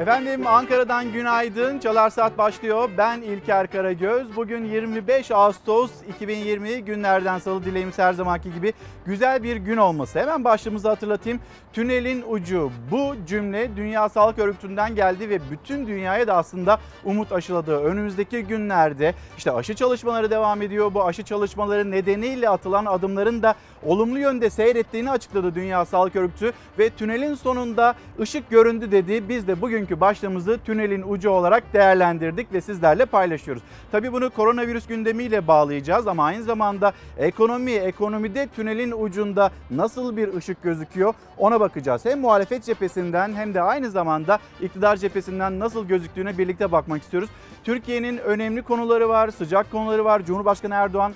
[0.00, 1.78] Efendim Ankara'dan günaydın.
[1.78, 2.90] Çalar Saat başlıyor.
[2.98, 4.36] Ben İlker Karagöz.
[4.36, 8.72] Bugün 25 Ağustos 2020 günlerden salı dileğimiz her zamanki gibi
[9.06, 10.18] güzel bir gün olması.
[10.18, 11.40] Hemen başlığımızı hatırlatayım.
[11.72, 12.70] Tünelin ucu.
[12.90, 17.76] Bu cümle Dünya Sağlık Örgütü'nden geldi ve bütün dünyaya da aslında umut aşıladı.
[17.76, 20.94] Önümüzdeki günlerde işte aşı çalışmaları devam ediyor.
[20.94, 26.90] Bu aşı çalışmaları nedeniyle atılan adımların da olumlu yönde seyrettiğini açıkladı Dünya Sağlık Örgütü ve
[26.90, 29.28] tünelin sonunda ışık göründü dedi.
[29.28, 33.62] Biz de bugünkü başlığımızı tünelin ucu olarak değerlendirdik ve sizlerle paylaşıyoruz.
[33.92, 40.62] Tabii bunu koronavirüs gündemiyle bağlayacağız ama aynı zamanda ekonomi, ekonomide tünelin ucunda nasıl bir ışık
[40.62, 42.04] gözüküyor ona bakacağız.
[42.04, 47.30] Hem muhalefet cephesinden hem de aynı zamanda iktidar cephesinden nasıl gözüktüğüne birlikte bakmak istiyoruz.
[47.64, 50.22] Türkiye'nin önemli konuları var, sıcak konuları var.
[50.24, 51.12] Cumhurbaşkanı Erdoğan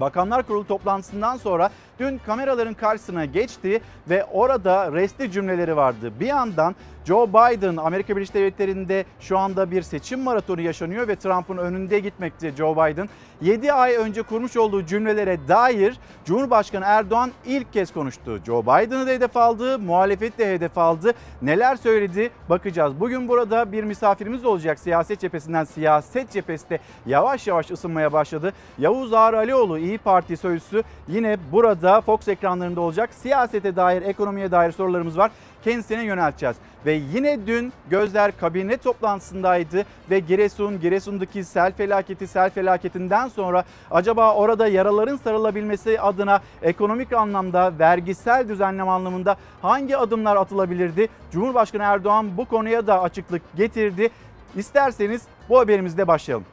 [0.00, 1.70] Bakanlar Kurulu toplantısından sonra
[2.02, 3.80] dün kameraların karşısına geçti
[4.10, 6.12] ve orada resti cümleleri vardı.
[6.20, 11.56] Bir yandan Joe Biden Amerika Birleşik Devletleri'nde şu anda bir seçim maratonu yaşanıyor ve Trump'ın
[11.56, 13.08] önünde gitmekte Joe Biden.
[13.40, 18.40] 7 ay önce kurmuş olduğu cümlelere dair Cumhurbaşkanı Erdoğan ilk kez konuştu.
[18.46, 21.12] Joe Biden'ı da hedef aldı, muhalefet de hedef aldı.
[21.42, 23.00] Neler söyledi bakacağız.
[23.00, 25.64] Bugün burada bir misafirimiz olacak siyaset cephesinden.
[25.64, 28.52] Siyaset cephesi de yavaş yavaş ısınmaya başladı.
[28.78, 33.10] Yavuz Ağar Alioğlu İyi Parti sözcüsü yine burada Fox ekranlarında olacak.
[33.12, 35.30] Siyasete dair, ekonomiye dair sorularımız var
[35.64, 36.56] kendisine yönelteceğiz.
[36.86, 44.34] Ve yine dün gözler kabine toplantısındaydı ve Giresun, Giresun'daki sel felaketi, sel felaketinden sonra acaba
[44.34, 51.08] orada yaraların sarılabilmesi adına ekonomik anlamda, vergisel düzenleme anlamında hangi adımlar atılabilirdi?
[51.32, 54.10] Cumhurbaşkanı Erdoğan bu konuya da açıklık getirdi.
[54.56, 56.51] İsterseniz bu haberimizde başlayalım.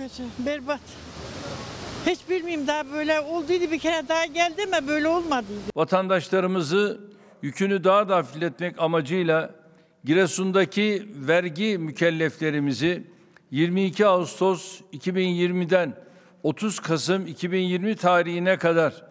[0.00, 0.80] Kötü, berbat.
[2.06, 5.60] Hiç bilmiyorum daha böyle olduydu bir kere daha geldi ama böyle olmadıydı.
[5.76, 7.00] vatandaşlarımızı
[7.42, 9.54] yükünü daha da hafifletmek amacıyla
[10.04, 13.06] Giresun'daki vergi mükelleflerimizi
[13.50, 15.94] 22 Ağustos 2020'den
[16.42, 19.04] 30 Kasım 2020 tarihine kadar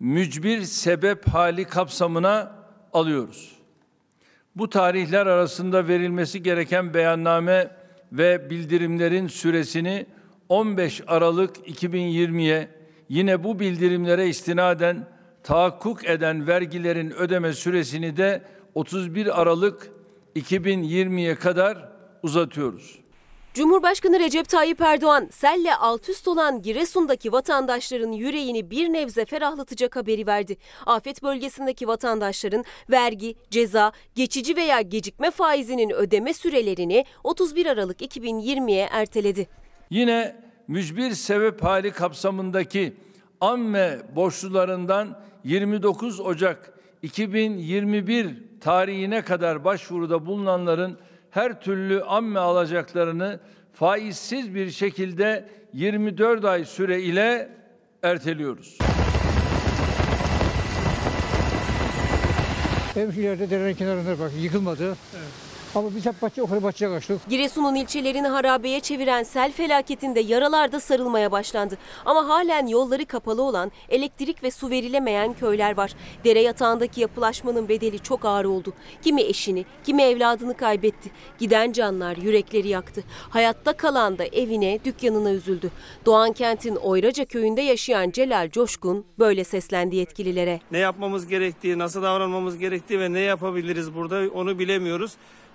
[0.00, 2.52] mücbir sebep hali kapsamına
[2.92, 3.52] alıyoruz.
[4.56, 7.70] Bu tarihler arasında verilmesi gereken beyanname
[8.12, 10.06] ve bildirimlerin süresini
[10.52, 12.68] 15 Aralık 2020'ye
[13.08, 15.06] yine bu bildirimlere istinaden
[15.42, 18.42] tahakkuk eden vergilerin ödeme süresini de
[18.74, 19.92] 31 Aralık
[20.36, 21.88] 2020'ye kadar
[22.22, 22.98] uzatıyoruz.
[23.54, 30.26] Cumhurbaşkanı Recep Tayyip Erdoğan, selle alt üst olan Giresun'daki vatandaşların yüreğini bir nebze ferahlatacak haberi
[30.26, 30.56] verdi.
[30.86, 39.61] Afet bölgesindeki vatandaşların vergi, ceza, geçici veya gecikme faizinin ödeme sürelerini 31 Aralık 2020'ye erteledi.
[39.92, 40.36] Yine
[40.68, 42.96] mücbir sebep hali kapsamındaki
[43.40, 46.72] amme borçlularından 29 Ocak
[47.02, 48.28] 2021
[48.60, 50.98] tarihine kadar başvuruda bulunanların
[51.30, 53.40] her türlü amme alacaklarını
[53.72, 57.48] faizsiz bir şekilde 24 ay süre ile
[58.02, 58.78] erteliyoruz.
[62.96, 64.96] Ev ileride derenin kenarında bak yıkılmadı.
[65.74, 67.28] Ama biz hep bahçe, yukarı bahçeye kaçtık.
[67.28, 71.78] Giresun'un ilçelerini harabeye çeviren sel felaketinde yaralar da sarılmaya başlandı.
[72.04, 75.94] Ama halen yolları kapalı olan, elektrik ve su verilemeyen köyler var.
[76.24, 78.72] Dere yatağındaki yapılaşmanın bedeli çok ağır oldu.
[79.02, 81.10] Kimi eşini, kimi evladını kaybetti.
[81.38, 83.04] Giden canlar yürekleri yaktı.
[83.30, 85.70] Hayatta kalan da evine, dükkanına üzüldü.
[86.06, 90.60] Doğan kentin Oyraca köyünde yaşayan Celal Coşkun böyle seslendi yetkililere.
[90.70, 95.12] ne yapmamız gerektiği, nasıl davranmamız gerektiği ve ne yapabiliriz burada onu bilemiyoruz.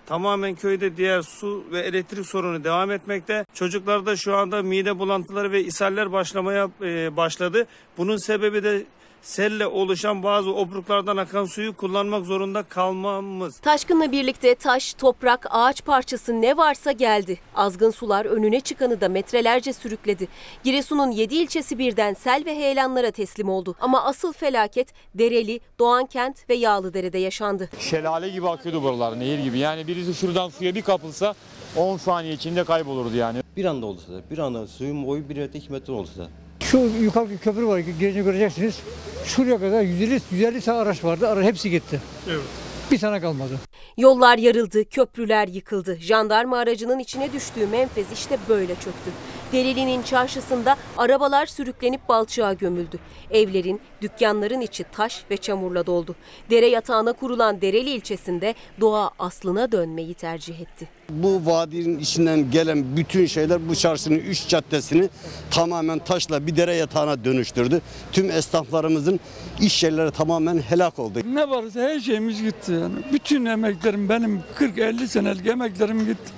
[0.07, 3.45] Tamamen köyde diğer su ve elektrik sorunu devam etmekte.
[3.53, 7.67] Çocuklarda şu anda mide bulantıları ve ishaller başlamaya e, başladı.
[7.97, 8.83] Bunun sebebi de
[9.27, 13.59] selle oluşan bazı obruklardan akan suyu kullanmak zorunda kalmamız.
[13.59, 17.39] Taşkınla birlikte taş, toprak, ağaç parçası ne varsa geldi.
[17.55, 20.27] Azgın sular önüne çıkanı da metrelerce sürükledi.
[20.63, 23.75] Giresun'un 7 ilçesi birden sel ve heyelanlara teslim oldu.
[23.79, 27.69] Ama asıl felaket Dereli, Doğankent ve Yağlıdere'de yaşandı.
[27.79, 29.57] şelale gibi akıyordu buralar, nehir gibi.
[29.59, 31.35] Yani birisi şuradan suya bir kapılsa
[31.75, 33.41] 10 saniye içinde kaybolurdu yani.
[33.57, 36.27] Bir anda olsa da, bir anda suyun boyu 1 metre 2 metre olsa da.
[36.71, 38.79] Şu yukarıdaki köprü var, gelince göreceksiniz.
[39.25, 42.01] Şuraya kadar 150, 150 tane araç vardı, ara hepsi gitti.
[42.29, 42.66] Evet.
[42.91, 43.59] Bir tane kalmadı.
[43.97, 45.97] Yollar yarıldı, köprüler yıkıldı.
[45.99, 49.11] Jandarma aracının içine düştüğü Menfez işte böyle çöktü.
[49.51, 52.99] Dereli'nin çarşısında arabalar sürüklenip balçığa gömüldü.
[53.31, 56.15] Evlerin, dükkanların içi taş ve çamurla doldu.
[56.49, 60.87] Dere yatağına kurulan Dereli ilçesinde doğa aslına dönmeyi tercih etti.
[61.09, 65.09] Bu vadinin içinden gelen bütün şeyler bu çarşının üç caddesini
[65.51, 67.81] tamamen taşla bir dere yatağına dönüştürdü.
[68.11, 69.19] Tüm esnaflarımızın
[69.61, 71.19] iş yerleri tamamen helak oldu.
[71.33, 72.95] Ne varsa her şeyimiz gitti yani.
[73.13, 76.31] Bütün emeklerim benim 40-50 senelik emeklerim gitti.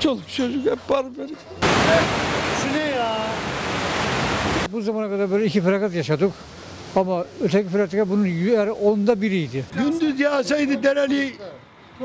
[0.00, 1.32] Çoluk çocuk hep barberi.
[4.72, 6.32] Bu zamana kadar böyle iki felaket yaşadık.
[6.96, 9.64] Ama öteki felaket bunun yani onda biriydi.
[9.78, 11.32] Gündüz yağsaydı dereli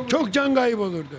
[0.07, 1.15] çok can kaybı olurdu.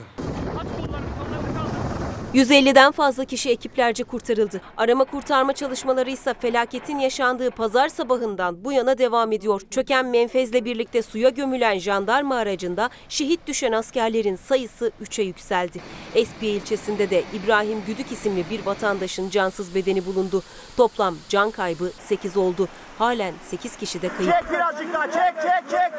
[2.34, 4.60] 150'den fazla kişi ekiplerce kurtarıldı.
[4.76, 9.62] Arama kurtarma çalışmaları ise felaketin yaşandığı pazar sabahından bu yana devam ediyor.
[9.70, 15.80] Çöken menfezle birlikte suya gömülen jandarma aracında şehit düşen askerlerin sayısı 3'e yükseldi.
[16.14, 20.42] Espiye ilçesinde de İbrahim Güdük isimli bir vatandaşın cansız bedeni bulundu.
[20.76, 22.68] Toplam can kaybı 8 oldu.
[23.00, 24.32] Halen 8 kişi de kayıp.
[24.32, 25.92] Çek birazcık daha çek çek çek.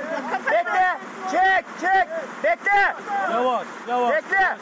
[0.52, 1.00] Bekle.
[1.32, 2.08] Çek çek.
[2.44, 2.96] Bekle.
[3.32, 4.16] Yavaş yavaş.
[4.16, 4.58] Bekle.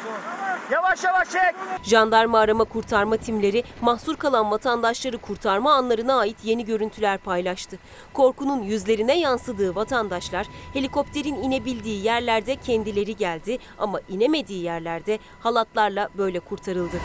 [0.71, 1.55] Yavaş yavaş çek.
[1.83, 7.77] Jandarma arama kurtarma timleri mahsur kalan vatandaşları kurtarma anlarına ait yeni görüntüler paylaştı.
[8.13, 16.97] Korkunun yüzlerine yansıdığı vatandaşlar helikopterin inebildiği yerlerde kendileri geldi ama inemediği yerlerde halatlarla böyle kurtarıldı.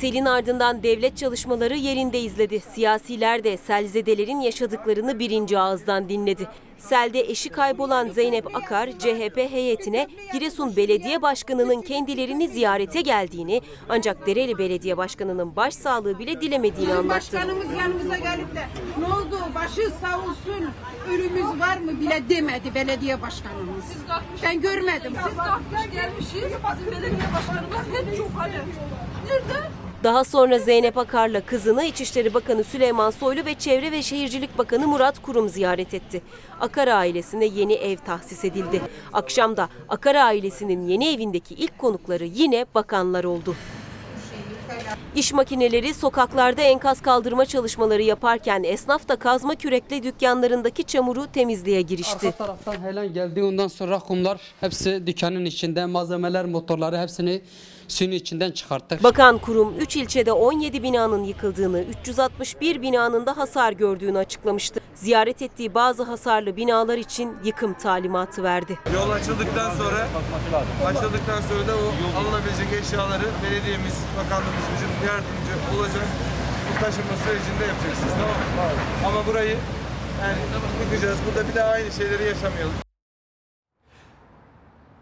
[0.00, 2.60] Selin ardından devlet çalışmaları yerinde izledi.
[2.60, 6.48] Siyasiler de selzedelerin yaşadıklarını birinci ağızdan dinledi.
[6.78, 14.58] Selde eşi kaybolan Zeynep Akar, CHP heyetine Giresun Belediye Başkanı'nın kendilerini ziyarete geldiğini ancak Dereli
[14.58, 17.08] Belediye Başkanı'nın başsağlığı bile dilemediğini anlattı.
[17.08, 18.66] Başkanımız yanımıza gelip de
[18.98, 20.70] ne oldu başı sağ olsun
[21.10, 23.84] ölümümüz var mı bile demedi belediye başkanımız.
[24.42, 25.12] Ben görmedim.
[25.28, 26.34] Siz kalkmış gelmişiz.
[26.34, 28.52] Bizim belediye başkanımız hep çok hani.
[29.26, 29.70] Nerede?
[30.06, 35.22] Daha sonra Zeynep Akar'la kızını İçişleri Bakanı Süleyman Soylu ve Çevre ve Şehircilik Bakanı Murat
[35.22, 36.22] Kurum ziyaret etti.
[36.60, 38.80] Akar ailesine yeni ev tahsis edildi.
[39.12, 43.54] Akşam da Akar ailesinin yeni evindeki ilk konukları yine bakanlar oldu.
[45.16, 52.26] İş makineleri sokaklarda enkaz kaldırma çalışmaları yaparken esnaf da kazma kürekle dükkanlarındaki çamuru temizliğe girişti.
[52.26, 53.42] Arka taraftan helen geldi.
[53.42, 55.86] Ondan sonra kumlar hepsi dükkanın içinde.
[55.86, 57.42] Malzemeler, motorları hepsini
[57.88, 59.02] suyun içinden çıkarttık.
[59.02, 64.80] Bakan kurum 3 ilçede 17 binanın yıkıldığını, 361 binanın da hasar gördüğünü açıklamıştı.
[64.94, 68.78] Ziyaret ettiği bazı hasarlı binalar için yıkım talimatı verdi.
[68.94, 70.08] Yol açıldıktan sonra
[70.86, 76.06] açıldıktan sonra da o alınabilecek eşyaları belediyemiz, bakanlığımız bizim yardımcı olacak.
[76.68, 78.80] Bu taşınma sürecinde yapacaksınız tamam mı?
[79.06, 79.56] Ama burayı
[80.22, 80.38] yani
[80.84, 81.18] yıkacağız.
[81.26, 82.85] Burada bir daha aynı şeyleri yaşamayalım.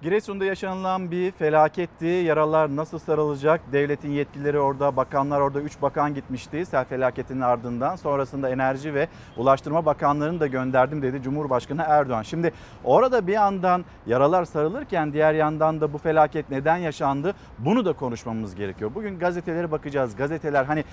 [0.04, 2.06] Giresun'da yaşanılan bir felaketti.
[2.06, 3.60] Yaralar nasıl sarılacak?
[3.72, 5.60] Devletin yetkilileri orada, bakanlar orada.
[5.60, 7.96] 3 bakan gitmişti sel felaketinin ardından.
[7.96, 12.22] Sonrasında Enerji ve Ulaştırma Bakanlarını da gönderdim dedi Cumhurbaşkanı Erdoğan.
[12.22, 12.52] Şimdi
[12.84, 17.34] orada bir yandan yaralar sarılırken diğer yandan da bu felaket neden yaşandı?
[17.58, 18.90] Bunu da konuşmamız gerekiyor.
[18.94, 20.16] Bugün gazetelere bakacağız.
[20.16, 20.84] Gazeteler hani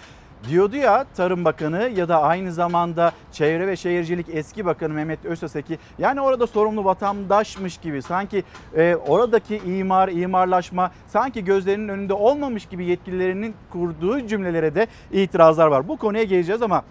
[0.50, 5.78] diyordu ya Tarım Bakanı ya da aynı zamanda Çevre ve Şehircilik eski bakanı Mehmet Özteseki
[6.00, 8.44] yani orada sorumlu vatandaşmış gibi sanki
[8.76, 15.88] e, oradaki imar, imarlaşma sanki gözlerinin önünde olmamış gibi yetkililerinin kurduğu cümlelere de itirazlar var.
[15.88, 16.84] Bu konuya geleceğiz ama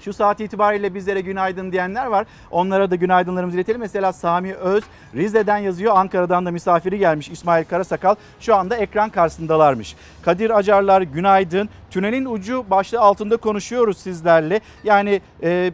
[0.00, 2.26] şu saat itibariyle bizlere günaydın diyenler var.
[2.50, 3.80] Onlara da günaydınlarımızı iletelim.
[3.80, 4.84] Mesela Sami Öz
[5.14, 5.96] Rize'den yazıyor.
[5.96, 8.14] Ankara'dan da misafiri gelmiş İsmail Karasakal.
[8.40, 9.96] Şu anda ekran karşısındalarmış.
[10.22, 11.68] Kadir Acarlar günaydın.
[11.90, 14.60] Tünelin ucu başlığı altında konuşuyoruz sizlerle.
[14.84, 15.72] Yani e,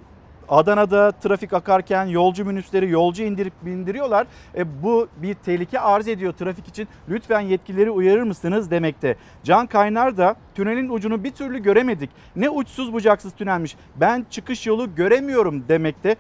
[0.52, 4.26] Adana'da trafik akarken yolcu minibüsleri yolcu indirip bindiriyorlar.
[4.56, 6.88] E, bu bir tehlike arz ediyor trafik için.
[7.08, 9.16] Lütfen yetkilileri uyarır mısınız demekte.
[9.44, 12.10] Can Kaynar da tünelin ucunu bir türlü göremedik.
[12.36, 13.76] Ne uçsuz bucaksız tünelmiş.
[13.96, 16.16] Ben çıkış yolu göremiyorum demekte.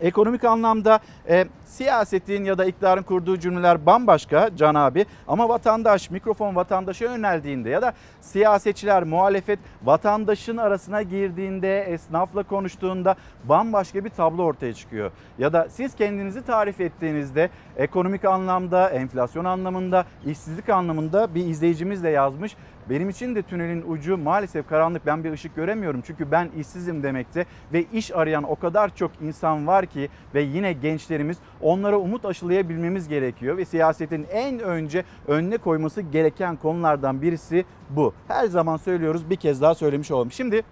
[0.00, 6.56] Ekonomik anlamda e, siyasetin ya da iktidarın kurduğu cümleler bambaşka Can abi ama vatandaş mikrofon
[6.56, 13.14] vatandaşa yöneldiğinde ya da siyasetçiler muhalefet vatandaşın arasına girdiğinde esnafla konuştuğunda
[13.44, 15.10] bambaşka bir tablo ortaya çıkıyor.
[15.38, 22.08] Ya da siz kendinizi tarif ettiğinizde ekonomik anlamda, enflasyon anlamında, işsizlik anlamında bir izleyicimiz de
[22.08, 22.56] yazmış.
[22.90, 25.06] Benim için de tünelin ucu maalesef karanlık.
[25.06, 29.66] Ben bir ışık göremiyorum çünkü ben işsizim demekte ve iş arayan o kadar çok insan
[29.66, 36.00] var ki ve yine gençlerimiz onlara umut aşılayabilmemiz gerekiyor ve siyasetin en önce önüne koyması
[36.00, 38.14] gereken konulardan birisi bu.
[38.28, 40.32] Her zaman söylüyoruz bir kez daha söylemiş olalım.
[40.32, 40.62] Şimdi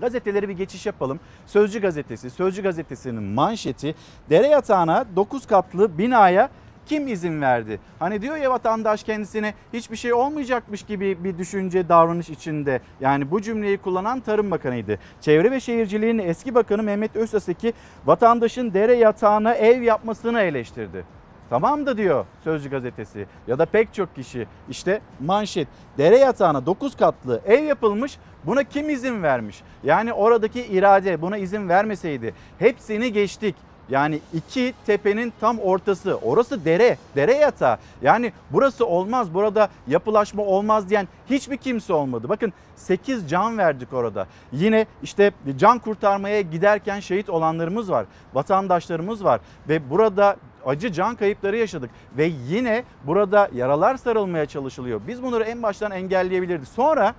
[0.00, 1.20] Gazeteleri bir geçiş yapalım.
[1.46, 3.94] Sözcü gazetesi, Sözcü gazetesinin manşeti
[4.30, 6.50] dere yatağına 9 katlı binaya
[6.88, 7.80] kim izin verdi?
[7.98, 12.80] Hani diyor ya vatandaş kendisine hiçbir şey olmayacakmış gibi bir düşünce davranış içinde.
[13.00, 14.98] Yani bu cümleyi kullanan Tarım Bakanı'ydı.
[15.20, 17.72] Çevre ve Şehirciliğin eski bakanı Mehmet Özaseki
[18.06, 21.04] vatandaşın dere yatağına ev yapmasını eleştirdi.
[21.50, 25.68] Tamam da diyor Sözcü gazetesi ya da pek çok kişi işte manşet
[25.98, 29.62] dere yatağına 9 katlı ev yapılmış buna kim izin vermiş?
[29.84, 33.54] Yani oradaki irade buna izin vermeseydi hepsini geçtik.
[33.90, 36.14] Yani iki tepenin tam ortası.
[36.14, 37.78] Orası dere, dere yatağı.
[38.02, 42.28] Yani burası olmaz, burada yapılaşma olmaz diyen hiçbir kimse olmadı.
[42.28, 44.26] Bakın 8 can verdik orada.
[44.52, 48.06] Yine işte can kurtarmaya giderken şehit olanlarımız var.
[48.34, 55.00] Vatandaşlarımız var ve burada acı can kayıpları yaşadık ve yine burada yaralar sarılmaya çalışılıyor.
[55.08, 56.68] Biz bunları en baştan engelleyebilirdik.
[56.68, 57.14] Sonra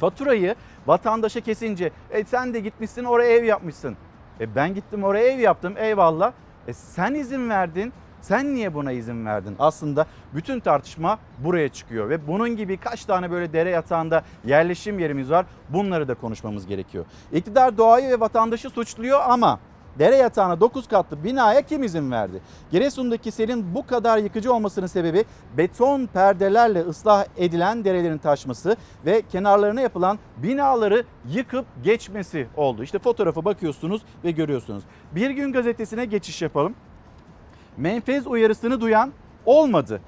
[0.00, 0.54] faturayı
[0.86, 3.96] vatandaşa kesince e sen de gitmişsin oraya ev yapmışsın.
[4.40, 6.32] E ben gittim oraya ev yaptım eyvallah.
[6.68, 7.92] E sen izin verdin.
[8.20, 9.56] Sen niye buna izin verdin?
[9.58, 15.30] Aslında bütün tartışma buraya çıkıyor ve bunun gibi kaç tane böyle dere yatağında yerleşim yerimiz
[15.30, 15.46] var.
[15.68, 17.04] Bunları da konuşmamız gerekiyor.
[17.32, 19.60] İktidar doğayı ve vatandaşı suçluyor ama
[19.98, 22.40] dere yatağına 9 katlı binaya kim izin verdi?
[22.70, 25.24] Giresun'daki selin bu kadar yıkıcı olmasının sebebi
[25.56, 28.76] beton perdelerle ıslah edilen derelerin taşması
[29.06, 32.82] ve kenarlarına yapılan binaları yıkıp geçmesi oldu.
[32.82, 34.82] İşte fotoğrafı bakıyorsunuz ve görüyorsunuz.
[35.14, 36.74] Bir gün gazetesine geçiş yapalım.
[37.76, 39.12] Menfez uyarısını duyan
[39.46, 40.00] olmadı.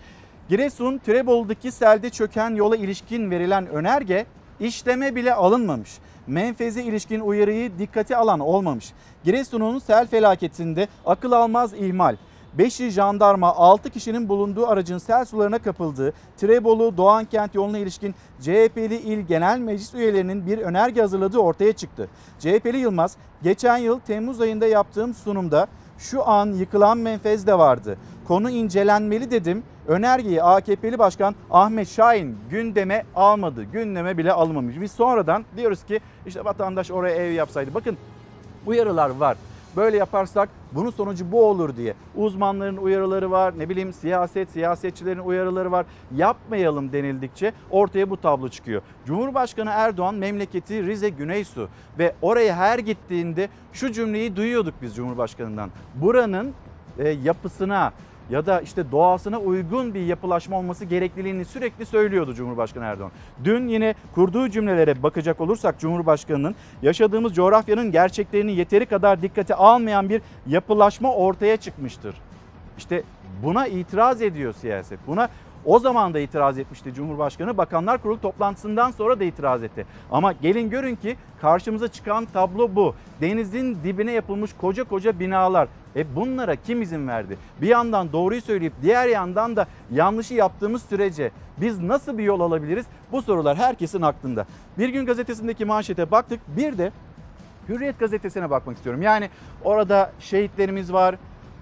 [0.49, 4.27] Giresun Tirebolu'daki selde çöken yola ilişkin verilen önerge
[4.61, 5.99] işleme bile alınmamış.
[6.27, 8.93] Menfeze ilişkin uyarıyı dikkate alan olmamış.
[9.25, 12.17] Giresun'un sel felaketinde akıl almaz ihmal.
[12.59, 19.21] 5'i jandarma 6 kişinin bulunduğu aracın sel sularına kapıldığı Tirebolu Doğankent yoluna ilişkin CHP'li il
[19.21, 22.09] genel meclis üyelerinin bir önerge hazırladığı ortaya çıktı.
[22.39, 25.67] CHP'li Yılmaz geçen yıl Temmuz ayında yaptığım sunumda
[25.99, 27.99] şu an yıkılan menfez de vardı.
[28.29, 29.63] Konu incelenmeli dedim.
[29.89, 33.65] Önergeyi AKP'li Başkan Ahmet Şahin gündeme almadı.
[33.65, 34.81] Gündeme bile almamış.
[34.81, 37.75] Biz sonradan diyoruz ki işte vatandaş oraya ev yapsaydı.
[37.75, 37.97] Bakın
[38.67, 39.37] uyarılar var.
[39.79, 41.95] Böyle yaparsak bunun sonucu bu olur diye.
[42.17, 45.87] Uzmanların uyarıları var, ne bileyim siyaset, siyasetçilerin uyarıları var.
[46.17, 48.83] Yapmayalım denildikçe ortaya bu tablo çıkıyor.
[49.07, 51.69] Cumhurbaşkanı Erdoğan memleketi Rize Güneysu
[51.99, 55.71] ve oraya her gittiğinde şu cümleyi duyuyorduk biz Cumhurbaşkanı'ndan.
[55.95, 56.53] Buranın
[56.99, 57.93] e, yapısına
[58.31, 63.11] ya da işte doğasına uygun bir yapılaşma olması gerekliliğini sürekli söylüyordu Cumhurbaşkanı Erdoğan.
[63.45, 70.23] Dün yine kurduğu cümlelere bakacak olursak Cumhurbaşkanı'nın yaşadığımız coğrafyanın gerçeklerini yeteri kadar dikkate almayan bir
[70.47, 72.15] yapılaşma ortaya çıkmıştır.
[72.79, 73.03] İşte
[73.43, 74.99] buna itiraz ediyor siyaset.
[75.07, 75.29] Buna
[75.69, 77.57] o zaman da itiraz etmişti Cumhurbaşkanı.
[77.57, 79.87] Bakanlar Kurulu toplantısından sonra da itiraz etti.
[80.11, 82.95] Ama gelin görün ki karşımıza çıkan tablo bu.
[83.21, 85.69] Denizin dibine yapılmış koca koca binalar.
[85.97, 87.39] E bunlara kim izin verdi?
[87.61, 92.87] Bir yandan doğruyu söyleyip diğer yandan da yanlışı yaptığımız sürece biz nasıl bir yol alabiliriz?
[93.13, 94.47] Bu sorular herkesin aklında.
[94.79, 96.41] Bir gün gazetesindeki manşete baktık.
[96.57, 96.93] Bir de
[97.69, 99.03] Hürriyet gazetesine bakmak istiyorum.
[99.03, 99.31] Yani
[99.65, 101.17] orada şehitlerimiz var,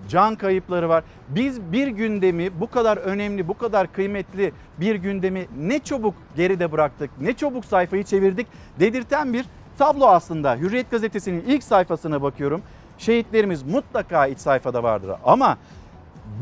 [0.08, 1.04] can kayıpları var.
[1.28, 7.10] Biz bir gündemi bu kadar önemli, bu kadar kıymetli bir gündemi ne çabuk geride bıraktık,
[7.20, 8.46] ne çabuk sayfayı çevirdik
[8.80, 9.44] dedirten bir
[9.78, 10.56] tablo aslında.
[10.56, 12.62] Hürriyet gazetesinin ilk sayfasına bakıyorum.
[12.98, 15.58] Şehitlerimiz mutlaka iç sayfada vardır ama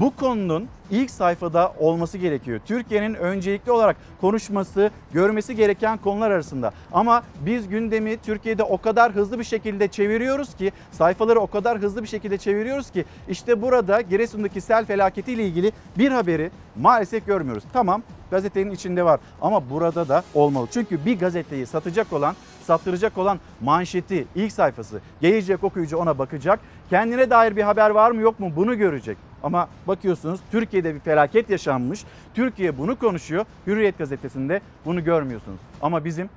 [0.00, 2.60] bu konunun ilk sayfada olması gerekiyor.
[2.66, 6.72] Türkiye'nin öncelikli olarak konuşması, görmesi gereken konular arasında.
[6.92, 12.02] Ama biz gündemi Türkiye'de o kadar hızlı bir şekilde çeviriyoruz ki, sayfaları o kadar hızlı
[12.02, 17.64] bir şekilde çeviriyoruz ki işte burada Giresun'daki sel felaketiyle ilgili bir haberi maalesef görmüyoruz.
[17.72, 20.66] Tamam gazetenin içinde var ama burada da olmalı.
[20.70, 26.60] Çünkü bir gazeteyi satacak olan, sattıracak olan manşeti, ilk sayfası, gelecek okuyucu ona bakacak.
[26.90, 29.16] Kendine dair bir haber var mı yok mu bunu görecek.
[29.42, 32.04] Ama bakıyorsunuz Türkiye'de bir felaket yaşanmış.
[32.34, 33.44] Türkiye bunu konuşuyor.
[33.66, 35.60] Hürriyet gazetesinde bunu görmüyorsunuz.
[35.82, 36.28] Ama bizim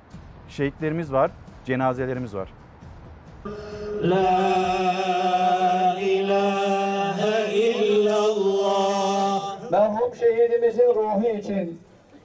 [0.49, 1.31] şehitlerimiz var,
[1.65, 2.49] cenazelerimiz var.
[4.03, 4.27] La
[6.01, 9.37] ilahe illallah.
[9.71, 11.79] Merhum şehidimizin ruhu için,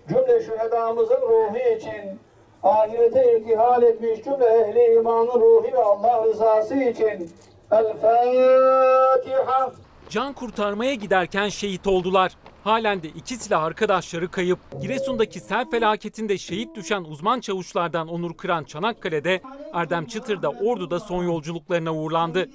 [0.08, 2.18] cümle şühedamızın ruhu için,
[2.62, 7.30] ahirete irtihal etmiş cümle ehli imanın ruhu ve Allah rızası için.
[7.70, 9.72] El Fatiha.
[10.08, 12.32] Can kurtarmaya giderken şehit oldular.
[12.64, 14.58] Halen de iki silah arkadaşları kayıp.
[14.82, 19.40] Giresun'daki sel felaketinde şehit düşen uzman çavuşlardan Onur Kıran Çanakkale'de,
[19.74, 22.48] Erdem Çıtır da Ordu'da son yolculuklarına uğurlandı.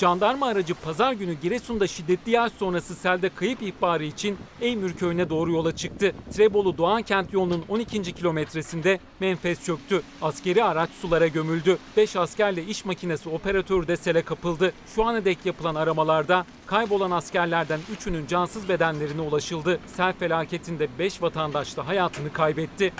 [0.00, 5.52] Jandarma aracı pazar günü Giresun'da şiddetli yağış sonrası selde kayıp ihbarı için Eymür köyüne doğru
[5.52, 6.12] yola çıktı.
[6.32, 8.02] Trebolu Doğan kent yolunun 12.
[8.02, 10.02] kilometresinde menfez çöktü.
[10.22, 11.78] Askeri araç sulara gömüldü.
[11.96, 14.72] 5 askerle iş makinesi operatörü de sele kapıldı.
[14.94, 19.80] Şu ana dek yapılan aramalarda kaybolan askerlerden 3'ünün cansız bedenlerine ulaşıldı.
[19.86, 22.92] Sel felaketinde 5 vatandaş da hayatını kaybetti.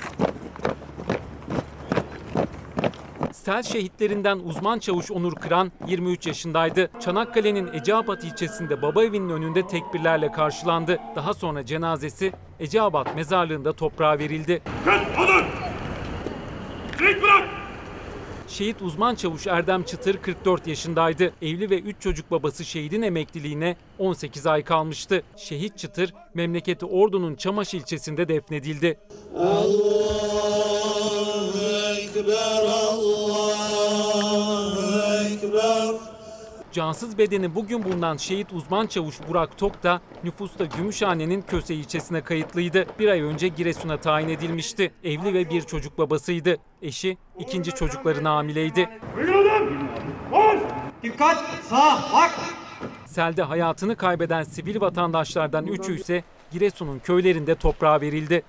[3.33, 6.91] Sel şehitlerinden uzman çavuş Onur Kıran 23 yaşındaydı.
[7.01, 10.99] Çanakkale'nin Eceabat ilçesinde baba evinin önünde tekbirlerle karşılandı.
[11.17, 14.63] Daha sonra cenazesi Eceabat mezarlığında toprağa verildi.
[18.49, 21.33] Şehit uzman çavuş Erdem Çıtır 44 yaşındaydı.
[21.43, 25.23] Evli ve 3 çocuk babası şehidin emekliliğine 18 ay kalmıştı.
[25.37, 28.99] Şehit Çıtır memleketi Ordu'nun Çamaş ilçesinde defnedildi.
[36.73, 42.87] Cansız bedeni bugün bulunan şehit uzman çavuş Burak Tok da nüfusta Gümüşhane'nin Köse ilçesine kayıtlıydı.
[42.99, 44.93] Bir ay önce Giresun'a tayin edilmişti.
[45.05, 46.57] Evli ve bir çocuk babasıydı.
[46.83, 48.89] Eşi ikinci çocuklarına hamileydi.
[51.03, 51.37] Dikkat
[51.71, 52.31] sağ bak.
[53.07, 58.43] Selde hayatını kaybeden sivil vatandaşlardan üçü ise Giresun'un köylerinde toprağa verildi.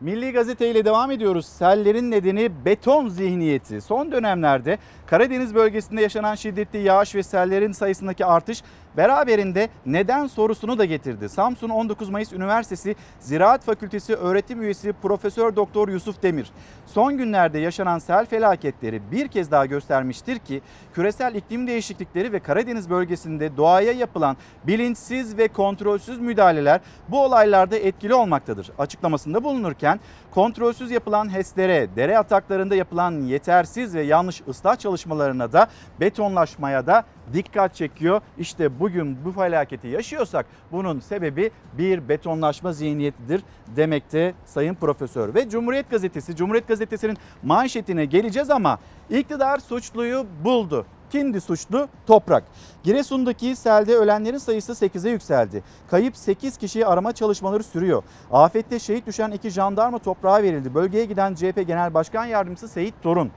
[0.00, 1.46] Milli Gazete ile devam ediyoruz.
[1.46, 3.80] Sellerin nedeni beton zihniyeti.
[3.80, 8.62] Son dönemlerde Karadeniz bölgesinde yaşanan şiddetli yağış ve sellerin sayısındaki artış
[8.98, 11.28] beraberinde neden sorusunu da getirdi.
[11.28, 16.50] Samsun 19 Mayıs Üniversitesi Ziraat Fakültesi öğretim üyesi Profesör Doktor Yusuf Demir
[16.86, 20.62] son günlerde yaşanan sel felaketleri bir kez daha göstermiştir ki
[20.94, 24.36] küresel iklim değişiklikleri ve Karadeniz bölgesinde doğaya yapılan
[24.66, 28.70] bilinçsiz ve kontrolsüz müdahaleler bu olaylarda etkili olmaktadır.
[28.78, 30.00] Açıklamasında bulunurken
[30.30, 35.66] kontrolsüz yapılan HES'lere, dere ataklarında yapılan yetersiz ve yanlış ıslah çalışmalarına da
[36.00, 38.20] betonlaşmaya da dikkat çekiyor.
[38.38, 43.42] İşte bugün bu felaketi yaşıyorsak bunun sebebi bir betonlaşma zihniyetidir
[43.76, 45.34] demekte Sayın Profesör.
[45.34, 48.78] Ve Cumhuriyet Gazetesi, Cumhuriyet Gazetesi'nin manşetine geleceğiz ama
[49.10, 50.86] iktidar suçluyu buldu.
[51.10, 51.88] Kimdi suçlu?
[52.06, 52.44] Toprak.
[52.82, 55.62] Giresun'daki selde ölenlerin sayısı 8'e yükseldi.
[55.90, 58.02] Kayıp 8 kişiyi arama çalışmaları sürüyor.
[58.30, 60.74] Afette şehit düşen iki jandarma toprağa verildi.
[60.74, 63.30] Bölgeye giden CHP Genel Başkan Yardımcısı Seyit Torun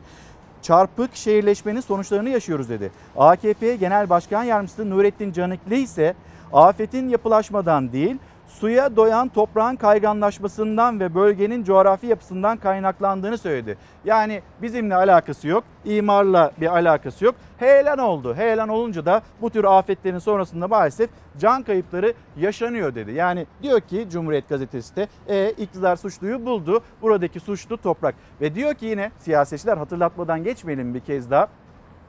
[0.62, 2.92] çarpık şehirleşmenin sonuçlarını yaşıyoruz dedi.
[3.18, 6.14] AKP Genel Başkan Yardımcısı Nurettin Canikli ise
[6.54, 8.18] afetin yapılaşmadan değil
[8.60, 13.78] suya doyan toprağın kayganlaşmasından ve bölgenin coğrafi yapısından kaynaklandığını söyledi.
[14.06, 17.36] Yani bizimle alakası yok, imarla bir alakası yok.
[17.58, 18.36] Heyelan oldu.
[18.36, 21.10] Heyelan olunca da bu tür afetlerin sonrasında maalesef
[21.40, 23.12] can kayıpları yaşanıyor dedi.
[23.12, 26.82] Yani diyor ki Cumhuriyet Gazetesi de e, iktidar suçluyu buldu.
[27.02, 28.16] Buradaki suçlu toprak.
[28.42, 31.48] Ve diyor ki yine siyasetçiler hatırlatmadan geçmeyelim bir kez daha.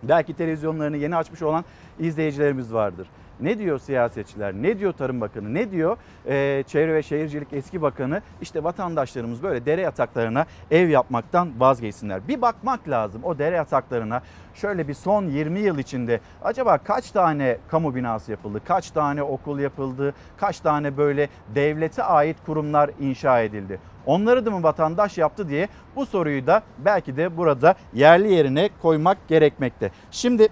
[0.03, 1.65] Belki televizyonlarını yeni açmış olan
[1.99, 3.09] izleyicilerimiz vardır.
[3.43, 4.55] Ne diyor siyasetçiler?
[4.55, 5.55] Ne diyor Tarım Bakanı?
[5.55, 8.23] Ne diyor ee, Çevre ve Şehircilik eski bakanı?
[8.43, 12.29] İşte vatandaşlarımız böyle dere yataklarına ev yapmaktan vazgeçsinler.
[12.29, 14.23] Bir bakmak lazım o dere yataklarına.
[14.55, 18.61] Şöyle bir son 20 yıl içinde acaba kaç tane kamu binası yapıldı?
[18.65, 20.15] Kaç tane okul yapıldı?
[20.37, 23.79] Kaç tane böyle devlete ait kurumlar inşa edildi?
[24.07, 29.29] Onları da mı vatandaş yaptı diye bu soruyu da belki de burada yerli yerine koymak
[29.29, 29.91] gerekmekte.
[30.11, 30.49] Şimdi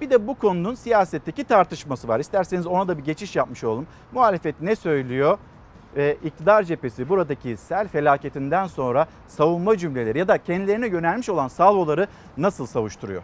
[0.00, 2.20] bir de bu konunun siyasetteki tartışması var.
[2.20, 3.86] İsterseniz ona da bir geçiş yapmış olalım.
[4.12, 5.38] Muhalefet ne söylüyor?
[5.96, 12.06] Ee, iktidar cephesi buradaki sel felaketinden sonra savunma cümleleri ya da kendilerine yönelmiş olan salvoları
[12.36, 13.22] nasıl savuşturuyor?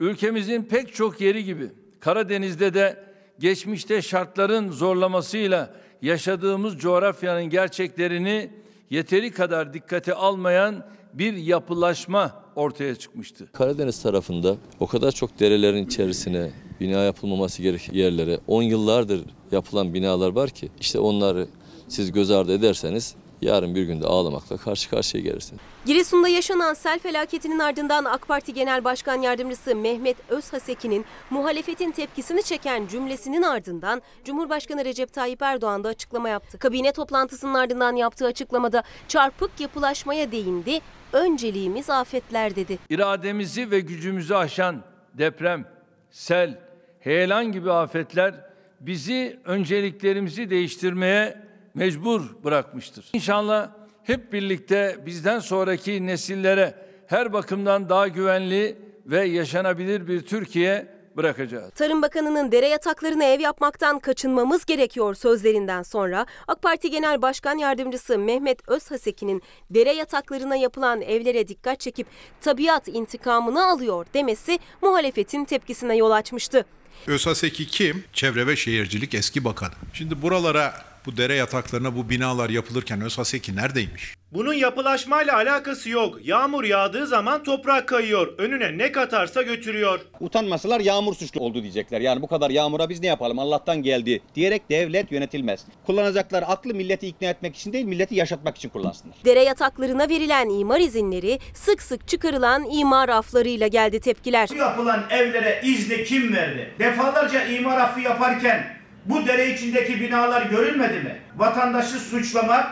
[0.00, 1.70] Ülkemizin pek çok yeri gibi
[2.00, 3.04] Karadeniz'de de
[3.38, 5.70] geçmişte şartların zorlamasıyla
[6.02, 8.50] yaşadığımız coğrafyanın gerçeklerini
[8.90, 13.48] yeteri kadar dikkate almayan bir yapılaşma ortaya çıkmıştı.
[13.52, 19.20] Karadeniz tarafında o kadar çok derelerin içerisine bina yapılmaması gereken yerlere 10 yıllardır
[19.52, 21.48] yapılan binalar var ki işte onları
[21.88, 25.60] siz göz ardı ederseniz yarın bir günde ağlamakla karşı karşıya gelirsiniz.
[25.86, 32.86] Giresun'da yaşanan sel felaketinin ardından AK Parti Genel Başkan Yardımcısı Mehmet Özhaseki'nin muhalefetin tepkisini çeken
[32.86, 36.58] cümlesinin ardından Cumhurbaşkanı Recep Tayyip Erdoğan da açıklama yaptı.
[36.58, 40.80] Kabine toplantısının ardından yaptığı açıklamada çarpık yapılaşmaya değindi.
[41.12, 42.78] Önceliğimiz afetler dedi.
[42.90, 44.82] İrademizi ve gücümüzü aşan
[45.14, 45.64] deprem,
[46.10, 46.60] sel,
[47.00, 48.34] heyelan gibi afetler
[48.80, 51.47] bizi önceliklerimizi değiştirmeye
[51.78, 53.04] mecbur bırakmıştır.
[53.12, 53.70] İnşallah
[54.04, 56.74] hep birlikte bizden sonraki nesillere
[57.06, 61.72] her bakımdan daha güvenli ve yaşanabilir bir Türkiye bırakacağız.
[61.74, 68.18] Tarım Bakanı'nın dere yataklarına ev yapmaktan kaçınmamız gerekiyor sözlerinden sonra AK Parti Genel Başkan Yardımcısı
[68.18, 72.06] Mehmet Özhaseki'nin dere yataklarına yapılan evlere dikkat çekip
[72.40, 76.64] tabiat intikamını alıyor demesi muhalefetin tepkisine yol açmıştı.
[77.06, 78.04] ÖSASEK'i kim?
[78.12, 79.72] Çevre ve Şehircilik eski bakanı.
[79.92, 84.14] Şimdi buralara bu dere yataklarına bu binalar yapılırken ÖSASEK'i neredeymiş?
[84.32, 86.18] Bunun yapılaşmayla alakası yok.
[86.22, 88.38] Yağmur yağdığı zaman toprak kayıyor.
[88.38, 90.00] Önüne ne katarsa götürüyor.
[90.20, 92.00] Utanmasalar yağmur suçlu oldu diyecekler.
[92.00, 95.64] Yani bu kadar yağmura biz ne yapalım Allah'tan geldi diyerek devlet yönetilmez.
[95.86, 99.16] Kullanacaklar aklı milleti ikna etmek için değil milleti yaşatmak için kullansınlar.
[99.24, 104.48] Dere yataklarına verilen imar izinleri sık sık çıkarılan imar aflarıyla geldi tepkiler.
[104.52, 106.74] Bu yapılan evlere izni kim verdi?
[106.78, 108.77] Defalarca imar affı yaparken
[109.08, 111.18] bu dere içindeki binalar görülmedi mi?
[111.36, 112.66] Vatandaşı suçlamak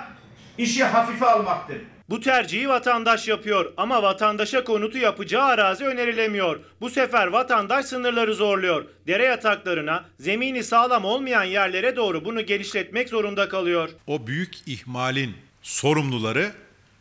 [0.58, 1.76] işi hafife almaktır.
[2.10, 6.60] Bu tercihi vatandaş yapıyor ama vatandaşa konutu yapacağı arazi önerilemiyor.
[6.80, 8.84] Bu sefer vatandaş sınırları zorluyor.
[9.06, 13.88] Dere yataklarına, zemini sağlam olmayan yerlere doğru bunu genişletmek zorunda kalıyor.
[14.06, 16.52] O büyük ihmalin sorumluları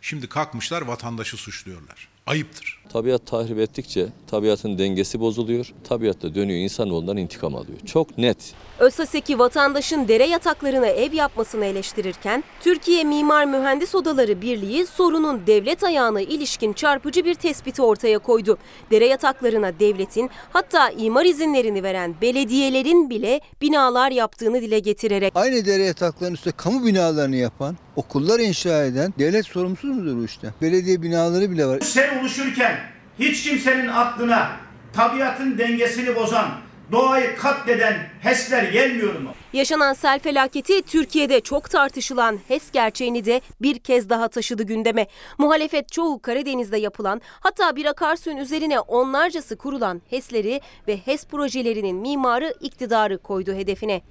[0.01, 2.07] şimdi kalkmışlar vatandaşı suçluyorlar.
[2.27, 2.79] Ayıptır.
[2.93, 5.73] Tabiat tahrip ettikçe tabiatın dengesi bozuluyor.
[5.83, 7.79] Tabiat da dönüyor insanoğlundan intikam alıyor.
[7.85, 8.37] Çok net.
[8.79, 16.21] Özsaseki vatandaşın dere yataklarına ev yapmasını eleştirirken, Türkiye Mimar Mühendis Odaları Birliği sorunun devlet ayağına
[16.21, 18.57] ilişkin çarpıcı bir tespiti ortaya koydu.
[18.91, 25.33] Dere yataklarına devletin hatta imar izinlerini veren belediyelerin bile binalar yaptığını dile getirerek.
[25.35, 30.53] Aynı dere yataklarının üstünde kamu binalarını yapan, okullar inşa eden devlet sorumsuz mudur bu işte?
[30.61, 31.79] Belediye binaları bile var.
[31.79, 32.79] Sen oluşurken
[33.19, 34.51] hiç kimsenin aklına
[34.93, 36.47] tabiatın dengesini bozan,
[36.91, 39.29] doğayı katleden HES'ler gelmiyor mu?
[39.53, 45.07] Yaşanan sel felaketi Türkiye'de çok tartışılan HES gerçeğini de bir kez daha taşıdı gündeme.
[45.37, 52.53] Muhalefet çoğu Karadeniz'de yapılan hatta bir akarsuyun üzerine onlarcası kurulan HES'leri ve HES projelerinin mimarı
[52.61, 54.01] iktidarı koydu hedefine.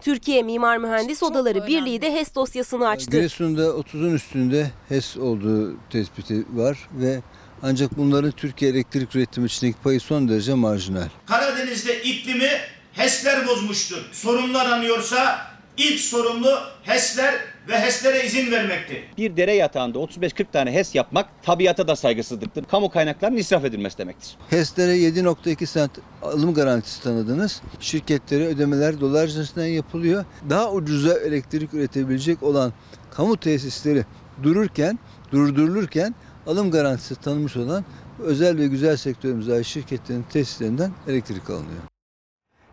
[0.00, 3.10] Türkiye Mimar Mühendis Odaları Birliği de HES dosyasını açtı.
[3.10, 7.20] Giresun'da 30'un üstünde HES olduğu tespiti var ve
[7.62, 11.08] ancak bunların Türkiye elektrik üretimi içindeki payı son derece marjinal.
[11.26, 12.50] Karadeniz'de iklimi
[12.92, 13.98] HES'ler bozmuştur.
[14.12, 15.38] Sorumlu aranıyorsa
[15.76, 17.34] ilk sorumlu HES'ler
[17.68, 18.98] ve HES'lere izin vermektir.
[19.18, 22.64] Bir dere yatağında 35-40 tane HES yapmak tabiata da saygısızlıktır.
[22.64, 24.36] Kamu kaynaklarının israf edilmesi demektir.
[24.50, 25.90] HES'lere 7.2 sent
[26.22, 27.62] alım garantisi tanıdınız.
[27.80, 30.24] Şirketlere ödemeler dolar cinsinden yapılıyor.
[30.50, 32.72] Daha ucuza elektrik üretebilecek olan
[33.10, 34.04] kamu tesisleri
[34.42, 34.98] dururken,
[35.32, 36.14] durdurulurken
[36.48, 37.84] alım garantisi tanınmış olan
[38.18, 41.82] özel ve güzel sektörümüze ait şirketlerin tesislerinden elektrik alınıyor.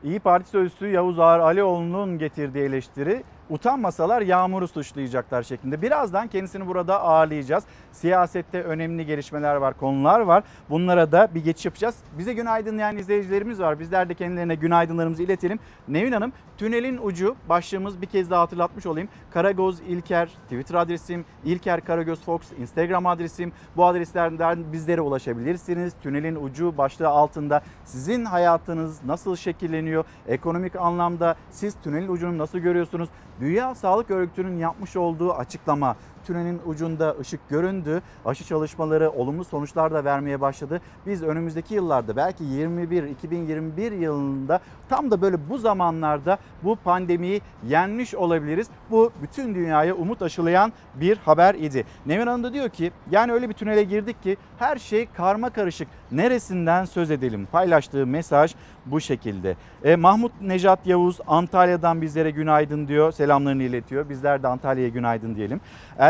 [0.04, 5.82] İyi Parti sözcüsü Yavuz Ağar Alioğlu'nun getirdiği eleştiri utanmasalar yağmuru suçlayacaklar şeklinde.
[5.82, 7.64] Birazdan kendisini burada ağırlayacağız.
[7.92, 10.44] Siyasette önemli gelişmeler var, konular var.
[10.70, 11.96] Bunlara da bir geçiş yapacağız.
[12.18, 13.80] Bize günaydın yani izleyicilerimiz var.
[13.80, 15.60] Bizler de kendilerine günaydınlarımızı iletelim.
[15.88, 19.10] Nevin Hanım, tünelin ucu başlığımız bir kez daha hatırlatmış olayım.
[19.32, 23.52] Karagöz İlker Twitter adresim, İlker Karagöz Fox Instagram adresim.
[23.78, 25.94] Bu adreslerden bizlere ulaşabilirsiniz.
[26.04, 30.06] Tünelin ucu başlığı altında sizin hayatınız nasıl şekilleniyor?
[30.28, 33.10] Ekonomik anlamda siz tünelin ucunu nasıl görüyorsunuz?
[33.40, 35.96] Dünya Sağlık Örgütü'nün yapmış olduğu açıklama
[36.26, 38.02] tünelin ucunda ışık göründü.
[38.26, 40.82] Aşı çalışmaları olumlu sonuçlar da vermeye başladı.
[41.06, 44.60] Biz önümüzdeki yıllarda belki 21 2021 yılında
[44.90, 48.68] tam da böyle bu zamanlarda bu pandemiyi yenmiş olabiliriz.
[48.92, 51.86] Bu bütün dünyaya umut aşılayan bir haber idi.
[52.06, 55.88] Nevin Hanım da diyor ki yani öyle bir tünele girdik ki her şey karma karışık.
[56.12, 57.48] Neresinden söz edelim?
[57.52, 59.56] Paylaştığı mesaj bu şekilde.
[59.84, 63.12] E, Mahmut Nejat Yavuz Antalya'dan bizlere günaydın diyor.
[63.12, 64.10] Selamlarını iletiyor.
[64.10, 65.62] Bizler de Antalya'ya günaydın diyelim.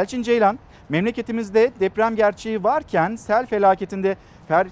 [0.05, 4.15] Elçin Ceylan memleketimizde deprem gerçeği varken sel felaketinde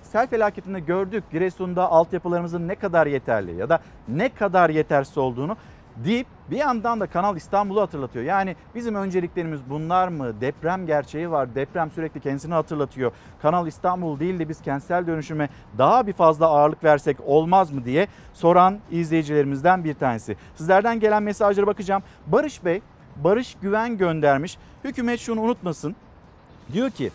[0.04, 5.58] sel felaketinde gördük Giresun'da altyapılarımızın ne kadar yeterli ya da ne kadar yetersiz olduğunu
[5.96, 8.26] deyip bir yandan da Kanal İstanbul'u hatırlatıyor.
[8.26, 10.42] Yani bizim önceliklerimiz bunlar mı?
[10.42, 11.56] Deprem gerçeği var.
[11.56, 13.12] Deprem sürekli kendisini hatırlatıyor.
[13.42, 18.08] Kanal İstanbul değil de biz kentsel dönüşüme daha bir fazla ağırlık versek olmaz mı diye
[18.34, 20.38] soran izleyicilerimizden bir tanesi.
[20.56, 22.04] Sizlerden gelen mesajlara bakacağım.
[22.28, 22.82] Barış Bey,
[23.16, 24.58] Barış Güven göndermiş.
[24.84, 25.96] Hükümet şunu unutmasın.
[26.74, 27.12] Diyor ki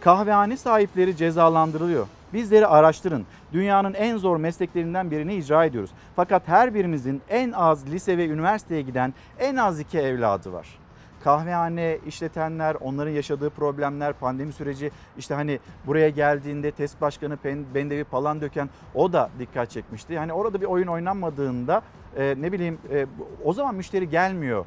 [0.00, 2.06] kahvehane sahipleri cezalandırılıyor.
[2.32, 3.26] Bizleri araştırın.
[3.52, 5.90] Dünyanın en zor mesleklerinden birini icra ediyoruz.
[6.16, 10.78] Fakat her birimizin en az lise ve üniversiteye giden en az iki evladı var.
[11.24, 17.38] Kahvehane işletenler, onların yaşadığı problemler, pandemi süreci işte hani buraya geldiğinde TESK Başkanı
[17.74, 20.12] Bendevi Palan döken o da dikkat çekmişti.
[20.12, 21.82] Yani orada bir oyun oynanmadığında
[22.16, 23.06] e, ne bileyim e,
[23.44, 24.64] o zaman müşteri gelmiyor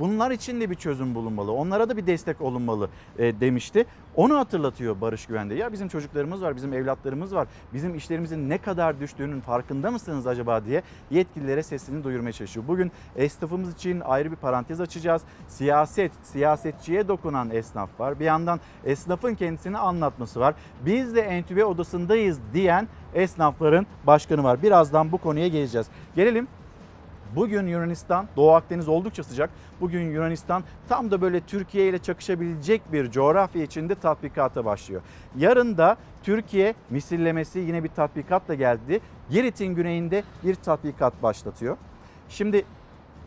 [0.00, 1.52] bunlar için de bir çözüm bulunmalı.
[1.52, 3.86] Onlara da bir destek olunmalı e, demişti.
[4.16, 5.54] Onu hatırlatıyor Barış Güvende.
[5.54, 7.48] Ya bizim çocuklarımız var, bizim evlatlarımız var.
[7.72, 12.68] Bizim işlerimizin ne kadar düştüğünün farkında mısınız acaba diye yetkililere sesini duyurmaya çalışıyor.
[12.68, 15.22] Bugün esnafımız için ayrı bir parantez açacağız.
[15.48, 18.20] Siyaset, siyasetçiye dokunan esnaf var.
[18.20, 20.54] Bir yandan esnafın kendisini anlatması var.
[20.86, 24.62] Biz de entübe odasındayız diyen esnafların başkanı var.
[24.62, 25.86] Birazdan bu konuya geleceğiz.
[26.16, 26.48] Gelelim
[27.36, 29.50] Bugün Yunanistan, Doğu Akdeniz oldukça sıcak.
[29.80, 35.02] Bugün Yunanistan tam da böyle Türkiye ile çakışabilecek bir coğrafya içinde tatbikata başlıyor.
[35.36, 39.00] Yarın da Türkiye misillemesi yine bir tatbikatla geldi.
[39.30, 41.76] Girit'in güneyinde bir tatbikat başlatıyor.
[42.28, 42.64] Şimdi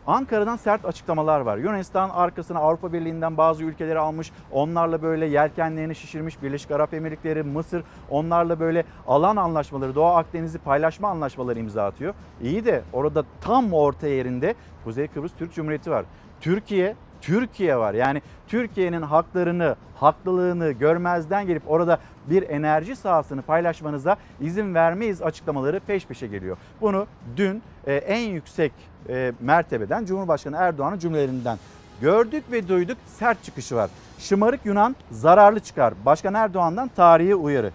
[0.08, 1.58] Ankara'dan sert açıklamalar var.
[1.58, 4.32] Yunanistan arkasına Avrupa Birliği'nden bazı ülkeleri almış.
[4.52, 6.42] Onlarla böyle yelkenlerini şişirmiş.
[6.42, 12.14] Birleşik Arap Emirlikleri, Mısır onlarla böyle alan anlaşmaları, Doğu Akdeniz'i paylaşma anlaşmaları imza atıyor.
[12.42, 16.04] İyi de orada tam orta yerinde Kuzey Kıbrıs Türk Cumhuriyeti var.
[16.40, 17.94] Türkiye Türkiye var.
[17.94, 26.06] Yani Türkiye'nin haklarını, haklılığını görmezden gelip orada bir enerji sahasını paylaşmanıza izin vermeyiz açıklamaları peş
[26.06, 26.56] peşe geliyor.
[26.80, 28.72] Bunu dün e, en yüksek
[29.08, 31.58] e, mertebeden Cumhurbaşkanı Erdoğan'ın cümlelerinden
[32.00, 33.90] gördük ve duyduk sert çıkışı var.
[34.18, 35.94] Şımarık Yunan zararlı çıkar.
[36.06, 37.70] Başkan Erdoğan'dan tarihi uyarı.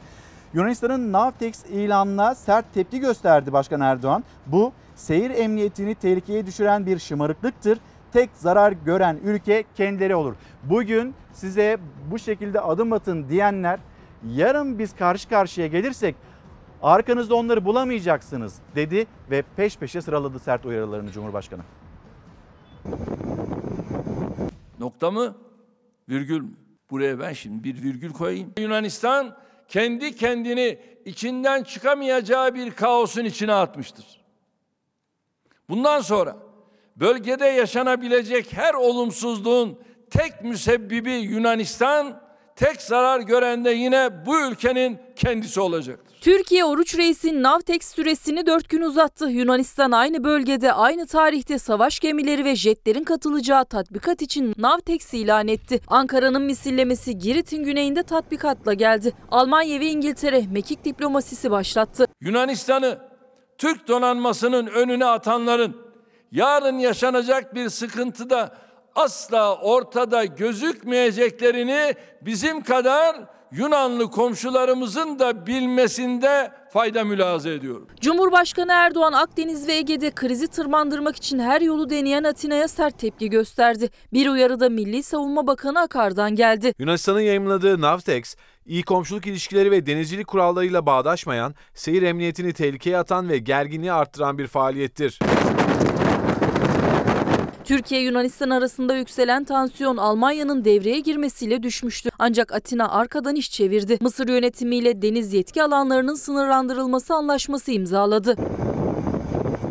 [0.54, 4.24] Yunanistan'ın Navtex ilanına sert tepki gösterdi Başkan Erdoğan.
[4.48, 7.80] Bu seyir emniyetini tehlikeye düşüren bir şımarıklıktır
[8.13, 10.36] tek zarar gören ülke kendileri olur.
[10.63, 11.78] Bugün size
[12.12, 13.80] bu şekilde adım atın diyenler
[14.36, 16.15] yarın biz karşı karşıya gelirsek
[16.82, 21.62] arkanızda onları bulamayacaksınız dedi ve peş peşe sıraladı sert uyarılarını Cumhurbaşkanı.
[24.80, 25.36] Nokta mı?
[26.10, 26.49] Virgül mü?
[26.91, 28.54] Buraya ben şimdi bir virgül koyayım.
[28.58, 34.21] Yunanistan kendi kendini içinden çıkamayacağı bir kaosun içine atmıştır.
[35.69, 36.38] Bundan sonra
[36.96, 39.80] bölgede yaşanabilecek her olumsuzluğun
[40.12, 42.22] tek müsebbibi Yunanistan,
[42.56, 46.18] tek zarar gören de yine bu ülkenin kendisi olacaktır.
[46.22, 49.30] Türkiye Oruç Reis'in Navtex süresini 4 gün uzattı.
[49.30, 55.82] Yunanistan aynı bölgede aynı tarihte savaş gemileri ve jetlerin katılacağı tatbikat için Navtex ilan etti.
[55.88, 59.14] Ankara'nın misillemesi Girit'in güneyinde tatbikatla geldi.
[59.32, 62.06] Almanya ve İngiltere mekik diplomasisi başlattı.
[62.22, 62.98] Yunanistan'ı
[63.58, 65.83] Türk donanmasının önüne atanların
[66.34, 68.56] yarın yaşanacak bir sıkıntıda
[68.96, 73.15] asla ortada gözükmeyeceklerini bizim kadar
[73.52, 77.88] Yunanlı komşularımızın da bilmesinde fayda mülahaza ediyorum.
[78.02, 83.89] Cumhurbaşkanı Erdoğan Akdeniz ve Ege'de krizi tırmandırmak için her yolu deneyen Atina'ya sert tepki gösterdi.
[84.13, 86.74] Bir uyarıda Milli Savunma Bakanı Akar'dan geldi.
[86.80, 93.38] Yunanistan'ın yayımladığı Navtex, iyi komşuluk ilişkileri ve denizcilik kurallarıyla bağdaşmayan, seyir emniyetini tehlikeye atan ve
[93.38, 95.19] gerginliği arttıran bir faaliyettir.
[97.63, 102.10] Türkiye Yunanistan arasında yükselen tansiyon Almanya'nın devreye girmesiyle düşmüştü.
[102.19, 103.97] Ancak Atina arkadan iş çevirdi.
[104.02, 108.36] Mısır yönetimiyle deniz yetki alanlarının sınırlandırılması anlaşması imzaladı.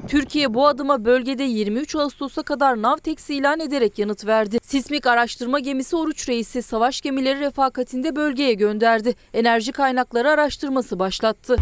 [0.09, 4.59] Türkiye bu adıma bölgede 23 Ağustos'a kadar Navtex ilan ederek yanıt verdi.
[4.63, 9.15] Sismik araştırma gemisi Oruç Reis'i savaş gemileri refakatinde bölgeye gönderdi.
[9.35, 11.57] Enerji kaynakları araştırması başlattı.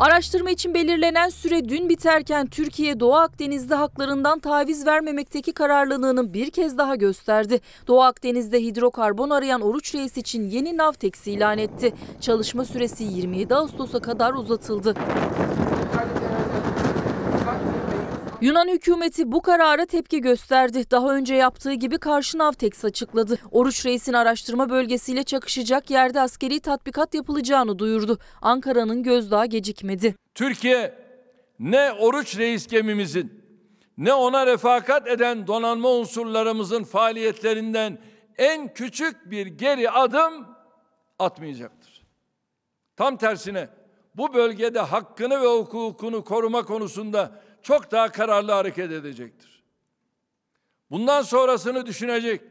[0.00, 6.78] Araştırma için belirlenen süre dün biterken Türkiye Doğu Akdeniz'de haklarından taviz vermemekteki kararlılığını bir kez
[6.78, 7.60] daha gösterdi.
[7.86, 11.92] Doğu Akdeniz'de hidrokarbon arayan Oruç Reis için yeni Navtex ilan etti.
[12.20, 14.94] Çalışma süresi 27 Ağustos'a kadar uzatıldı.
[18.40, 20.90] Yunan hükümeti bu karara tepki gösterdi.
[20.90, 23.38] Daha önce yaptığı gibi karşı Navtex açıkladı.
[23.50, 28.18] Oruç Reis'in araştırma bölgesiyle çakışacak yerde askeri tatbikat yapılacağını duyurdu.
[28.42, 30.14] Ankara'nın gözdağı gecikmedi.
[30.34, 30.94] Türkiye
[31.58, 33.44] ne Oruç Reis gemimizin
[33.98, 37.98] ne ona refakat eden donanma unsurlarımızın faaliyetlerinden
[38.38, 40.46] en küçük bir geri adım
[41.18, 42.02] atmayacaktır.
[42.96, 43.68] Tam tersine
[44.14, 49.62] bu bölgede hakkını ve hukukunu koruma konusunda çok daha kararlı hareket edecektir.
[50.90, 52.42] Bundan sonrasını düşünecek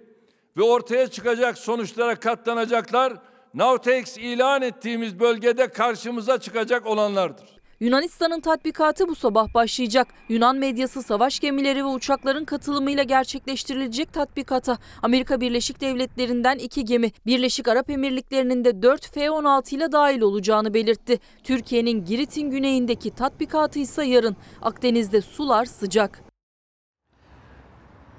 [0.58, 3.14] ve ortaya çıkacak sonuçlara katlanacaklar
[3.54, 7.59] Navtex ilan ettiğimiz bölgede karşımıza çıkacak olanlardır.
[7.80, 10.08] Yunanistan'ın tatbikatı bu sabah başlayacak.
[10.30, 17.68] Yunan medyası savaş gemileri ve uçakların katılımıyla gerçekleştirilecek tatbikata Amerika Birleşik Devletleri'nden iki gemi, Birleşik
[17.68, 21.20] Arap Emirlikleri'nin de 4 F-16 ile dahil olacağını belirtti.
[21.44, 24.36] Türkiye'nin Girit'in güneyindeki tatbikatı ise yarın.
[24.62, 26.29] Akdeniz'de sular sıcak.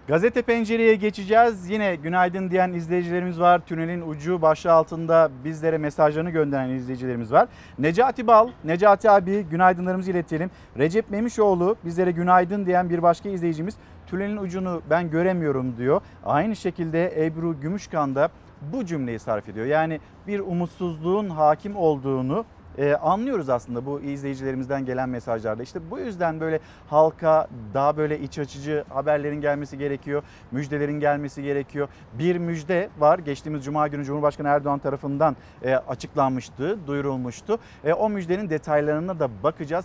[0.09, 1.71] Gazete pencereye geçeceğiz.
[1.71, 3.61] Yine günaydın diyen izleyicilerimiz var.
[3.67, 7.49] Tünelin ucu başlığı altında bizlere mesajlarını gönderen izleyicilerimiz var.
[7.79, 10.51] Necati Bal, Necati abi günaydınlarımızı iletelim.
[10.79, 13.77] Recep Memişoğlu bizlere günaydın diyen bir başka izleyicimiz.
[14.07, 16.01] Tünelin ucunu ben göremiyorum diyor.
[16.25, 18.29] Aynı şekilde Ebru Gümüşkan da
[18.73, 19.67] bu cümleyi sarf ediyor.
[19.67, 22.45] Yani bir umutsuzluğun hakim olduğunu
[22.79, 25.63] e, anlıyoruz aslında bu izleyicilerimizden gelen mesajlarda.
[25.63, 30.23] İşte bu yüzden böyle halka daha böyle iç açıcı haberlerin gelmesi gerekiyor.
[30.51, 31.89] Müjdelerin gelmesi gerekiyor.
[32.19, 33.19] Bir müjde var.
[33.19, 37.59] Geçtiğimiz Cuma günü Cumhurbaşkanı Erdoğan tarafından e, açıklanmıştı, duyurulmuştu.
[37.85, 39.85] E, o müjdenin detaylarına da bakacağız.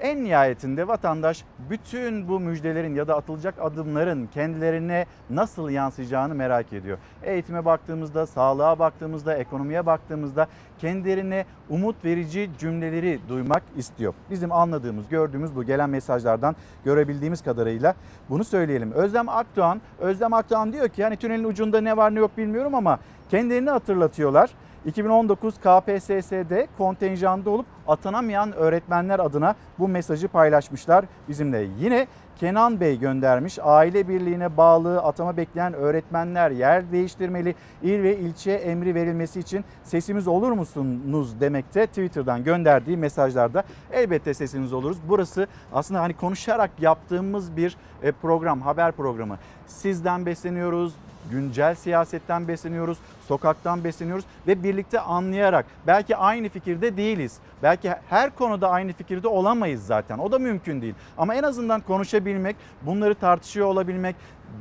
[0.00, 6.98] En nihayetinde vatandaş bütün bu müjdelerin ya da atılacak adımların kendilerine nasıl yansıyacağını merak ediyor.
[7.22, 10.46] Eğitime baktığımızda, sağlığa baktığımızda, ekonomiye baktığımızda
[10.78, 14.14] kendilerine umut verici cümleleri duymak istiyor.
[14.30, 17.94] Bizim anladığımız, gördüğümüz bu gelen mesajlardan görebildiğimiz kadarıyla
[18.28, 18.92] bunu söyleyelim.
[18.92, 22.98] Özlem Akdoğan, Özlem Akdoğan diyor ki hani tünelin ucunda ne var ne yok bilmiyorum ama
[23.30, 24.50] kendilerini hatırlatıyorlar.
[24.86, 31.66] 2019 KPSS'de kontenjanda olup atanamayan öğretmenler adına bu mesajı paylaşmışlar bizimle.
[31.80, 32.06] Yine
[32.40, 33.58] Kenan Bey göndermiş.
[33.62, 37.54] Aile birliğine bağlı atama bekleyen öğretmenler yer değiştirmeli.
[37.82, 44.72] İl ve ilçe emri verilmesi için sesimiz olur musunuz demekte Twitter'dan gönderdiği mesajlarda elbette sesiniz
[44.72, 44.98] oluruz.
[45.08, 49.38] Burası aslında hani konuşarak yaptığımız bir e, program, haber programı.
[49.66, 50.94] Sizden besleniyoruz,
[51.30, 57.38] güncel siyasetten besleniyoruz, sokaktan besleniyoruz ve birlikte anlayarak belki aynı fikirde değiliz.
[57.62, 60.18] Belki her konuda aynı fikirde olamayız zaten.
[60.18, 60.94] O da mümkün değil.
[61.18, 64.16] Ama en azından konuşabilmek, bunları tartışıyor olabilmek,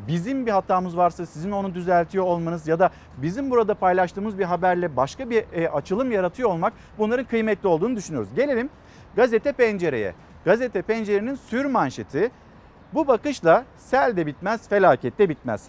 [0.08, 4.96] bizim bir hatamız varsa sizin onu düzeltiyor olmanız ya da bizim burada paylaştığımız bir haberle
[4.96, 8.30] başka bir e, açılım yaratıyor olmak bunların kıymetli olduğunu düşünüyoruz.
[8.36, 8.70] Gelelim
[9.16, 10.14] gazete pencereye.
[10.46, 12.32] Gazete pencerenin sür manşeti
[12.94, 15.68] bu bakışla sel de bitmez, felaket de bitmez.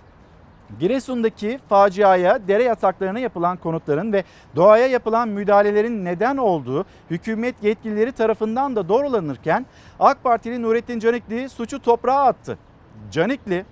[0.79, 4.25] Giresun'daki faciaya dere yataklarına yapılan konutların ve
[4.57, 9.67] doğaya yapılan müdahalelerin neden olduğu hükümet yetkilileri tarafından da doğrulanırken
[10.01, 12.59] AK Partili Nurettin Canikli suçu toprağa attı.
[13.11, 13.65] Canikli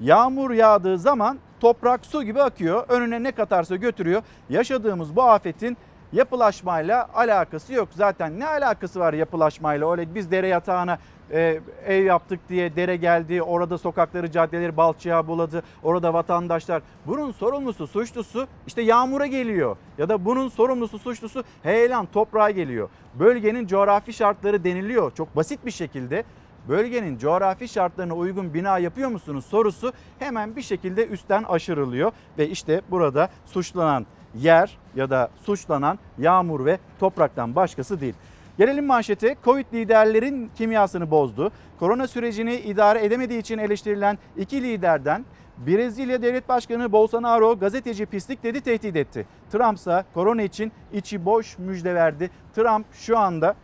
[0.00, 4.22] yağmur yağdığı zaman toprak su gibi akıyor önüne ne katarsa götürüyor.
[4.50, 5.76] Yaşadığımız bu afetin
[6.12, 7.88] yapılaşmayla alakası yok.
[7.94, 9.92] Zaten ne alakası var yapılaşmayla?
[9.92, 10.98] Öyle biz dere yatağına
[11.32, 13.42] e, ev yaptık diye dere geldi.
[13.42, 15.62] Orada sokakları, caddeleri balçığa buladı.
[15.82, 19.76] Orada vatandaşlar bunun sorumlusu, suçlusu işte yağmura geliyor.
[19.98, 22.88] Ya da bunun sorumlusu, suçlusu heyelan toprağa geliyor.
[23.14, 26.24] Bölgenin coğrafi şartları deniliyor çok basit bir şekilde.
[26.68, 32.80] Bölgenin coğrafi şartlarına uygun bina yapıyor musunuz sorusu hemen bir şekilde üstten aşırılıyor ve işte
[32.90, 38.14] burada suçlanan yer ya da suçlanan yağmur ve topraktan başkası değil.
[38.58, 39.36] Gelelim manşete.
[39.44, 41.52] Covid liderlerin kimyasını bozdu.
[41.78, 45.24] Korona sürecini idare edemediği için eleştirilen iki liderden
[45.66, 49.26] Brezilya Devlet Başkanı Bolsonaro gazeteci pislik dedi tehdit etti.
[49.52, 52.30] Trump ise korona için içi boş müjde verdi.
[52.54, 53.54] Trump şu anda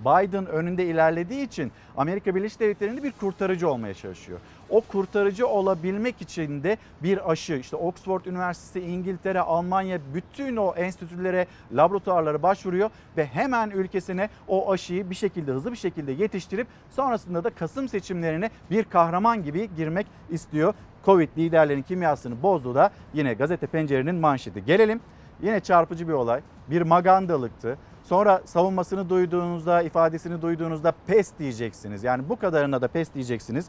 [0.00, 4.40] Biden önünde ilerlediği için Amerika Birleşik Devletleri'nde bir kurtarıcı olmaya çalışıyor.
[4.70, 11.46] O kurtarıcı olabilmek için de bir aşı işte Oxford Üniversitesi, İngiltere, Almanya bütün o enstitülere,
[11.72, 17.50] laboratuvarlara başvuruyor ve hemen ülkesine o aşıyı bir şekilde hızlı bir şekilde yetiştirip sonrasında da
[17.50, 20.74] Kasım seçimlerine bir kahraman gibi girmek istiyor.
[21.04, 24.64] Covid liderlerin kimyasını bozdu da yine gazete pencerenin manşeti.
[24.64, 25.00] Gelelim
[25.42, 26.40] yine çarpıcı bir olay.
[26.70, 27.78] Bir magandalıktı.
[28.04, 32.04] Sonra savunmasını duyduğunuzda, ifadesini duyduğunuzda pes diyeceksiniz.
[32.04, 33.66] Yani bu kadarına da pes diyeceksiniz.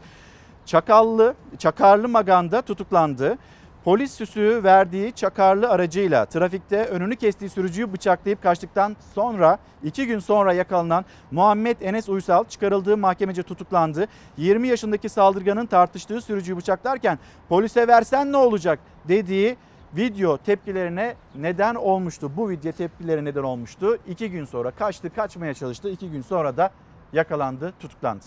[0.68, 3.38] Çakallı, Çakarlı Maganda tutuklandı.
[3.84, 10.54] Polis süsü verdiği çakarlı aracıyla trafikte önünü kestiği sürücüyü bıçaklayıp kaçtıktan sonra iki gün sonra
[10.54, 14.08] yakalanan Muhammed Enes Uysal çıkarıldığı mahkemece tutuklandı.
[14.38, 19.58] 20 yaşındaki saldırganın tartıştığı sürücüyü bıçaklarken polise versen ne olacak dediği
[19.98, 22.32] video tepkilerine neden olmuştu.
[22.38, 23.98] Bu video tepkileri neden olmuştu.
[24.08, 25.90] İki gün sonra kaçtı, kaçmaya çalıştı.
[25.90, 26.72] İki gün sonra da
[27.14, 28.26] yakalandı, tutuklandı.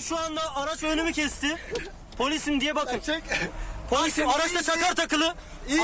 [0.00, 1.56] Şu anda araç önümü kesti.
[2.18, 3.00] Polisim diye bakın.
[3.90, 5.34] Polisim araçta çakar takılı.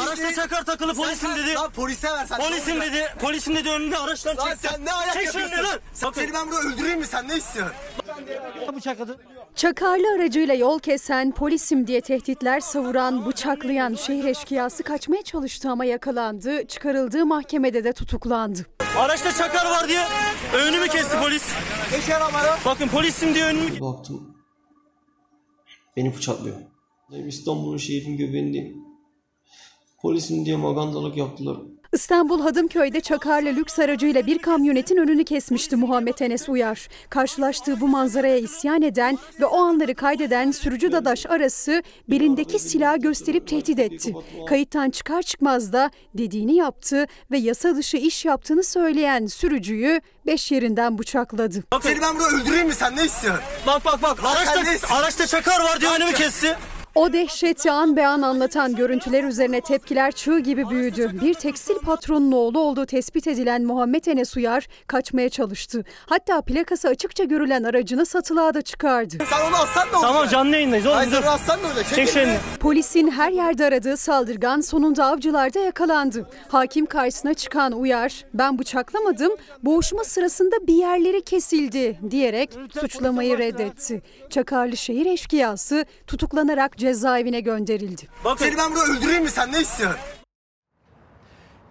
[0.03, 1.55] Araçta çakar takılı polisim dedi.
[1.55, 2.39] Lan polise versen.
[2.39, 3.15] Polisim dedi.
[3.21, 4.69] Polisim dedi önünde araçtan çekti.
[4.69, 5.81] sen ne ayak Çek yapıyorsun?
[5.95, 7.77] Sen seni ben burada öldüreyim mi sen ne istiyorsun?
[8.77, 9.19] Bıçakladı.
[9.55, 16.67] Çakarlı aracıyla yol kesen, polisim diye tehditler savuran, bıçaklayan şehir eşkıyası kaçmaya çalıştı ama yakalandı.
[16.67, 18.67] Çıkarıldığı mahkemede de tutuklandı.
[18.99, 20.01] Araçta çakar var diye
[20.55, 21.53] önümü kesti polis.
[22.65, 24.37] Bakın polisim diye önümü Baktım.
[25.97, 26.57] Beni bıçaklıyor.
[27.27, 28.77] İstanbul'un şehrin göbeğindeyim.
[30.03, 31.57] Polisim diye magandalık yaptılar.
[31.93, 36.89] İstanbul Hadımköy'de Çakarlı lüks aracıyla bir kamyonetin önünü kesmişti Muhammed Enes Uyar.
[37.11, 43.49] Karşılaştığı bu manzaraya isyan eden ve o anları kaydeden sürücü dadaş arası belindeki silahı gösterip
[43.49, 44.15] tehdit etti.
[44.49, 50.99] Kayıttan çıkar çıkmaz da dediğini yaptı ve yasa dışı iş yaptığını söyleyen sürücüyü beş yerinden
[50.99, 51.65] bıçakladı.
[51.83, 53.45] Seni ben burada öldüreyim mi sen ne istiyorsun?
[53.67, 56.57] Bak bak bak araçta, araçta çakar var diye önümü kesti.
[56.99, 61.11] O dehşeti an be an anlatan görüntüler üzerine tepkiler çığ gibi büyüdü.
[61.23, 65.85] Bir tekstil patronunun oğlu olduğu tespit edilen Muhammed Enes Uyar kaçmaya çalıştı.
[66.07, 69.17] Hatta plakası açıkça görülen aracını satılığa da çıkardı.
[69.31, 70.07] Sen onu assan da olur.
[70.07, 71.27] Tamam canlı yayındayız oğlum Hayır sen dur.
[71.27, 71.85] onu assan da öyle.
[71.95, 72.37] Çek elini.
[72.61, 76.29] Polisin her yerde aradığı saldırgan sonunda avcılarda yakalandı.
[76.49, 79.33] Hakim karşısına çıkan Uyar, ben bıçaklamadım,
[79.63, 84.03] boğuşma sırasında bir yerleri kesildi diyerek suçlamayı reddetti.
[84.31, 88.03] Çakarlı şehir eşkıyası tutuklanarak cezaevine gönderildi.
[88.39, 90.01] Seni ben burada öldüreyim mi sen ne istiyorsun?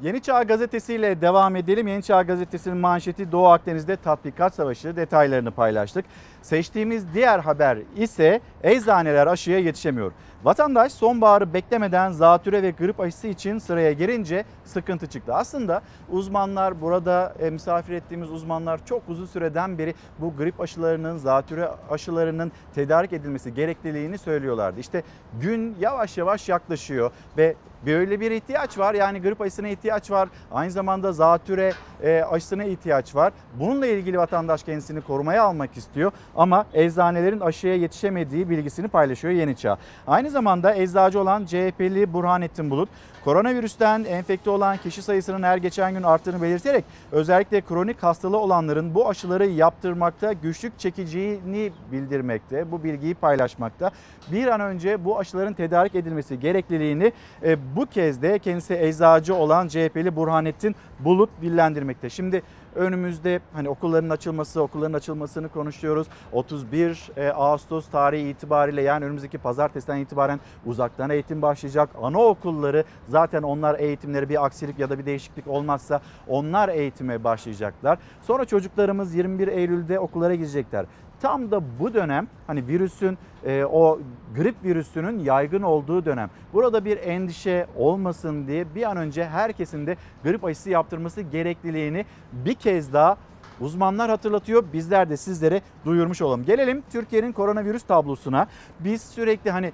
[0.02, 1.88] Yeni Çağ Gazetesi ile devam edelim.
[1.88, 6.06] Yeni Çağ Gazetesi'nin manşeti Doğu Akdeniz'de tatbikat savaşı detaylarını paylaştık.
[6.48, 10.12] Seçtiğimiz diğer haber ise eczaneler aşıya yetişemiyor.
[10.44, 15.34] Vatandaş sonbaharı beklemeden zatüre ve grip aşısı için sıraya girince sıkıntı çıktı.
[15.34, 21.70] Aslında uzmanlar burada e, misafir ettiğimiz uzmanlar çok uzun süreden beri bu grip aşılarının, zatüre
[21.90, 24.80] aşılarının tedarik edilmesi gerekliliğini söylüyorlardı.
[24.80, 25.04] İşte
[25.42, 28.94] gün yavaş yavaş yaklaşıyor ve böyle bir ihtiyaç var.
[28.94, 30.30] Yani grip aşısına ihtiyaç var.
[30.52, 31.74] Aynı zamanda zatüre
[32.04, 33.34] e, aşısına ihtiyaç var.
[33.60, 36.12] Bununla ilgili vatandaş kendisini korumaya almak istiyor.
[36.38, 39.78] Ama eczanelerin aşıya yetişemediği bilgisini paylaşıyor Yeni Çağ.
[40.08, 42.90] Aynı zamanda eczacı olan CHP'li Burhanettin Bulut
[43.28, 49.10] koronavirüsten enfekte olan kişi sayısının her geçen gün arttığını belirterek özellikle kronik hastalığı olanların bu
[49.10, 52.72] aşıları yaptırmakta güçlük çekeceğini bildirmekte.
[52.72, 53.92] Bu bilgiyi paylaşmakta.
[54.32, 57.12] Bir an önce bu aşıların tedarik edilmesi gerekliliğini
[57.44, 62.10] e, bu kez de kendisi eczacı olan CHP'li Burhanettin Bulut dillendirmekte.
[62.10, 62.42] Şimdi
[62.78, 66.08] önümüzde hani okulların açılması, okulların açılmasını konuşuyoruz.
[66.32, 71.90] 31 e, Ağustos tarihi itibariyle yani önümüzdeki pazartesiden itibaren uzaktan eğitim başlayacak.
[72.02, 77.98] Anaokulları zaten onlar eğitimleri bir aksilik ya da bir değişiklik olmazsa onlar eğitime başlayacaklar.
[78.22, 80.86] Sonra çocuklarımız 21 Eylül'de okullara gidecekler.
[81.22, 84.00] Tam da bu dönem hani virüsün e, o
[84.36, 86.30] grip virüsünün yaygın olduğu dönem.
[86.54, 92.54] Burada bir endişe olmasın diye bir an önce herkesin de grip aşısı yaptırması gerekliliğini bir
[92.54, 93.18] kez daha
[93.60, 94.64] uzmanlar hatırlatıyor.
[94.74, 96.46] Bizler de sizlere duyurmuş olalım.
[96.46, 98.48] Gelelim Türkiye'nin koronavirüs tablosuna.
[98.80, 99.72] Biz sürekli hani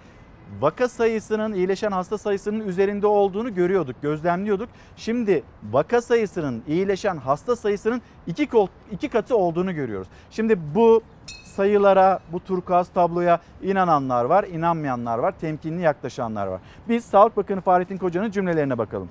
[0.61, 4.69] vaka sayısının iyileşen hasta sayısının üzerinde olduğunu görüyorduk, gözlemliyorduk.
[4.95, 8.49] Şimdi vaka sayısının iyileşen hasta sayısının iki,
[8.91, 10.07] iki katı olduğunu görüyoruz.
[10.31, 11.01] Şimdi bu
[11.55, 16.61] sayılara, bu turkuaz tabloya inananlar var, inanmayanlar var, temkinli yaklaşanlar var.
[16.89, 19.09] Biz Sağlık Bakanı Fahrettin Koca'nın cümlelerine bakalım.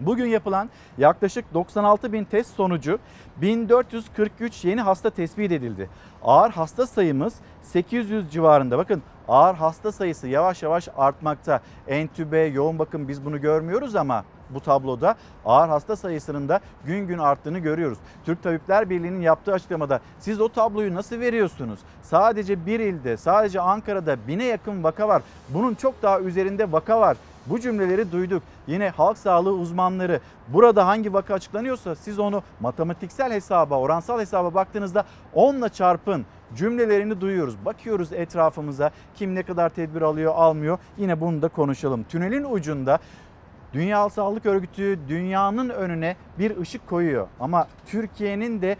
[0.00, 2.98] Bugün yapılan yaklaşık 96 bin test sonucu
[3.36, 5.90] 1443 yeni hasta tespit edildi.
[6.22, 8.78] Ağır hasta sayımız 800 civarında.
[8.78, 11.60] Bakın ağır hasta sayısı yavaş yavaş artmakta.
[11.88, 17.18] Entübe, yoğun bakım biz bunu görmüyoruz ama bu tabloda ağır hasta sayısının da gün gün
[17.18, 17.98] arttığını görüyoruz.
[18.24, 21.80] Türk Tabipler Birliği'nin yaptığı açıklamada siz o tabloyu nasıl veriyorsunuz?
[22.02, 25.22] Sadece bir ilde, sadece Ankara'da bine yakın vaka var.
[25.48, 27.16] Bunun çok daha üzerinde vaka var.
[27.50, 28.42] Bu cümleleri duyduk.
[28.66, 35.04] Yine halk sağlığı uzmanları burada hangi vaka açıklanıyorsa siz onu matematiksel hesaba, oransal hesaba baktığınızda
[35.34, 36.26] 10 ile çarpın
[36.56, 37.64] cümlelerini duyuyoruz.
[37.64, 40.78] Bakıyoruz etrafımıza kim ne kadar tedbir alıyor, almıyor.
[40.98, 42.04] Yine bunu da konuşalım.
[42.04, 42.98] Tünelin ucunda
[43.72, 47.28] Dünya Sağlık Örgütü dünyanın önüne bir ışık koyuyor.
[47.40, 48.76] Ama Türkiye'nin de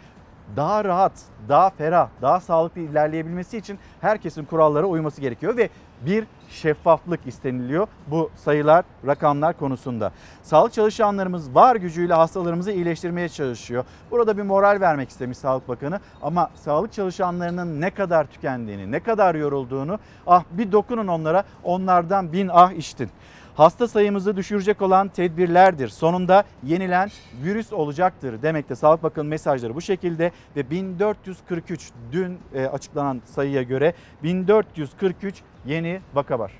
[0.55, 1.11] daha rahat,
[1.49, 5.69] daha ferah, daha sağlıklı ilerleyebilmesi için herkesin kurallara uyması gerekiyor ve
[6.05, 10.11] bir şeffaflık isteniliyor bu sayılar, rakamlar konusunda.
[10.43, 13.85] Sağlık çalışanlarımız var gücüyle hastalarımızı iyileştirmeye çalışıyor.
[14.11, 19.35] Burada bir moral vermek istemiş Sağlık Bakanı ama sağlık çalışanlarının ne kadar tükendiğini, ne kadar
[19.35, 23.09] yorulduğunu ah bir dokunun onlara onlardan bin ah iştin
[23.55, 25.87] hasta sayımızı düşürecek olan tedbirlerdir.
[25.87, 27.09] Sonunda yenilen
[27.43, 28.75] virüs olacaktır demekte.
[28.75, 33.93] Sağlık Bakanı mesajları bu şekilde ve 1443 dün e, açıklanan sayıya göre
[34.23, 36.51] 1443 yeni vaka var.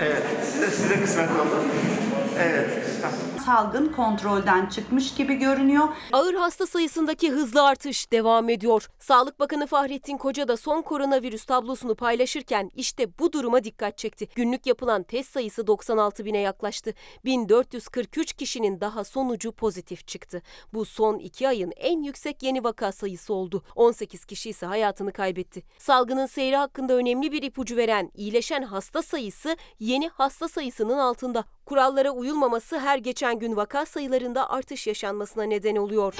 [0.00, 0.22] Evet,
[0.72, 1.64] size kısmet oldu.
[2.40, 2.85] Evet.
[3.46, 5.88] Salgın kontrolden çıkmış gibi görünüyor.
[6.12, 8.88] Ağır hasta sayısındaki hızlı artış devam ediyor.
[8.98, 14.28] Sağlık Bakanı Fahrettin Koca da son koronavirüs tablosunu paylaşırken işte bu duruma dikkat çekti.
[14.34, 16.94] Günlük yapılan test sayısı 96 bine yaklaştı.
[17.24, 20.42] 1443 kişinin daha sonucu pozitif çıktı.
[20.74, 23.62] Bu son iki ayın en yüksek yeni vaka sayısı oldu.
[23.74, 25.62] 18 kişi ise hayatını kaybetti.
[25.78, 31.44] Salgının seyri hakkında önemli bir ipucu veren iyileşen hasta sayısı yeni hasta sayısının altında.
[31.66, 36.14] Kurallara uyulmaması her geçen gün vaka sayılarında artış yaşanmasına neden oluyor.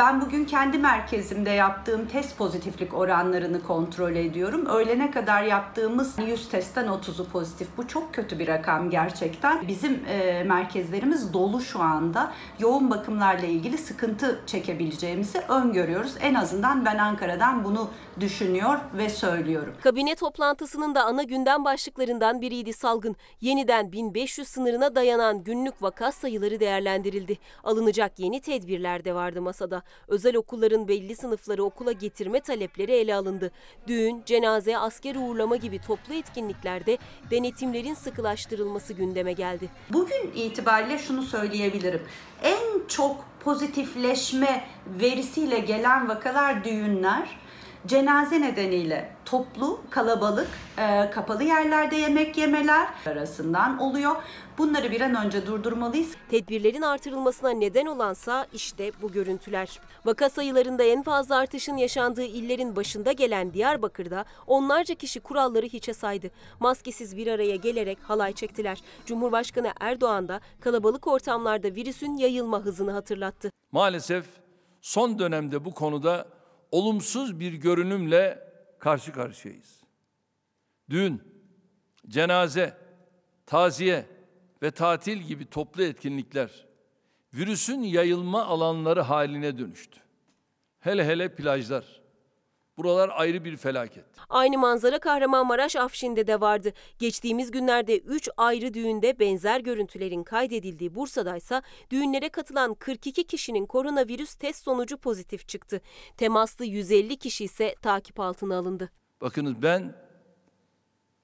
[0.00, 4.66] Ben bugün kendi merkezimde yaptığım test pozitiflik oranlarını kontrol ediyorum.
[4.66, 7.68] Öğlene kadar yaptığımız 100 testten 30'u pozitif.
[7.76, 9.68] Bu çok kötü bir rakam gerçekten.
[9.68, 12.32] Bizim e, merkezlerimiz dolu şu anda.
[12.58, 16.14] Yoğun bakımlarla ilgili sıkıntı çekebileceğimizi öngörüyoruz.
[16.20, 17.88] En azından ben Ankara'dan bunu
[18.20, 19.74] düşünüyor ve söylüyorum.
[19.82, 23.16] Kabine toplantısının da ana gündem başlıklarından biriydi salgın.
[23.40, 27.38] Yeniden 1500 sınırına dayanan günlük vaka sayıları değerlendirildi.
[27.64, 29.82] Alınacak yeni tedbirler de vardı masada.
[30.08, 33.50] Özel okulların belli sınıfları okula getirme talepleri ele alındı.
[33.86, 36.98] Düğün, cenaze, asker uğurlama gibi toplu etkinliklerde
[37.30, 39.68] denetimlerin sıkılaştırılması gündeme geldi.
[39.92, 42.02] Bugün itibariyle şunu söyleyebilirim.
[42.42, 47.38] En çok pozitifleşme verisiyle gelen vakalar düğünler,
[47.86, 54.16] cenaze nedeniyle toplu, kalabalık, e, kapalı yerlerde yemek yemeler arasından oluyor.
[54.60, 56.10] Bunları bir an önce durdurmalıyız.
[56.30, 59.80] Tedbirlerin artırılmasına neden olansa işte bu görüntüler.
[60.04, 66.30] Vaka sayılarında en fazla artışın yaşandığı illerin başında gelen Diyarbakır'da onlarca kişi kuralları hiçe saydı.
[66.60, 68.82] Maskesiz bir araya gelerek halay çektiler.
[69.06, 73.50] Cumhurbaşkanı Erdoğan da kalabalık ortamlarda virüsün yayılma hızını hatırlattı.
[73.72, 74.24] Maalesef
[74.80, 76.28] son dönemde bu konuda
[76.70, 78.38] olumsuz bir görünümle
[78.78, 79.80] karşı karşıyayız.
[80.90, 81.22] Düğün,
[82.08, 82.76] cenaze,
[83.46, 84.19] taziye
[84.62, 86.66] ve tatil gibi toplu etkinlikler
[87.34, 90.00] virüsün yayılma alanları haline dönüştü.
[90.80, 92.00] Hele hele plajlar.
[92.76, 94.04] Buralar ayrı bir felaket.
[94.28, 96.72] Aynı manzara Kahramanmaraş Afşin'de de vardı.
[96.98, 104.64] Geçtiğimiz günlerde 3 ayrı düğünde benzer görüntülerin kaydedildiği Bursa'daysa düğünlere katılan 42 kişinin koronavirüs test
[104.64, 105.80] sonucu pozitif çıktı.
[106.16, 108.90] Temaslı 150 kişi ise takip altına alındı.
[109.20, 109.94] Bakınız ben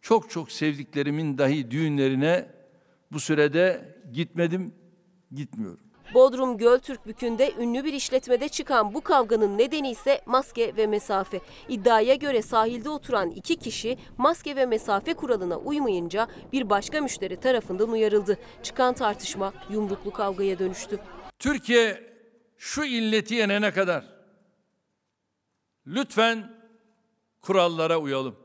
[0.01, 2.49] çok çok sevdiklerimin dahi düğünlerine
[3.13, 4.75] bu sürede gitmedim,
[5.33, 5.87] gitmiyorum.
[6.15, 11.41] Bodrum Göltürkbükü'nde ünlü bir işletmede çıkan bu kavganın nedeni ise maske ve mesafe.
[11.69, 17.89] İddiaya göre sahilde oturan iki kişi maske ve mesafe kuralına uymayınca bir başka müşteri tarafından
[17.91, 18.39] uyarıldı.
[18.63, 20.99] Çıkan tartışma yumruklu kavgaya dönüştü.
[21.39, 22.17] Türkiye
[22.59, 24.05] şu illeti yenene kadar
[25.87, 26.53] lütfen
[27.41, 28.37] kurallara uyalım.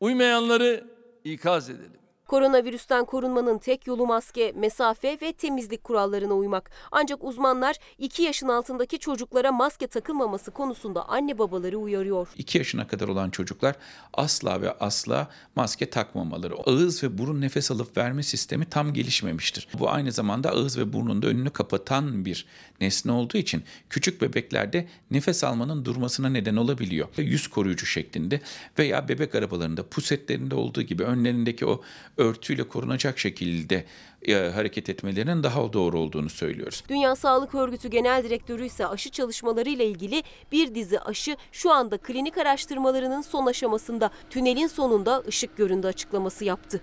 [0.00, 0.84] Uymayanları
[1.24, 1.99] ikaz edelim.
[2.30, 6.70] Koronavirüsten korunmanın tek yolu maske, mesafe ve temizlik kurallarına uymak.
[6.92, 12.28] Ancak uzmanlar 2 yaşın altındaki çocuklara maske takılmaması konusunda anne babaları uyarıyor.
[12.36, 13.76] 2 yaşına kadar olan çocuklar
[14.14, 16.54] asla ve asla maske takmamaları.
[16.54, 19.68] Ağız ve burun nefes alıp verme sistemi tam gelişmemiştir.
[19.78, 22.46] Bu aynı zamanda ağız ve burnun da önünü kapatan bir
[22.80, 27.08] nesne olduğu için küçük bebeklerde nefes almanın durmasına neden olabiliyor.
[27.16, 28.40] Yüz koruyucu şeklinde
[28.78, 31.82] veya bebek arabalarında pusetlerinde olduğu gibi önlerindeki o
[32.20, 33.84] örtüyle korunacak şekilde
[34.28, 36.84] e, hareket etmelerinin daha doğru olduğunu söylüyoruz.
[36.88, 41.98] Dünya Sağlık Örgütü Genel Direktörü ise aşı çalışmaları ile ilgili bir dizi aşı şu anda
[41.98, 44.10] klinik araştırmalarının son aşamasında.
[44.30, 46.80] Tünelin sonunda ışık göründü açıklaması yaptı.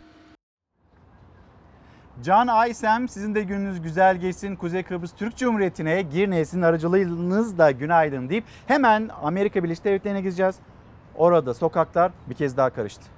[2.24, 4.56] Can Aysem sizin de gününüz güzel geçsin.
[4.56, 10.56] Kuzey Kıbrıs Türk Cumhuriyeti'ne Girne'sin aracılığınızla günaydın deyip hemen Amerika Birleşik Devletleri'ne gideceğiz.
[11.16, 13.17] Orada sokaklar bir kez daha karıştı.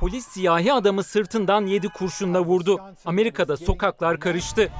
[0.00, 2.80] Polis siyahi adamı sırtından 7 kurşunla vurdu.
[3.04, 4.72] Amerika'da sokaklar karıştı.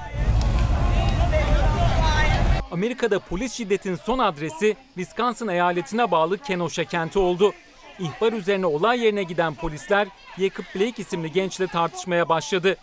[2.70, 7.52] Amerika'da polis şiddetin son adresi Wisconsin eyaletine bağlı Kenosha kenti oldu.
[7.98, 10.08] İhbar üzerine olay yerine giden polisler
[10.38, 12.76] Jacob Blake isimli gençle tartışmaya başladı.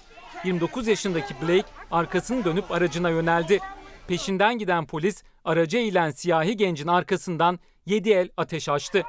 [0.44, 3.60] 29 yaşındaki Blake arkasını dönüp aracına yöneldi.
[4.08, 9.04] Peşinden giden polis araca eğilen siyahi gencin arkasından 7 el ateş açtı.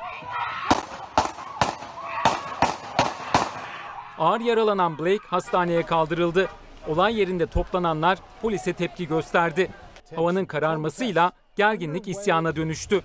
[4.18, 6.48] Ağır yaralanan Blake hastaneye kaldırıldı.
[6.88, 9.70] Olay yerinde toplananlar polise tepki gösterdi.
[10.16, 13.02] Havanın kararmasıyla gerginlik isyana dönüştü.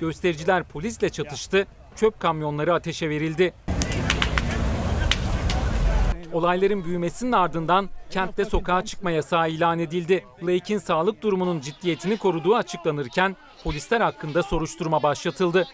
[0.00, 3.54] Göstericiler polisle çatıştı, çöp kamyonları ateşe verildi.
[6.32, 10.24] Olayların büyümesinin ardından kentte sokağa çıkma yasağı ilan edildi.
[10.42, 15.66] Blake'in sağlık durumunun ciddiyetini koruduğu açıklanırken polisler hakkında soruşturma başlatıldı.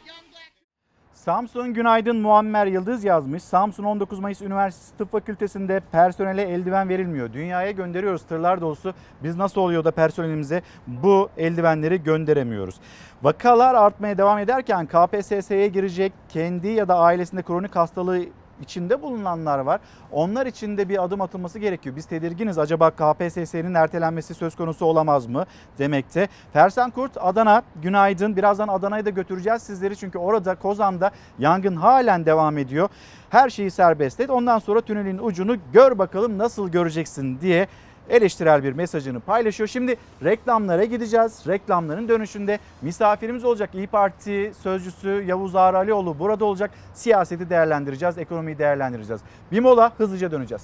[1.28, 3.42] Samsun Günaydın Muammer Yıldız yazmış.
[3.42, 7.32] Samsun 19 Mayıs Üniversitesi Tıp Fakültesi'nde personele eldiven verilmiyor.
[7.32, 8.94] Dünyaya gönderiyoruz tırlar dolusu.
[9.22, 12.74] Biz nasıl oluyor da personelimize bu eldivenleri gönderemiyoruz?
[13.22, 18.24] Vakalar artmaya devam ederken KPSS'ye girecek kendi ya da ailesinde kronik hastalığı
[18.62, 19.80] içinde bulunanlar var.
[20.12, 21.96] Onlar için de bir adım atılması gerekiyor.
[21.96, 22.58] Biz tedirginiz.
[22.58, 25.46] Acaba KPSS'nin ertelenmesi söz konusu olamaz mı
[25.78, 26.28] demekte.
[26.52, 28.36] Fersen Kurt Adana günaydın.
[28.36, 32.88] Birazdan Adana'ya da götüreceğiz sizleri çünkü orada Kozan'da yangın halen devam ediyor.
[33.30, 34.30] Her şeyi serbest et.
[34.30, 37.68] Ondan sonra tünelin ucunu gör bakalım nasıl göreceksin diye
[38.08, 39.68] eleştirel bir mesajını paylaşıyor.
[39.68, 41.46] Şimdi reklamlara gideceğiz.
[41.46, 43.70] Reklamların dönüşünde misafirimiz olacak.
[43.74, 46.70] İyi Parti sözcüsü Yavuz Ağar Alioğlu burada olacak.
[46.94, 49.20] Siyaseti değerlendireceğiz, ekonomiyi değerlendireceğiz.
[49.52, 50.62] Bir mola hızlıca döneceğiz.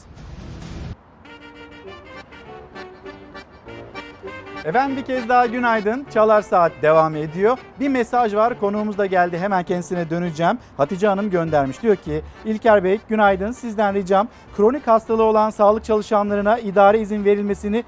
[4.65, 6.07] Efendim bir kez daha günaydın.
[6.15, 7.59] Çalar Saat devam ediyor.
[7.81, 8.61] Bir mesaj var.
[8.61, 9.39] Konuğumuz da geldi.
[9.39, 10.59] Hemen kendisine döneceğim.
[10.77, 11.83] Hatice Hanım göndermiş.
[11.83, 13.53] Diyor ki İlker Bey günaydın.
[13.53, 17.85] Sizden ricam kronik hastalığı olan sağlık çalışanlarına idare izin verilmesini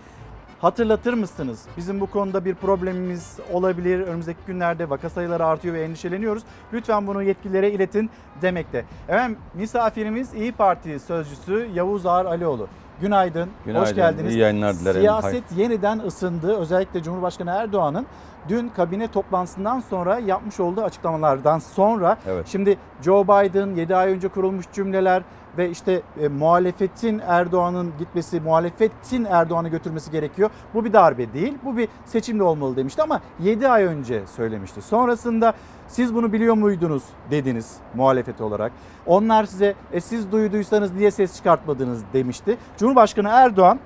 [0.61, 1.63] hatırlatır mısınız?
[1.77, 4.01] Bizim bu konuda bir problemimiz olabilir.
[4.01, 6.43] Önümüzdeki günlerde vaka sayıları artıyor ve endişeleniyoruz.
[6.73, 8.11] Lütfen bunu yetkililere iletin
[8.43, 8.85] demekte.
[9.09, 12.69] Efendim misafirimiz İyi Parti sözcüsü Yavuz Ağar Alioğlu.
[13.01, 14.35] Günaydın, Günaydın, hoş geldiniz.
[14.35, 15.01] iyi yayınlar dilerim.
[15.01, 16.57] Siyaset yeniden ısındı.
[16.57, 18.07] Özellikle Cumhurbaşkanı Erdoğan'ın
[18.49, 22.47] dün kabine toplantısından sonra yapmış olduğu açıklamalardan sonra Evet.
[22.49, 25.23] şimdi Joe Biden 7 ay önce kurulmuş cümleler
[25.59, 30.51] ve işte e, muhalefetin Erdoğan'ın gitmesi, muhalefetin Erdoğan'ı götürmesi gerekiyor.
[30.75, 34.83] Bu bir darbe değil, bu bir seçimde olmalı demişti ama 7 ay önce söylemişti.
[34.83, 35.53] Sonrasında
[35.89, 38.73] siz bunu biliyor muydunuz dediniz muhalefet olarak.
[39.07, 42.57] Onlar size e, siz duyduysanız niye ses çıkartmadınız demişti.
[42.79, 43.79] Cumhurbaşkanı Erdoğan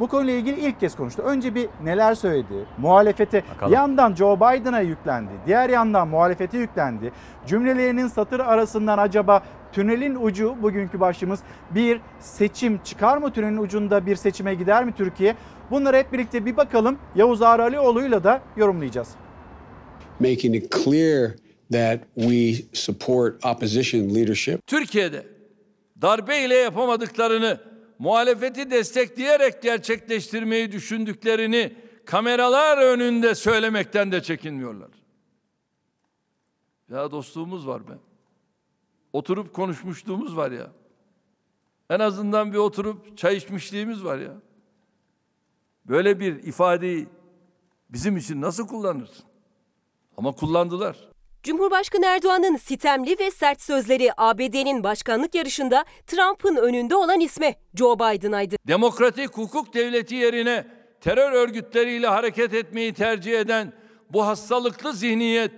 [0.00, 1.22] bu konuyla ilgili ilk kez konuştu.
[1.22, 2.54] Önce bir neler söyledi?
[2.78, 3.72] Muhalefete Bakalım.
[3.72, 5.30] yandan Joe Biden'a yüklendi.
[5.46, 7.12] Diğer yandan muhalefete yüklendi.
[7.46, 9.42] Cümlelerinin satır arasından acaba
[9.72, 13.32] tünelin ucu bugünkü başlığımız bir seçim çıkar mı?
[13.32, 15.36] Tünelin ucunda bir seçime gider mi Türkiye?
[15.70, 16.98] Bunları hep birlikte bir bakalım.
[17.14, 19.08] Yavuz Ağar Alioğlu'yla da yorumlayacağız.
[20.20, 21.30] making it clear
[21.72, 24.66] that we support opposition leadership.
[24.66, 25.26] Türkiye'de
[26.02, 27.60] darbe ile yapamadıklarını
[27.98, 31.72] muhalefeti destekleyerek gerçekleştirmeyi düşündüklerini
[32.04, 34.88] kameralar önünde söylemekten de çekinmiyorlar.
[36.90, 37.92] Ya dostluğumuz var be.
[39.12, 40.70] Oturup konuşmuşluğumuz var ya.
[41.90, 44.32] En azından bir oturup çay içmişliğimiz var ya.
[45.84, 47.08] Böyle bir ifadeyi
[47.88, 49.24] bizim için nasıl kullanırsın?
[50.16, 50.96] Ama kullandılar.
[51.42, 58.56] Cumhurbaşkanı Erdoğan'ın sitemli ve sert sözleri ABD'nin başkanlık yarışında Trump'ın önünde olan isme Joe Biden'aydı.
[58.68, 60.66] Demokratik hukuk devleti yerine
[61.00, 63.72] terör örgütleriyle hareket etmeyi tercih eden
[64.10, 65.52] bu hastalıklı zihniyet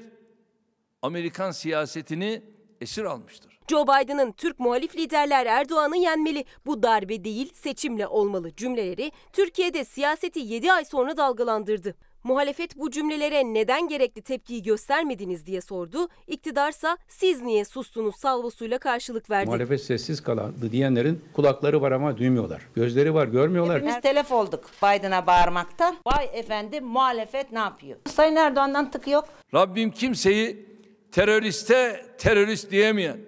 [1.02, 2.53] Amerikan siyasetini
[2.84, 3.58] esir almıştır.
[3.70, 10.40] Joe Biden'ın Türk muhalif liderler Erdoğan'ı yenmeli, bu darbe değil seçimle olmalı cümleleri Türkiye'de siyaseti
[10.40, 11.94] 7 ay sonra dalgalandırdı.
[12.24, 16.08] Muhalefet bu cümlelere neden gerekli tepkiyi göstermediniz diye sordu.
[16.26, 19.46] İktidarsa siz niye sustunuz salvosuyla karşılık verdi.
[19.46, 22.62] Muhalefet sessiz kalandı diyenlerin kulakları var ama duymuyorlar.
[22.76, 23.76] Gözleri var görmüyorlar.
[23.76, 25.96] Hepimiz telef olduk Biden'a bağırmaktan.
[26.06, 27.96] Vay efendim muhalefet ne yapıyor?
[28.06, 29.24] Sayın Erdoğan'dan tık yok.
[29.54, 30.73] Rabbim kimseyi
[31.14, 33.18] teröriste terörist diyemeyen,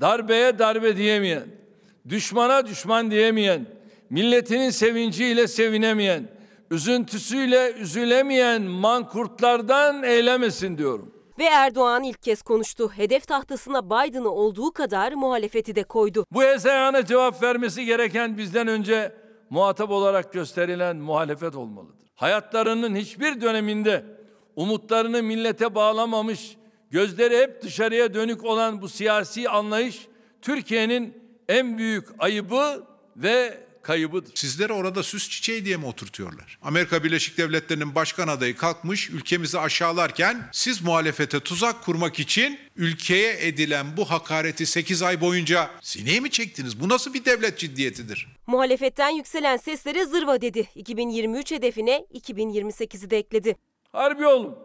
[0.00, 1.44] darbeye darbe diyemeyen,
[2.08, 3.66] düşmana düşman diyemeyen,
[4.10, 6.28] milletinin sevinciyle sevinemeyen,
[6.70, 11.14] üzüntüsüyle üzülemeyen mankurtlardan eylemesin diyorum.
[11.38, 12.92] Ve Erdoğan ilk kez konuştu.
[12.96, 16.26] Hedef tahtasına Biden'ı olduğu kadar muhalefeti de koydu.
[16.32, 19.12] Bu hezeyana cevap vermesi gereken bizden önce
[19.50, 22.06] muhatap olarak gösterilen muhalefet olmalıdır.
[22.14, 24.04] Hayatlarının hiçbir döneminde
[24.56, 26.56] umutlarını millete bağlamamış,
[26.94, 30.06] gözleri hep dışarıya dönük olan bu siyasi anlayış
[30.42, 31.14] Türkiye'nin
[31.48, 32.86] en büyük ayıbı
[33.16, 34.32] ve kaybıdır.
[34.34, 36.58] Sizleri orada süs çiçeği diye mi oturtuyorlar?
[36.62, 43.86] Amerika Birleşik Devletleri'nin başkan adayı kalkmış ülkemizi aşağılarken siz muhalefete tuzak kurmak için ülkeye edilen
[43.96, 46.80] bu hakareti 8 ay boyunca sineye mi çektiniz?
[46.80, 48.28] Bu nasıl bir devlet ciddiyetidir?
[48.46, 50.68] Muhalefetten yükselen seslere zırva dedi.
[50.74, 53.56] 2023 hedefine 2028'i de ekledi.
[53.92, 54.58] Harbi olun,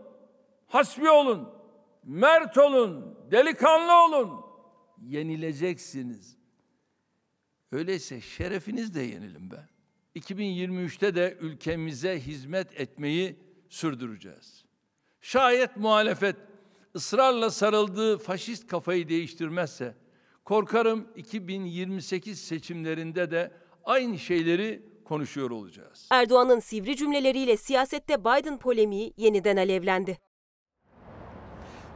[0.67, 1.58] hasbi olun,
[2.09, 4.45] mert olun, delikanlı olun.
[5.01, 6.37] Yenileceksiniz.
[7.71, 9.67] Öyleyse şerefinizle yenilin be.
[10.15, 13.39] 2023'te de ülkemize hizmet etmeyi
[13.69, 14.65] sürdüreceğiz.
[15.21, 16.35] Şayet muhalefet
[16.95, 19.95] ısrarla sarıldığı faşist kafayı değiştirmezse
[20.45, 23.51] korkarım 2028 seçimlerinde de
[23.85, 26.07] aynı şeyleri konuşuyor olacağız.
[26.11, 30.17] Erdoğan'ın sivri cümleleriyle siyasette Biden polemiği yeniden alevlendi.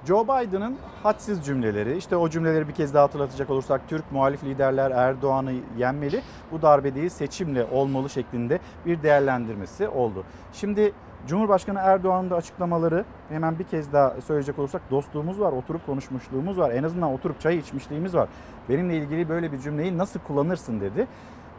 [0.08, 4.92] Joe Biden'ın hadsiz cümleleri, işte o cümleleri bir kez daha hatırlatacak olursak Türk muhalif liderler
[4.92, 10.24] Erdoğan'ı yenmeli, bu darbe değil seçimle olmalı şeklinde bir değerlendirmesi oldu.
[10.54, 10.94] Şimdi
[11.28, 16.72] Cumhurbaşkanı Erdoğan'ın da açıklamaları hemen bir kez daha söyleyecek olursak dostluğumuz var, oturup konuşmuşluğumuz var.
[16.72, 18.30] En azından oturup çay içmişliğimiz var.
[18.70, 21.08] Benimle ilgili böyle bir cümleyi nasıl kullanırsın dedi.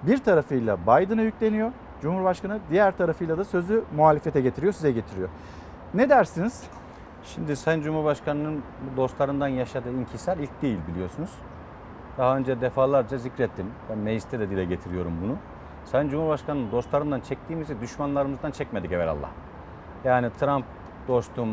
[0.02, 1.72] Bir tarafıyla Biden'a yükleniyor
[2.02, 5.28] Cumhurbaşkanı, diğer tarafıyla da sözü muhalefete getiriyor, size getiriyor.
[5.94, 6.62] Ne dersiniz?
[7.24, 8.62] Şimdi Sayın Cumhurbaşkanı'nın
[8.96, 11.30] dostlarından yaşadığı inkisar ilk değil biliyorsunuz.
[12.18, 13.66] Daha önce defalarca zikrettim.
[13.90, 15.36] Ben mecliste de dile getiriyorum bunu.
[15.84, 19.28] Sayın Cumhurbaşkanı'nın dostlarından çektiğimizi düşmanlarımızdan çekmedik evvelallah.
[20.04, 20.64] Yani Trump
[21.08, 21.48] dostum,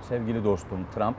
[0.00, 1.16] sevgili dostum Trump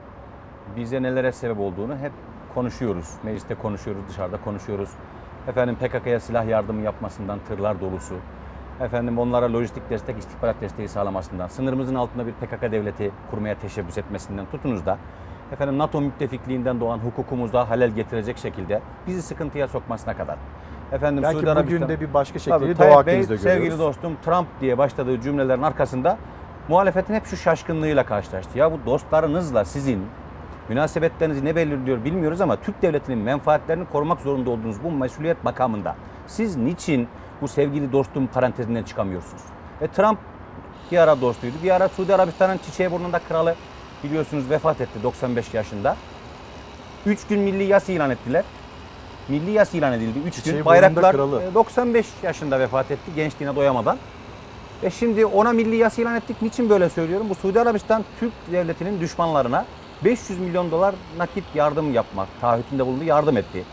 [0.76, 2.12] bize nelere sebep olduğunu hep
[2.54, 3.14] konuşuyoruz.
[3.24, 4.90] Mecliste konuşuyoruz, dışarıda konuşuyoruz.
[5.48, 8.16] Efendim PKK'ya silah yardımı yapmasından tırlar dolusu.
[8.82, 14.46] Efendim onlara lojistik destek, istihbarat desteği sağlamasından, sınırımızın altında bir PKK devleti kurmaya teşebbüs etmesinden
[14.46, 14.98] tutunuz da
[15.52, 20.38] efendim NATO müttefikliğinden doğan hukukumuza halel getirecek şekilde bizi sıkıntıya sokmasına kadar.
[20.92, 23.80] Efendim Belki Suudi bugün de bir başka şekilde Doğu Akdeniz'de sevgili görüyoruz.
[23.80, 26.18] dostum Trump diye başladığı cümlelerin arkasında
[26.68, 28.58] muhalefetin hep şu şaşkınlığıyla karşılaştı.
[28.58, 30.06] Ya bu dostlarınızla sizin
[30.70, 35.96] münasebetlerinizi ne belirliyor bilmiyoruz ama Türk devletinin menfaatlerini korumak zorunda olduğunuz bu mesuliyet makamında
[36.28, 37.08] siz niçin
[37.42, 39.42] bu sevgili dostum parantezinden çıkamıyorsunuz?
[39.82, 40.20] E Trump
[40.92, 41.56] bir ara dostuydu.
[41.64, 43.56] Bir ara Suudi Arabistan'ın çiçeği burnunda kralı
[44.04, 45.96] biliyorsunuz vefat etti 95 yaşında.
[47.06, 48.44] 3 gün milli yas ilan ettiler.
[49.28, 50.20] Milli yas ilan edildi.
[50.28, 51.42] 3 Çiçeği gün bayraklar kralı.
[51.44, 53.98] e, 95 yaşında vefat etti gençliğine doyamadan.
[54.84, 56.42] E şimdi ona milli yas ilan ettik.
[56.42, 57.28] Niçin böyle söylüyorum?
[57.30, 59.66] Bu Suudi Arabistan Türk devletinin düşmanlarına
[60.06, 63.64] 500 milyon dolar nakit yardım yapmak taahhütünde bulundu, yardım etti.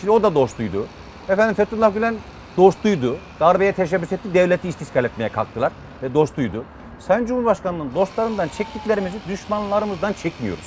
[0.00, 0.86] Şimdi o da dostuydu.
[1.28, 2.14] Efendim Fethullah Gülen
[2.56, 3.16] dostuydu.
[3.40, 6.64] Darbeye teşebbüs etti, devleti istiskal etmeye kalktılar ve dostuydu.
[6.98, 10.64] Sayın Cumhurbaşkanı'nın dostlarından çektiklerimizi düşmanlarımızdan çekmiyoruz.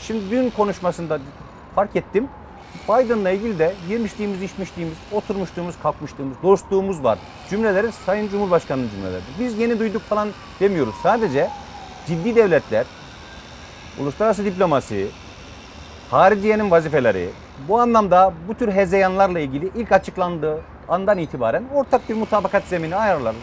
[0.00, 1.18] Şimdi dün konuşmasında
[1.74, 2.28] fark ettim.
[2.88, 7.18] Biden'la ilgili de yemişliğimiz, içmişliğimiz, oturmuşluğumuz, kalkmışlığımız, dostluğumuz var.
[7.50, 9.22] Cümleleri Sayın Cumhurbaşkanı'nın cümleleri.
[9.40, 10.28] Biz yeni duyduk falan
[10.60, 10.94] demiyoruz.
[11.02, 11.50] Sadece
[12.06, 12.86] ciddi devletler,
[14.00, 15.06] uluslararası diplomasi,
[16.10, 17.30] hariciyenin vazifeleri,
[17.68, 23.34] bu anlamda bu tür hezeyanlarla ilgili ilk açıklandığı andan itibaren ortak bir mutabakat zemini ayarlar.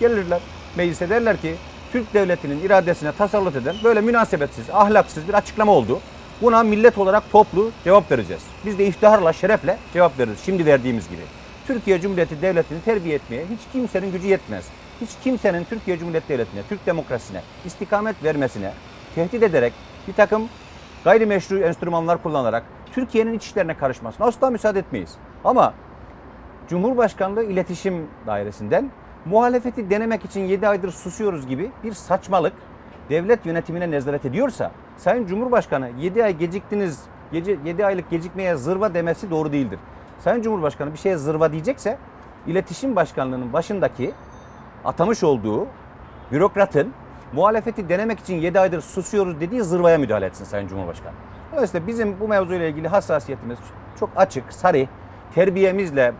[0.00, 0.40] Gelirler
[0.76, 1.54] meclise derler ki
[1.92, 6.00] Türk devletinin iradesine tasallut eden böyle münasebetsiz, ahlaksız bir açıklama oldu.
[6.42, 8.42] Buna millet olarak toplu cevap vereceğiz.
[8.66, 10.38] Biz de iftiharla, şerefle cevap veririz.
[10.44, 11.22] Şimdi verdiğimiz gibi.
[11.66, 14.64] Türkiye Cumhuriyeti Devleti'ni terbiye etmeye hiç kimsenin gücü yetmez.
[15.00, 18.72] Hiç kimsenin Türkiye Cumhuriyeti Devleti'ne, Türk demokrasisine istikamet vermesine
[19.14, 19.72] tehdit ederek
[20.08, 20.48] bir takım
[21.04, 25.14] gayrimeşru enstrümanlar kullanarak Türkiye'nin iç işlerine karışmasına asla müsaade etmeyiz.
[25.44, 25.74] Ama
[26.68, 28.90] Cumhurbaşkanlığı İletişim Dairesi'nden
[29.24, 32.52] muhalefeti denemek için 7 aydır susuyoruz gibi bir saçmalık
[33.10, 37.00] devlet yönetimine nezaret ediyorsa Sayın Cumhurbaşkanı 7 ay geciktiniz,
[37.32, 39.78] 7 aylık gecikmeye zırva demesi doğru değildir.
[40.18, 41.98] Sayın Cumhurbaşkanı bir şeye zırva diyecekse
[42.46, 44.12] İletişim Başkanlığı'nın başındaki
[44.84, 45.66] atamış olduğu
[46.32, 46.92] bürokratın
[47.32, 51.14] muhalefeti denemek için 7 aydır susuyoruz dediği zırvaya müdahale etsin Sayın Cumhurbaşkanı.
[51.52, 53.58] Dolayısıyla bizim bu mevzuyla ilgili hassasiyetimiz
[54.00, 54.86] çok açık, sarih,
[55.34, 56.12] terbiyemizle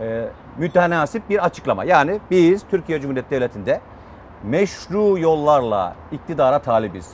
[0.00, 0.28] e,
[0.58, 1.84] mütenasip bir açıklama.
[1.84, 3.80] Yani biz Türkiye Cumhuriyeti Devleti'nde
[4.44, 7.12] meşru yollarla iktidara talibiz.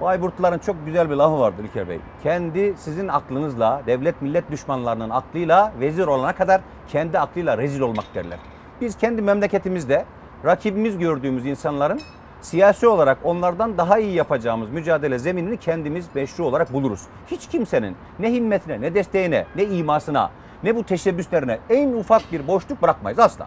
[0.00, 1.98] Bayburtluların çok güzel bir lafı vardır İlker Bey.
[2.22, 8.38] Kendi sizin aklınızla, devlet millet düşmanlarının aklıyla vezir olana kadar kendi aklıyla rezil olmak derler.
[8.80, 10.04] Biz kendi memleketimizde
[10.44, 12.00] rakibimiz gördüğümüz insanların
[12.40, 17.02] siyasi olarak onlardan daha iyi yapacağımız mücadele zeminini kendimiz meşru olarak buluruz.
[17.26, 20.30] Hiç kimsenin ne himmetine, ne desteğine, ne imasına,
[20.64, 23.46] ne bu teşebbüslerine en ufak bir boşluk bırakmayız asla.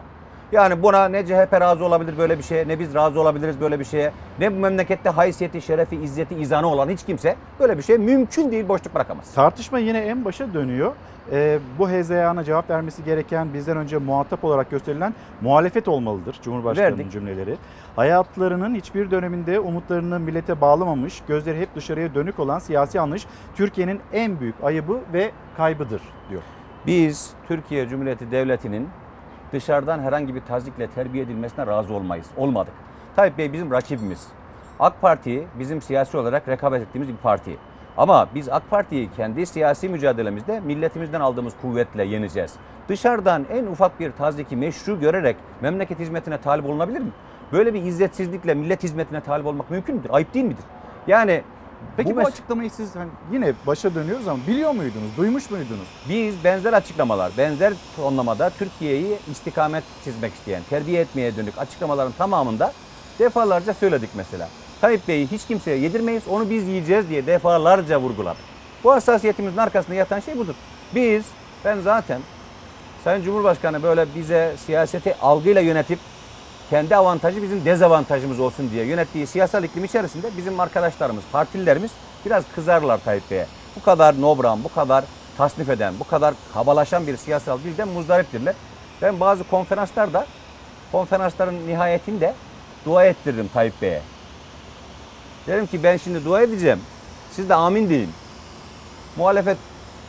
[0.51, 3.85] Yani buna ne CHP razı olabilir böyle bir şeye, ne biz razı olabiliriz böyle bir
[3.85, 8.51] şeye, ne bu memlekette haysiyeti, şerefi, izzeti, izanı olan hiç kimse böyle bir şey mümkün
[8.51, 9.33] değil boşluk bırakamaz.
[9.33, 10.91] Tartışma yine en başa dönüyor.
[11.31, 17.11] Ee, bu hezeyana cevap vermesi gereken bizden önce muhatap olarak gösterilen muhalefet olmalıdır Cumhurbaşkanı'nın Verdik.
[17.11, 17.55] cümleleri.
[17.95, 24.39] Hayatlarının hiçbir döneminde umutlarını millete bağlamamış, gözleri hep dışarıya dönük olan siyasi anlayış Türkiye'nin en
[24.39, 26.41] büyük ayıbı ve kaybıdır diyor.
[26.87, 28.89] Biz Türkiye Cumhuriyeti Devleti'nin
[29.53, 32.27] dışarıdan herhangi bir tazikle terbiye edilmesine razı olmayız.
[32.37, 32.73] Olmadık.
[33.15, 34.27] Tayyip Bey bizim rakibimiz.
[34.79, 37.57] AK Parti bizim siyasi olarak rekabet ettiğimiz bir parti.
[37.97, 42.53] Ama biz AK Parti'yi kendi siyasi mücadelemizde milletimizden aldığımız kuvvetle yeneceğiz.
[42.89, 47.11] Dışarıdan en ufak bir taziki meşru görerek memleket hizmetine talip olunabilir mi?
[47.51, 50.09] Böyle bir izzetsizlikle millet hizmetine talip olmak mümkün müdür?
[50.13, 50.65] Ayıp değil midir?
[51.07, 51.41] Yani
[51.97, 55.87] Peki bu, mes- açıklamayı siz hani yine başa dönüyoruz ama biliyor muydunuz, duymuş muydunuz?
[56.09, 62.73] Biz benzer açıklamalar, benzer tonlamada Türkiye'yi istikamet çizmek isteyen, terbiye etmeye dönük açıklamaların tamamında
[63.19, 64.49] defalarca söyledik mesela.
[64.81, 68.41] Tayyip Bey'i hiç kimseye yedirmeyiz, onu biz yiyeceğiz diye defalarca vurguladık.
[68.83, 70.55] Bu hassasiyetimizin arkasında yatan şey budur.
[70.95, 71.23] Biz,
[71.65, 72.21] ben zaten
[73.03, 75.99] Sayın Cumhurbaşkanı böyle bize siyaseti algıyla yönetip
[76.69, 81.91] kendi avantajı bizim dezavantajımız olsun diye yönettiği siyasal iklim içerisinde bizim arkadaşlarımız, partililerimiz
[82.25, 83.47] biraz kızarlar Tayyip Bey'e.
[83.75, 85.03] Bu kadar nobran, bu kadar
[85.37, 88.55] tasnif eden, bu kadar kabalaşan bir siyasal dilden muzdariptirler.
[89.01, 90.25] Ben bazı konferanslarda,
[90.91, 92.33] konferansların nihayetinde
[92.85, 94.01] dua ettiririm Tayyip Bey'e.
[95.47, 96.79] Derim ki ben şimdi dua edeceğim.
[97.31, 98.09] Siz de amin deyin.
[99.15, 99.57] Muhalefet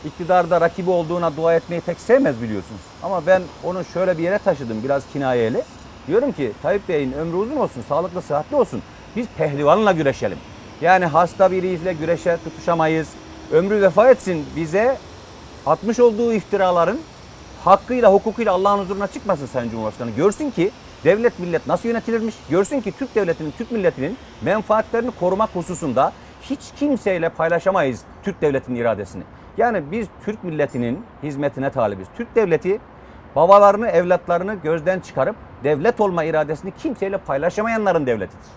[0.05, 2.81] iktidarda rakibi olduğuna dua etmeyi pek sevmez biliyorsunuz.
[3.03, 5.63] Ama ben onu şöyle bir yere taşıdım biraz kinayeli.
[6.07, 8.81] Diyorum ki Tayyip Bey'in ömrü uzun olsun, sağlıklı, sıhhatli olsun.
[9.15, 10.37] Biz pehlivanla güreşelim.
[10.81, 13.07] Yani hasta biriyle güreşe tutuşamayız.
[13.51, 14.97] Ömrü vefa etsin bize
[15.65, 16.99] atmış olduğu iftiraların
[17.65, 20.11] hakkıyla, hukukuyla Allah'ın huzuruna çıkmasın Sayın Cumhurbaşkanı.
[20.11, 20.71] Görsün ki
[21.03, 22.35] devlet millet nasıl yönetilirmiş.
[22.49, 29.23] Görsün ki Türk devletinin, Türk milletinin menfaatlerini korumak hususunda hiç kimseyle paylaşamayız Türk devletinin iradesini.
[29.57, 32.07] Yani biz Türk milletinin hizmetine talibiz.
[32.17, 32.79] Türk devleti
[33.35, 38.47] babalarını, evlatlarını gözden çıkarıp devlet olma iradesini kimseyle paylaşamayanların devletidir.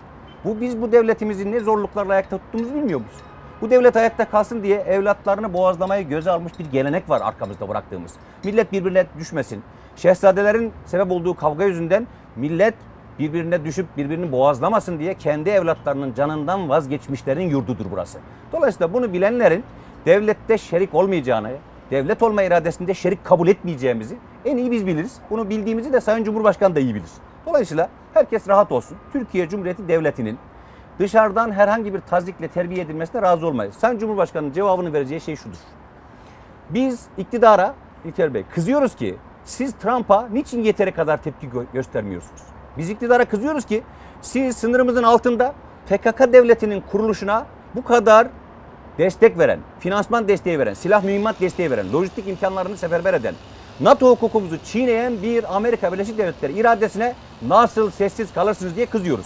[0.45, 3.15] Bu biz bu devletimizi ne zorluklarla ayakta tuttuğumuzu bilmiyor muyuz?
[3.61, 8.11] Bu devlet ayakta kalsın diye evlatlarını boğazlamayı göze almış bir gelenek var arkamızda bıraktığımız.
[8.43, 9.63] Millet birbirine düşmesin.
[9.95, 12.73] Şehzadelerin sebep olduğu kavga yüzünden millet
[13.19, 18.19] birbirine düşüp birbirini boğazlamasın diye kendi evlatlarının canından vazgeçmişlerin yurdudur burası.
[18.51, 19.63] Dolayısıyla bunu bilenlerin
[20.05, 21.51] devlette şerik olmayacağını,
[21.91, 25.17] devlet olma iradesinde şerik kabul etmeyeceğimizi en iyi biz biliriz.
[25.29, 27.09] Bunu bildiğimizi de Sayın Cumhurbaşkanı da iyi bilir.
[27.45, 28.97] Dolayısıyla herkes rahat olsun.
[29.13, 30.37] Türkiye Cumhuriyeti Devleti'nin
[30.99, 33.75] dışarıdan herhangi bir tazikle terbiye edilmesine razı olmayız.
[33.75, 35.57] Sayın Cumhurbaşkanı'nın cevabını vereceği şey şudur.
[36.69, 37.73] Biz iktidara
[38.05, 39.15] İlker Bey kızıyoruz ki
[39.45, 42.41] siz Trump'a niçin yeteri kadar tepki gö- göstermiyorsunuz?
[42.77, 43.83] Biz iktidara kızıyoruz ki
[44.21, 45.53] siz sınırımızın altında
[45.89, 48.27] PKK devletinin kuruluşuna bu kadar
[49.01, 53.35] destek veren, finansman desteği veren, silah mühimmat desteği veren, lojistik imkanlarını seferber eden,
[53.79, 59.25] NATO hukukumuzu çiğneyen bir Amerika Birleşik Devletleri iradesine nasıl sessiz kalırsınız diye kızıyoruz.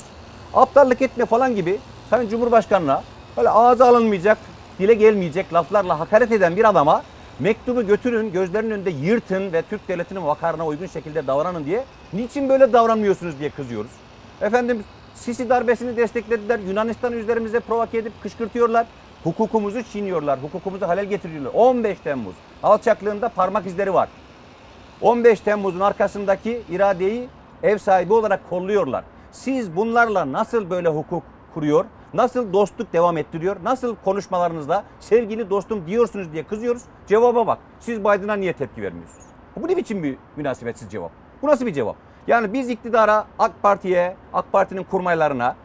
[0.54, 3.04] Aptallık etme falan gibi Sayın Cumhurbaşkanı'na
[3.38, 4.38] böyle ağza alınmayacak,
[4.80, 7.04] dile gelmeyecek laflarla hakaret eden bir adama
[7.40, 12.74] mektubu götürün, gözlerinin önünde yırtın ve Türk devletinin vakarına uygun şekilde davranın diye niçin böyle
[12.74, 13.92] davranmıyorsunuz diye kızıyoruz.
[14.42, 14.84] Efendim
[15.16, 16.60] Sisi darbesini desteklediler.
[16.60, 18.86] Yunanistan üzerimize provoke edip kışkırtıyorlar.
[19.26, 20.40] Hukukumuzu çiğniyorlar.
[20.44, 21.52] Hukukumuzu halel getiriyorlar.
[21.54, 24.10] 15 Temmuz alçaklığında parmak izleri var.
[25.02, 27.30] 15 Temmuz'un arkasındaki iradeyi
[27.64, 29.04] ev sahibi olarak kolluyorlar.
[29.32, 31.24] Siz bunlarla nasıl böyle hukuk
[31.54, 36.82] kuruyor, nasıl dostluk devam ettiriyor, nasıl konuşmalarınızda sevgili dostum diyorsunuz diye kızıyoruz.
[37.08, 37.58] Cevaba bak.
[37.80, 39.26] Siz Biden'a niye tepki vermiyorsunuz?
[39.56, 41.12] Bu ne biçim bir münasebetsiz cevap?
[41.42, 41.96] Bu nasıl bir cevap?
[42.28, 45.56] Yani biz iktidara, AK Parti'ye, AK Parti'nin kurmaylarına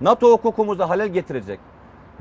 [0.00, 1.60] NATO hukukumuzu halel getirecek,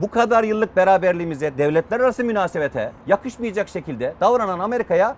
[0.02, 5.16] bu kadar yıllık beraberliğimize, devletler arası münasebete yakışmayacak şekilde davranan Amerika'ya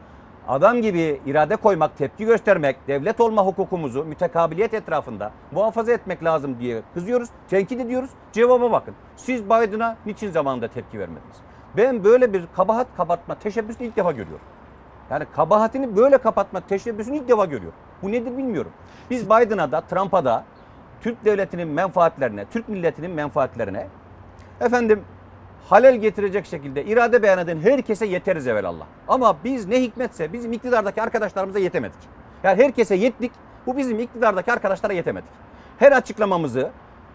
[0.48, 6.82] adam gibi irade koymak, tepki göstermek, devlet olma hukukumuzu mütekabiliyet etrafında muhafaza etmek lazım diye
[6.94, 8.10] kızıyoruz, tenkit ediyoruz.
[8.32, 8.94] Cevaba bakın.
[9.16, 11.36] Siz Biden'a niçin zamanında tepki vermediniz?
[11.78, 14.46] Ben böyle bir kabahat kapatma teşebbüsünü ilk defa görüyorum.
[15.10, 17.80] Yani kabahatini böyle kapatma teşebbüsünü ilk defa görüyorum.
[18.02, 18.72] Bu nedir bilmiyorum.
[19.10, 20.44] Biz Biden'a da Trump'a da
[21.02, 23.88] Türk devletinin menfaatlerine, Türk milletinin menfaatlerine
[24.62, 25.02] efendim
[25.70, 28.86] halel getirecek şekilde irade beyan eden herkese yeteriz evvelallah.
[29.08, 32.00] Ama biz ne hikmetse bizim iktidardaki arkadaşlarımıza yetemedik.
[32.44, 33.32] Yani herkese yettik.
[33.68, 35.30] Bu bizim iktidardaki arkadaşlara yetemedik.
[35.80, 36.72] Her açıklamamızı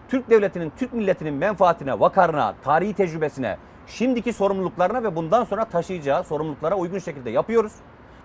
[0.09, 6.75] Türk devletinin, Türk milletinin menfaatine, vakarına, tarihi tecrübesine, şimdiki sorumluluklarına ve bundan sonra taşıyacağı sorumluluklara
[6.75, 7.71] uygun şekilde yapıyoruz.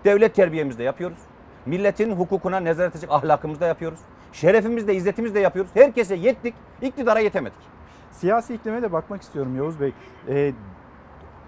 [0.05, 1.17] Devlet terbiyemizde yapıyoruz.
[1.65, 3.99] Milletin hukukuna nezaret edecek ahlakımızda yapıyoruz.
[4.33, 5.71] Şerefimizde, izzetimizde yapıyoruz.
[5.73, 7.59] Herkese yettik, iktidara yetemedik.
[8.13, 9.93] Siyasi iklime de bakmak istiyorum Yavuz Bey.
[10.27, 10.53] Ee,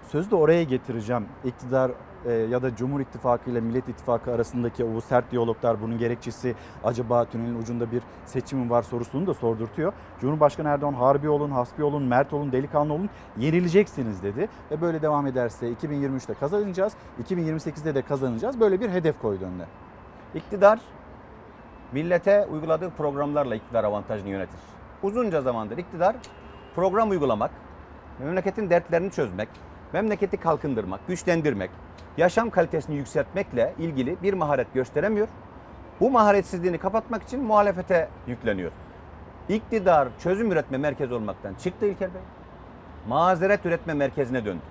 [0.08, 1.26] sözü de oraya getireceğim.
[1.44, 1.90] İktidar
[2.24, 6.54] e, ya da Cumhur İttifakı ile Millet İttifakı arasındaki o sert diyaloglar bunun gerekçesi
[6.84, 9.92] acaba tünelin ucunda bir seçim var sorusunu da sordurtuyor.
[10.20, 14.48] Cumhurbaşkanı Erdoğan harbi olun, hasbi olun, mert olun, delikanlı olun yenileceksiniz dedi.
[14.70, 16.92] Ve böyle devam ederse 2023'te kazanacağız,
[17.24, 18.60] 2028'de de kazanacağız.
[18.60, 19.64] Böyle bir hedef koydu önüne.
[20.34, 20.80] İktidar
[21.92, 24.60] millete uyguladığı programlarla iktidar avantajını yönetir.
[25.02, 26.16] Uzunca zamandır iktidar
[26.76, 27.50] program uygulamak,
[28.18, 29.48] memleketin dertlerini çözmek,
[29.92, 31.70] memleketi kalkındırmak, güçlendirmek,
[32.16, 35.28] yaşam kalitesini yükseltmekle ilgili bir maharet gösteremiyor.
[36.00, 38.72] Bu maharetsizliğini kapatmak için muhalefete yükleniyor.
[39.48, 42.22] İktidar çözüm üretme merkezi olmaktan çıktı İlker Bey.
[43.08, 44.62] Mazeret üretme merkezine döndü.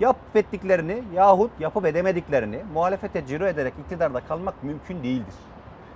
[0.00, 5.34] Yapıp ettiklerini yahut yapıp edemediklerini muhalefete ciro ederek iktidarda kalmak mümkün değildir.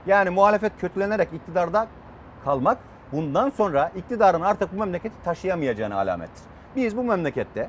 [0.06, 1.86] Yani muhalefet kötülenerek iktidarda
[2.44, 2.78] kalmak
[3.12, 6.42] bundan sonra iktidarın artık bu memleketi taşıyamayacağını alamettir.
[6.76, 7.68] Biz bu memlekette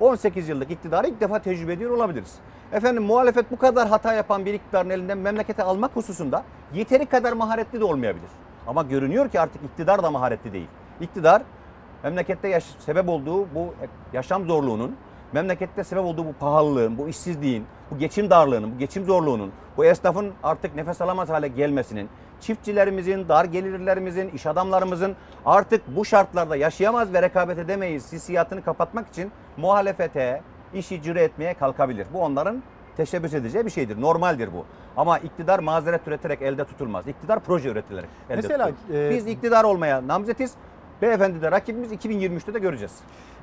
[0.00, 2.34] 18 yıllık iktidarı ilk defa tecrübe ediyor olabiliriz.
[2.72, 6.42] Efendim muhalefet bu kadar hata yapan bir iktidarın elinden memlekete almak hususunda
[6.74, 8.28] yeteri kadar maharetli de olmayabilir.
[8.66, 10.66] Ama görünüyor ki artık iktidar da maharetli değil.
[11.00, 11.42] İktidar
[12.02, 13.74] memlekette yaş- sebep olduğu bu
[14.12, 14.96] yaşam zorluğunun,
[15.32, 20.32] memlekette sebep olduğu bu pahalılığın, bu işsizliğin, bu geçim darlığının, bu geçim zorluğunun, bu esnafın
[20.42, 22.08] artık nefes alamaz hale gelmesinin,
[22.40, 25.16] çiftçilerimizin, dar gelirlerimizin, iş adamlarımızın
[25.46, 30.42] artık bu şartlarda yaşayamaz ve rekabet edemeyiz hissiyatını kapatmak için muhalefete,
[30.74, 32.06] işi cüre etmeye kalkabilir.
[32.12, 32.62] Bu onların
[32.96, 34.00] teşebbüs edeceği bir şeydir.
[34.00, 34.64] Normaldir bu.
[34.96, 37.06] Ama iktidar mazeret üreterek elde tutulmaz.
[37.08, 38.98] İktidar proje üretilerek elde Mesela, tutulur.
[38.98, 40.54] e, Biz iktidar olmaya namzetiz.
[41.02, 42.92] Beyefendi de rakibimiz 2023'te de göreceğiz.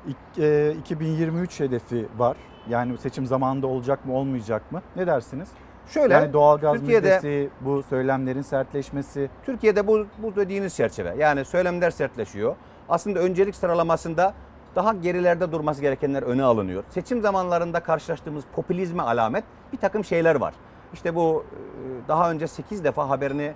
[0.08, 2.36] İk- e, 2023 hedefi var.
[2.68, 4.82] Yani seçim zamanında olacak mı olmayacak mı?
[4.96, 5.48] Ne dersiniz?
[5.88, 9.30] Şöyle, yani doğalgaz Türkiye'de- müjdesi, bu söylemlerin sertleşmesi.
[9.46, 11.14] Türkiye'de bu, bu dediğiniz çerçeve.
[11.18, 12.56] Yani söylemler sertleşiyor.
[12.88, 14.34] Aslında öncelik sıralamasında
[14.76, 16.84] daha gerilerde durması gerekenler öne alınıyor.
[16.90, 20.54] Seçim zamanlarında karşılaştığımız popülizme alamet bir takım şeyler var.
[20.92, 23.54] İşte bu e, daha önce 8 defa haberini e,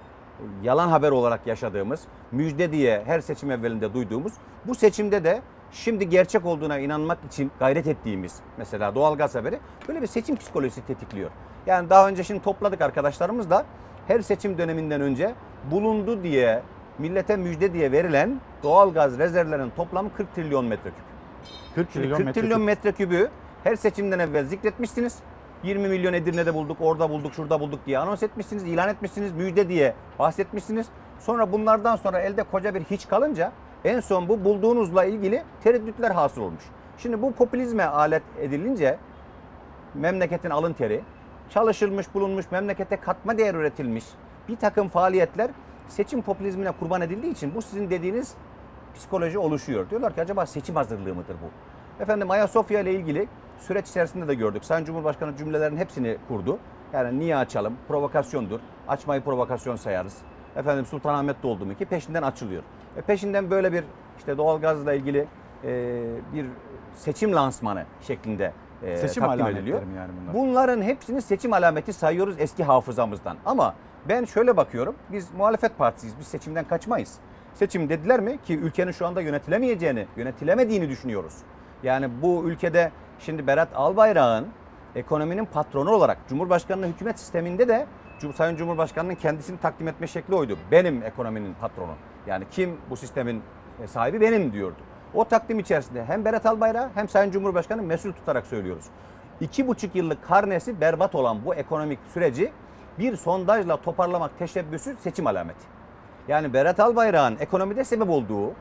[0.63, 2.01] yalan haber olarak yaşadığımız,
[2.33, 4.33] müjde diye her seçim evvelinde duyduğumuz,
[4.65, 9.59] bu seçimde de şimdi gerçek olduğuna inanmak için gayret ettiğimiz mesela doğalgaz haberi
[9.89, 11.31] böyle bir seçim psikolojisi tetikliyor.
[11.67, 13.65] Yani daha önce şimdi topladık arkadaşlarımız da
[14.09, 15.35] her seçim döneminden önce
[15.71, 16.63] bulundu diye
[16.99, 21.05] millete müjde diye verilen doğalgaz rezervlerinin toplamı 40 trilyon metreküp.
[21.75, 22.43] 40 Şimdi trilyon 40 metreküp.
[22.43, 23.29] trilyon metrekübü
[23.65, 25.19] her seçimden evvel zikretmişsiniz.
[25.63, 29.95] 20 milyon Edirne'de bulduk, orada bulduk, şurada bulduk diye anons etmişsiniz, ilan etmişsiniz, müjde diye
[30.19, 30.87] bahsetmişsiniz.
[31.19, 33.53] Sonra bunlardan sonra elde koca bir hiç kalınca
[33.85, 36.63] en son bu bulduğunuzla ilgili tereddütler hasıl olmuş.
[36.99, 38.99] Şimdi bu popülizme alet edilince
[39.95, 41.01] memleketin alın teri,
[41.51, 44.05] çalışılmış, bulunmuş, memlekete katma değer üretilmiş
[44.49, 45.51] bir takım faaliyetler
[45.89, 48.35] seçim popülizmine kurban edildiği için bu sizin dediğiniz
[48.95, 49.91] psikoloji oluşuyor.
[49.91, 51.51] Diyorlar ki acaba seçim hazırlığı mıdır bu?
[52.03, 53.29] Efendim Ayasofya ile ilgili
[53.59, 54.65] süreç içerisinde de gördük.
[54.65, 56.59] Sayın Cumhurbaşkanı cümlelerin hepsini kurdu.
[56.93, 57.77] Yani niye açalım?
[57.89, 58.61] Provokasyondur.
[58.89, 60.19] Açmayı provokasyon sayarız.
[60.57, 62.63] Efendim Sultanahmet'te oldu mu ki peşinden açılıyor.
[62.97, 63.85] E peşinden böyle bir
[64.19, 65.27] işte doğalgazla ilgili
[65.65, 66.03] e,
[66.35, 66.47] bir
[66.95, 69.83] seçim lansmanı şeklinde e, Seçim takdim alametleri ediliyor.
[69.97, 70.35] yani bunlar?
[70.35, 73.37] Bunların hepsini seçim alameti sayıyoruz eski hafızamızdan.
[73.47, 73.75] Ama
[74.09, 74.95] ben şöyle bakıyorum.
[75.13, 76.19] Biz muhalefet partisiyiz.
[76.21, 77.15] Biz seçimden kaçmayız.
[77.55, 81.35] Seçim dediler mi ki ülkenin şu anda yönetilemeyeceğini, yönetilemediğini düşünüyoruz.
[81.83, 84.47] Yani bu ülkede şimdi Berat Albayrak'ın
[84.95, 87.87] ekonominin patronu olarak Cumhurbaşkanlığı hükümet sisteminde de
[88.35, 90.59] Sayın Cumhurbaşkanı'nın kendisini takdim etme şekli oydu.
[90.71, 91.93] Benim ekonominin patronu.
[92.27, 93.43] Yani kim bu sistemin
[93.83, 94.77] e, sahibi benim diyordu.
[95.15, 98.85] O takdim içerisinde hem Berat Albayrak hem Sayın Cumhurbaşkanı mesul tutarak söylüyoruz.
[99.41, 102.53] İki buçuk yıllık karnesi berbat olan bu ekonomik süreci
[102.99, 105.65] bir sondajla toparlamak teşebbüsü seçim alameti.
[106.29, 108.53] Yani Berat Albayrak'ın ekonomide sebep olduğu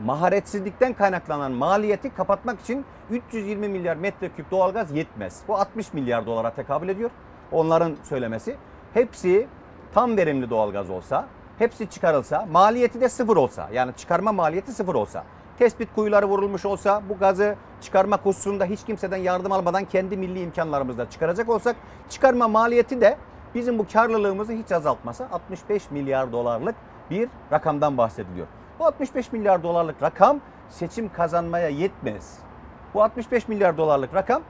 [0.00, 5.40] maharetsizlikten kaynaklanan maliyeti kapatmak için 320 milyar metreküp doğalgaz yetmez.
[5.48, 7.10] Bu 60 milyar dolara tekabül ediyor.
[7.52, 8.56] Onların söylemesi.
[8.94, 9.46] Hepsi
[9.94, 11.26] tam verimli doğalgaz olsa,
[11.58, 15.24] hepsi çıkarılsa, maliyeti de sıfır olsa, yani çıkarma maliyeti sıfır olsa,
[15.58, 21.10] tespit kuyuları vurulmuş olsa, bu gazı çıkarma hususunda hiç kimseden yardım almadan kendi milli imkanlarımızla
[21.10, 21.76] çıkaracak olsak,
[22.08, 23.16] çıkarma maliyeti de
[23.54, 26.74] bizim bu karlılığımızı hiç azaltmasa 65 milyar dolarlık
[27.10, 28.46] bir rakamdan bahsediliyor.
[28.78, 30.40] Bu 65 milyar dolarlık rakam
[30.70, 32.38] seçim kazanmaya yetmez.
[32.94, 34.42] Bu 65 milyar dolarlık rakam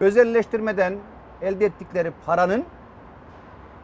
[0.00, 0.94] özelleştirmeden
[1.42, 2.64] elde ettikleri paranın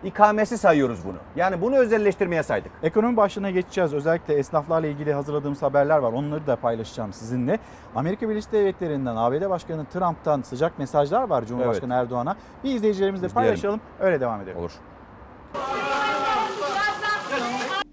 [0.05, 1.17] ikamesi sayıyoruz bunu.
[1.37, 2.73] Yani bunu özelleştirmeye saydık.
[2.83, 3.95] Ekonomi başlığına geçeceğiz.
[3.95, 6.13] Özellikle esnaflarla ilgili hazırladığımız haberler var.
[6.13, 7.59] Onları da paylaşacağım sizinle.
[7.95, 12.37] Amerika Birleşik Devletleri'nden ABD Başkanı Trump'tan sıcak mesajlar var Cumhurbaşkanı Erdoğan'a.
[12.65, 13.35] Bir izleyicilerimizle İzleyelim.
[13.51, 13.81] paylaşalım.
[14.01, 14.59] Öyle devam edelim.
[14.59, 14.73] Olur.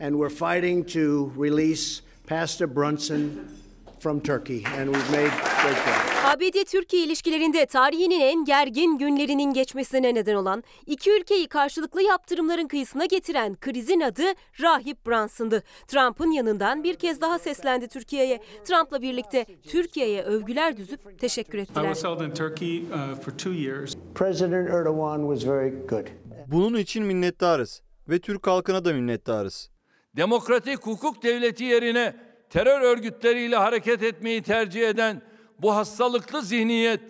[0.01, 3.31] and we're fighting to release Pastor Brunson
[4.05, 5.31] from Turkey, and we've made
[5.61, 6.25] great progress.
[6.25, 13.55] ABD-Türkiye ilişkilerinde tarihinin en gergin günlerinin geçmesine neden olan, iki ülkeyi karşılıklı yaptırımların kıyısına getiren
[13.55, 14.23] krizin adı
[14.61, 15.63] Rahip Brunson'dı.
[15.87, 18.39] Trump'ın yanından bir kez daha seslendi Türkiye'ye.
[18.65, 21.93] Trump'la birlikte Türkiye'ye övgüler düzüp teşekkür I ettiler.
[21.93, 23.95] was held in Turkey uh, for two years.
[24.15, 26.07] President Erdogan was very good.
[26.47, 29.69] Bunun için minnettarız ve Türk halkına da minnettarız.
[30.15, 32.24] demokratik hukuk devleti yerine
[32.55, 35.21] terör örgütleriyle hareket etmeyi tercih eden
[35.59, 37.01] bu hastalıklı zihniyet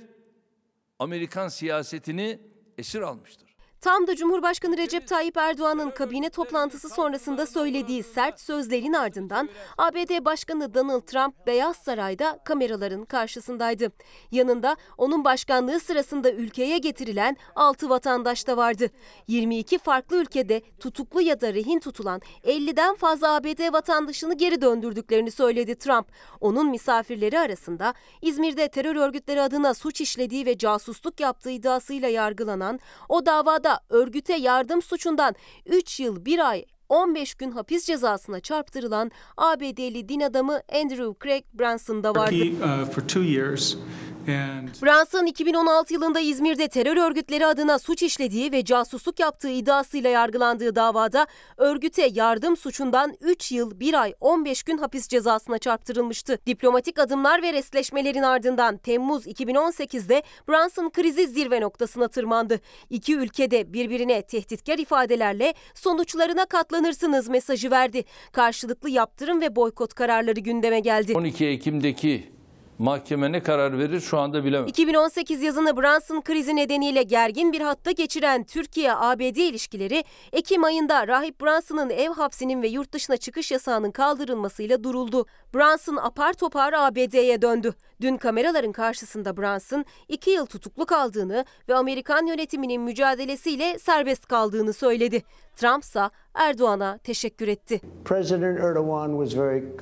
[0.99, 2.39] Amerikan siyasetini
[2.77, 3.44] esir almıştır.
[3.85, 10.73] Tam da Cumhurbaşkanı Recep Tayyip Erdoğan'ın kabine toplantısı sonrasında söylediği sert sözlerin ardından ABD Başkanı
[10.73, 13.91] Donald Trump Beyaz Saray'da kameraların karşısındaydı.
[14.31, 18.89] Yanında onun başkanlığı sırasında ülkeye getirilen 6 vatandaş da vardı.
[19.27, 25.75] 22 farklı ülkede tutuklu ya da rehin tutulan 50'den fazla ABD vatandaşını geri döndürdüklerini söyledi
[25.75, 26.07] Trump.
[26.41, 32.79] Onun misafirleri arasında İzmir'de terör örgütleri adına suç işlediği ve casusluk yaptığı iddiasıyla yargılanan,
[33.09, 40.09] o davada örgüte yardım suçundan 3 yıl 1 ay 15 gün hapis cezasına çarptırılan ABD'li
[40.09, 42.31] din adamı Andrew Craig Brunson da vardı.
[42.31, 43.77] Turkey uh, for two years.
[44.81, 51.27] Brunson 2016 yılında İzmir'de terör örgütleri adına suç işlediği ve casusluk yaptığı iddiasıyla yargılandığı davada
[51.57, 56.39] örgüte yardım suçundan 3 yıl 1 ay 15 gün hapis cezasına çarptırılmıştı.
[56.47, 62.59] Diplomatik adımlar ve restleşmelerin ardından Temmuz 2018'de Brunson krizi zirve noktasına tırmandı.
[62.89, 68.03] İki ülkede birbirine tehditkar ifadelerle sonuçlarına katlanırsınız mesajı verdi.
[68.31, 71.13] Karşılıklı yaptırım ve boykot kararları gündeme geldi.
[71.15, 72.34] 12 Ekim'deki
[72.79, 74.67] mahkeme ne karar verir şu anda bilemem.
[74.67, 81.89] 2018 yazını Brunson krizi nedeniyle gergin bir hatta geçiren Türkiye-ABD ilişkileri Ekim ayında Rahip Brunson'ın
[81.89, 85.25] ev hapsinin ve yurt dışına çıkış yasağının kaldırılmasıyla duruldu.
[85.53, 87.73] Brunson apar topar ABD'ye döndü.
[88.01, 95.23] Dün kameraların karşısında Brunson iki yıl tutuklu kaldığını ve Amerikan yönetiminin mücadelesiyle serbest kaldığını söyledi.
[95.55, 97.81] Trump ise Erdoğan'a teşekkür etti.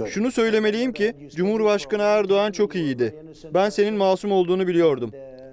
[0.08, 3.26] Şunu söylemeliyim ki Cumhurbaşkanı Erdoğan çok iyiydi.
[3.54, 5.12] Ben senin masum olduğunu biliyordum.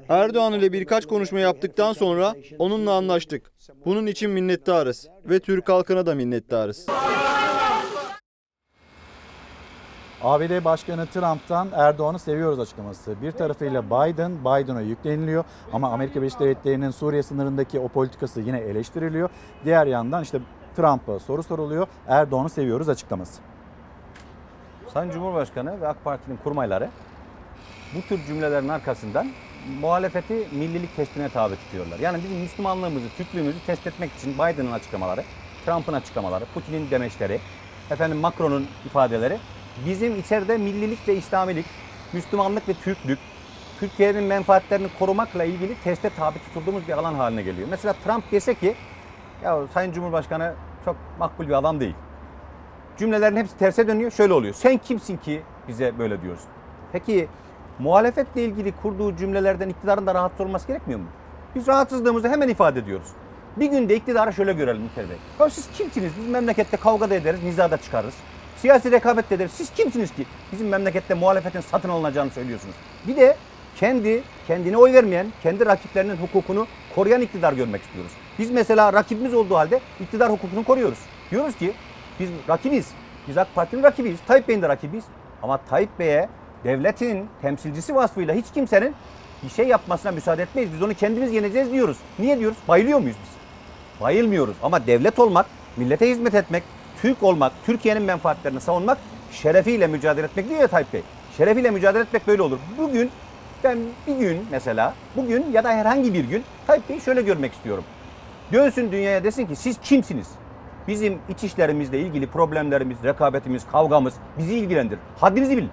[0.09, 3.53] Erdoğan ile birkaç konuşma yaptıktan sonra onunla anlaştık.
[3.85, 6.87] Bunun için minnettarız ve Türk halkına da minnettarız.
[10.23, 13.23] ABD Başkanı Trump'tan Erdoğan'ı seviyoruz açıklaması.
[13.23, 19.31] Bir tarafıyla Biden, Biden'a yükleniliyor ama Amerika Birleşik Devletleri'nin Suriye sınırındaki o politikası yine eleştiriliyor.
[19.64, 20.41] Diğer yandan işte
[20.77, 21.87] Trump'a soru soruluyor.
[22.09, 23.41] Erdoğan'ı seviyoruz açıklaması.
[24.95, 26.89] Sayın Cumhurbaşkanı ve AK Parti'nin kurmayları
[27.95, 29.27] bu tür cümlelerin arkasından
[29.81, 31.99] muhalefeti millilik testine tabi tutuyorlar.
[31.99, 35.23] Yani bizim Müslümanlığımızı, Türklüğümüzü test etmek için Biden'ın açıklamaları,
[35.66, 37.41] Trump'ın açıklamaları, Putin'in demeçleri,
[37.91, 39.39] efendim Macron'un ifadeleri
[39.87, 41.66] bizim içeride millilik ve İslamilik,
[42.12, 43.18] Müslümanlık ve Türklük,
[43.81, 47.68] Türkiye'nin menfaatlerini korumakla ilgili teste tabi tutulduğumuz bir alan haline geliyor.
[47.70, 48.74] Mesela Trump dese ki
[49.45, 50.55] ya Sayın Cumhurbaşkanı
[50.85, 51.95] çok makbul bir adam değil.
[52.99, 54.11] Cümlelerin hepsi terse dönüyor.
[54.11, 54.55] Şöyle oluyor.
[54.55, 56.47] Sen kimsin ki bize böyle diyorsun?
[56.93, 57.28] Peki
[57.78, 61.07] muhalefetle ilgili kurduğu cümlelerden iktidarın da rahatsız olması gerekmiyor mu?
[61.55, 63.09] Biz rahatsızlığımızı hemen ifade ediyoruz.
[63.57, 65.16] Bir günde iktidarı şöyle görelim İlker Bey.
[65.41, 66.12] Ya siz kimsiniz?
[66.18, 68.14] Biz memlekette kavga da ederiz, nizada çıkarız.
[68.61, 69.53] Siyasi rekabet de ederiz.
[69.55, 70.27] Siz kimsiniz ki?
[70.53, 72.75] Bizim memlekette muhalefetin satın alınacağını söylüyorsunuz.
[73.09, 73.37] Bir de
[73.77, 78.13] kendi, kendine oy vermeyen, kendi rakiplerinin hukukunu koruyan iktidar görmek istiyoruz.
[78.39, 80.99] Biz mesela rakibimiz olduğu halde iktidar hukukunu koruyoruz.
[81.31, 81.73] Diyoruz ki
[82.21, 82.89] biz rakibiz.
[83.29, 84.19] Biz AK Parti'nin rakibiyiz.
[84.27, 85.05] Tayyip Bey'in de rakibiyiz.
[85.43, 86.29] Ama Tayyip Bey'e
[86.65, 88.95] devletin temsilcisi vasfıyla hiç kimsenin
[89.43, 90.73] bir şey yapmasına müsaade etmeyiz.
[90.75, 91.97] Biz onu kendimiz yeneceğiz diyoruz.
[92.19, 92.59] Niye diyoruz?
[92.69, 93.31] Bayılıyor muyuz biz?
[94.01, 94.57] Bayılmıyoruz.
[94.63, 95.47] Ama devlet olmak,
[95.77, 96.63] millete hizmet etmek,
[97.03, 98.99] Türk olmak, Türkiye'nin menfaatlerini savunmak,
[99.33, 101.03] şerefiyle mücadele etmek diyor ya Tayyip Bey.
[101.37, 102.59] Şerefiyle mücadele etmek böyle olur.
[102.79, 103.11] Bugün
[103.65, 107.85] ben bir gün mesela, bugün ya da herhangi bir gün Tayyip Bey'i şöyle görmek istiyorum.
[108.53, 110.29] Dönsün dünyaya desin ki siz kimsiniz?
[110.89, 115.01] Bizim iç işlerimizle ilgili problemlerimiz, rekabetimiz, kavgamız bizi ilgilendirir.
[115.21, 115.71] Haddinizi bilin.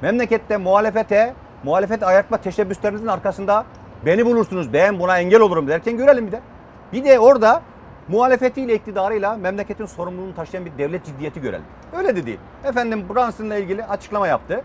[0.00, 1.34] Memlekette muhalefete,
[1.64, 3.64] muhalefet ayartma teşebbüslerinizin arkasında
[4.06, 6.40] beni bulursunuz, ben buna engel olurum derken görelim bir de.
[6.92, 7.62] Bir de orada
[8.12, 11.64] muhalefetiyle, iktidarıyla memleketin sorumluluğunu taşıyan bir devlet ciddiyeti görelim.
[11.96, 12.38] Öyle de değil.
[12.64, 14.62] Efendim Brunson'la ilgili açıklama yaptı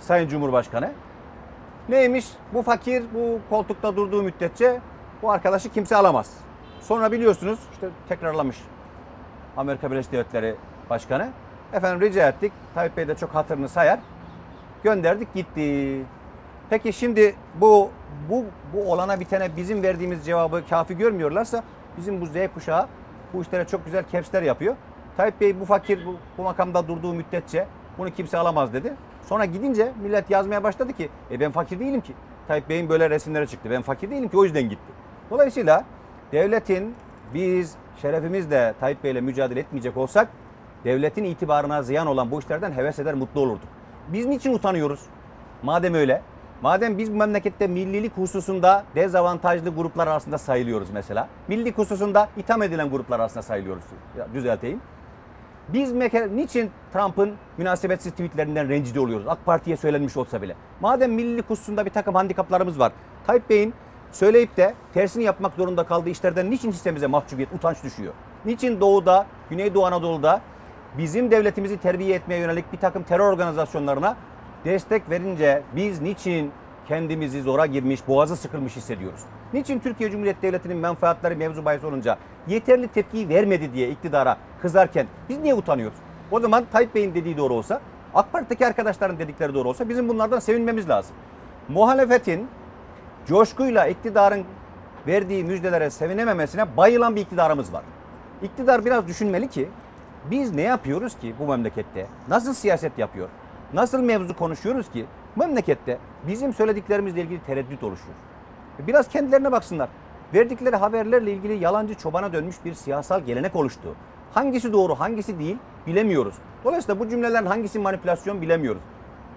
[0.00, 0.92] Sayın Cumhurbaşkanı.
[1.88, 2.26] Neymiş?
[2.54, 4.80] Bu fakir bu koltukta durduğu müddetçe
[5.22, 6.34] bu arkadaşı kimse alamaz.
[6.80, 8.56] Sonra biliyorsunuz işte tekrarlamış
[9.56, 10.54] Amerika Birleşik Devletleri
[10.90, 11.28] Başkanı.
[11.72, 12.52] Efendim rica ettik.
[12.74, 13.98] Tayyip Bey de çok hatırını sayar.
[14.84, 16.00] Gönderdik gitti.
[16.70, 17.90] Peki şimdi bu
[18.30, 21.62] bu bu olana bitene bizim verdiğimiz cevabı kafi görmüyorlarsa
[21.96, 22.86] bizim bu Z kuşağı
[23.32, 24.76] bu işlere çok güzel kepsler yapıyor.
[25.16, 27.66] Tayyip Bey bu fakir bu, bu makamda durduğu müddetçe
[27.98, 28.94] bunu kimse alamaz dedi.
[29.22, 32.12] Sonra gidince millet yazmaya başladı ki e ben fakir değilim ki.
[32.48, 33.70] Tayyip Bey'in böyle resimleri çıktı.
[33.70, 34.92] Ben fakir değilim ki o yüzden gitti.
[35.30, 35.84] Dolayısıyla
[36.32, 36.94] devletin
[37.34, 40.28] biz şerefimizle Tayyip Bey'le mücadele etmeyecek olsak
[40.84, 43.68] devletin itibarına ziyan olan bu işlerden heves eder mutlu olurduk.
[44.08, 45.00] Biz niçin utanıyoruz?
[45.62, 46.22] Madem öyle.
[46.62, 51.28] Madem biz bu memlekette millilik hususunda dezavantajlı gruplar arasında sayılıyoruz mesela.
[51.48, 53.84] Millilik hususunda itham edilen gruplar arasında sayılıyoruz.
[54.18, 54.80] Ya, düzelteyim.
[55.68, 55.92] Biz
[56.32, 59.28] niçin Trump'ın münasebetsiz tweetlerinden rencide oluyoruz?
[59.28, 60.56] AK Parti'ye söylenmiş olsa bile.
[60.80, 62.92] Madem millilik hususunda bir takım handikaplarımız var.
[63.26, 63.74] Tayyip Bey'in
[64.12, 68.12] söyleyip de tersini yapmak zorunda kaldığı işlerden niçin hissemize mahcubiyet, utanç düşüyor?
[68.44, 70.40] Niçin Doğu'da, Güneydoğu Anadolu'da
[70.98, 74.16] bizim devletimizi terbiye etmeye yönelik bir takım terör organizasyonlarına
[74.64, 76.52] destek verince biz niçin
[76.88, 79.20] kendimizi zora girmiş, boğazı sıkılmış hissediyoruz?
[79.52, 85.38] Niçin Türkiye Cumhuriyeti Devleti'nin menfaatleri mevzu bahis olunca yeterli tepkiyi vermedi diye iktidara kızarken biz
[85.38, 85.98] niye utanıyoruz?
[86.30, 87.80] O zaman Tayyip Bey'in dediği doğru olsa,
[88.14, 91.16] AK Parti'deki arkadaşların dedikleri doğru olsa bizim bunlardan sevinmemiz lazım.
[91.68, 92.48] Muhalefetin
[93.26, 94.44] coşkuyla iktidarın
[95.06, 97.82] verdiği müjdelere sevinememesine bayılan bir iktidarımız var.
[98.42, 99.68] İktidar biraz düşünmeli ki
[100.30, 102.06] biz ne yapıyoruz ki bu memlekette?
[102.28, 103.28] Nasıl siyaset yapıyor?
[103.74, 105.06] Nasıl mevzu konuşuyoruz ki
[105.36, 108.14] memlekette bizim söylediklerimizle ilgili tereddüt oluşuyor.
[108.78, 109.88] Biraz kendilerine baksınlar.
[110.34, 113.94] Verdikleri haberlerle ilgili yalancı çobana dönmüş bir siyasal gelenek oluştu.
[114.34, 116.34] Hangisi doğru, hangisi değil bilemiyoruz.
[116.64, 118.82] Dolayısıyla bu cümlelerin hangisi manipülasyon bilemiyoruz.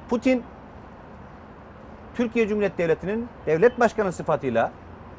[0.10, 0.44] Putin
[2.16, 4.72] Türkiye Cumhuriyeti Devleti'nin devlet başkanı sıfatıyla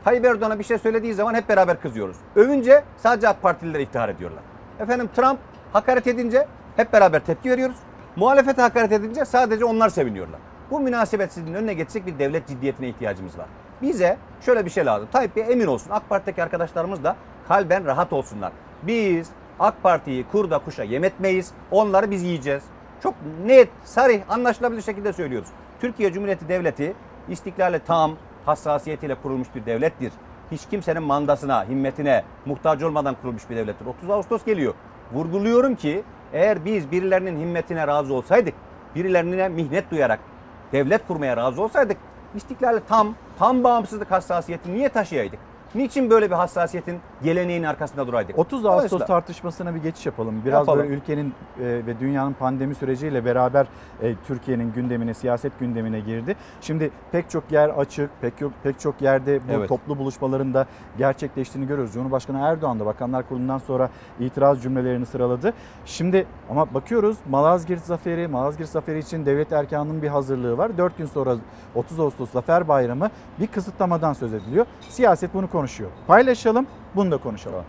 [0.05, 2.17] Tayyip Erdoğan'a bir şey söylediği zaman hep beraber kızıyoruz.
[2.37, 4.43] Övünce sadece AK Partililer iftihar ediyorlar.
[4.81, 5.39] Efendim Trump
[5.73, 7.77] hakaret edince hep beraber tepki veriyoruz.
[8.17, 10.41] Muhalefete hakaret edince sadece onlar seviniyorlar.
[10.71, 13.47] Bu münasebetsizliğin önüne geçecek bir devlet ciddiyetine ihtiyacımız var.
[13.83, 15.09] Bize şöyle bir şey lazım.
[15.13, 17.17] Tayyip Bey emin olsun AK Parti'deki arkadaşlarımız da
[17.49, 18.53] kalben rahat olsunlar.
[18.83, 19.29] Biz
[19.61, 21.53] AK Parti'yi kurda kuşa yem etmeyiz.
[21.71, 22.63] Onları biz yiyeceğiz.
[23.03, 23.15] Çok
[23.47, 25.49] net, sarih, anlaşılabilir şekilde söylüyoruz.
[25.81, 26.95] Türkiye Cumhuriyeti Devleti
[27.29, 28.17] istiklale tam,
[28.47, 30.13] hassasiyetiyle kurulmuş bir devlettir.
[30.53, 33.87] Hiç kimsenin mandasına, himmetine muhtaç olmadan kurulmuş bir devlettir.
[33.87, 34.75] 30 Ağustos geliyor.
[35.13, 36.03] Vurguluyorum ki
[36.35, 38.55] eğer biz birilerinin himmetine razı olsaydık,
[38.95, 40.21] birilerine mihnet duyarak
[40.73, 41.97] devlet kurmaya razı olsaydık,
[42.35, 45.39] istiklale tam, tam bağımsızlık hassasiyetini niye taşıyaydık?
[45.75, 48.39] Niçin böyle bir hassasiyetin geleneğin arkasında duraydık?
[48.39, 50.43] 30 Ağustos tartışmasına bir geçiş yapalım.
[50.45, 50.79] Biraz Yapalım.
[50.79, 53.67] böyle ülkenin e, ve dünyanın pandemi süreciyle beraber
[54.03, 56.37] e, Türkiye'nin gündemine, siyaset gündemine girdi.
[56.61, 59.69] Şimdi pek çok yer açık, pek çok pek çok yerde bu Evet.
[59.69, 60.67] toplu buluşmaların da
[60.99, 61.95] gerçekleştiğini görüyoruz.
[61.95, 63.91] Cumhurbaşkanı Erdoğan da Bakanlar Kurulu'ndan sonra
[64.21, 65.53] itiraz cümlelerini sıraladı.
[65.85, 70.79] Şimdi ama bakıyoruz Malazgirt Zaferi, Malazgirt Zaferi için devlet erkanının bir hazırlığı var.
[70.79, 71.37] 4 gün sonra
[71.75, 73.11] 30 Ağustos Zafer Bayramı
[73.41, 74.67] bir kısıtlamadan söz ediliyor.
[74.89, 75.64] Siyaset bunu konuşuyor.
[76.07, 77.65] Paylaşalım, bunu da konuşalım.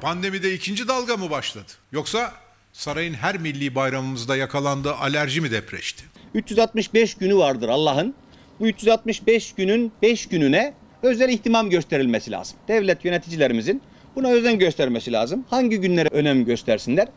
[0.00, 1.72] Pandemide ikinci dalga mı başladı?
[1.92, 2.32] Yoksa
[2.72, 6.04] sarayın her milli bayramımızda yakalandığı alerji mi depreşti?
[6.34, 8.14] 365 günü vardır Allah'ın.
[8.60, 12.56] Bu 365 günün 5 gününe özel ihtimam gösterilmesi lazım.
[12.68, 13.82] Devlet yöneticilerimizin
[14.16, 15.44] buna özen göstermesi lazım.
[15.50, 17.08] Hangi günlere önem göstersinler?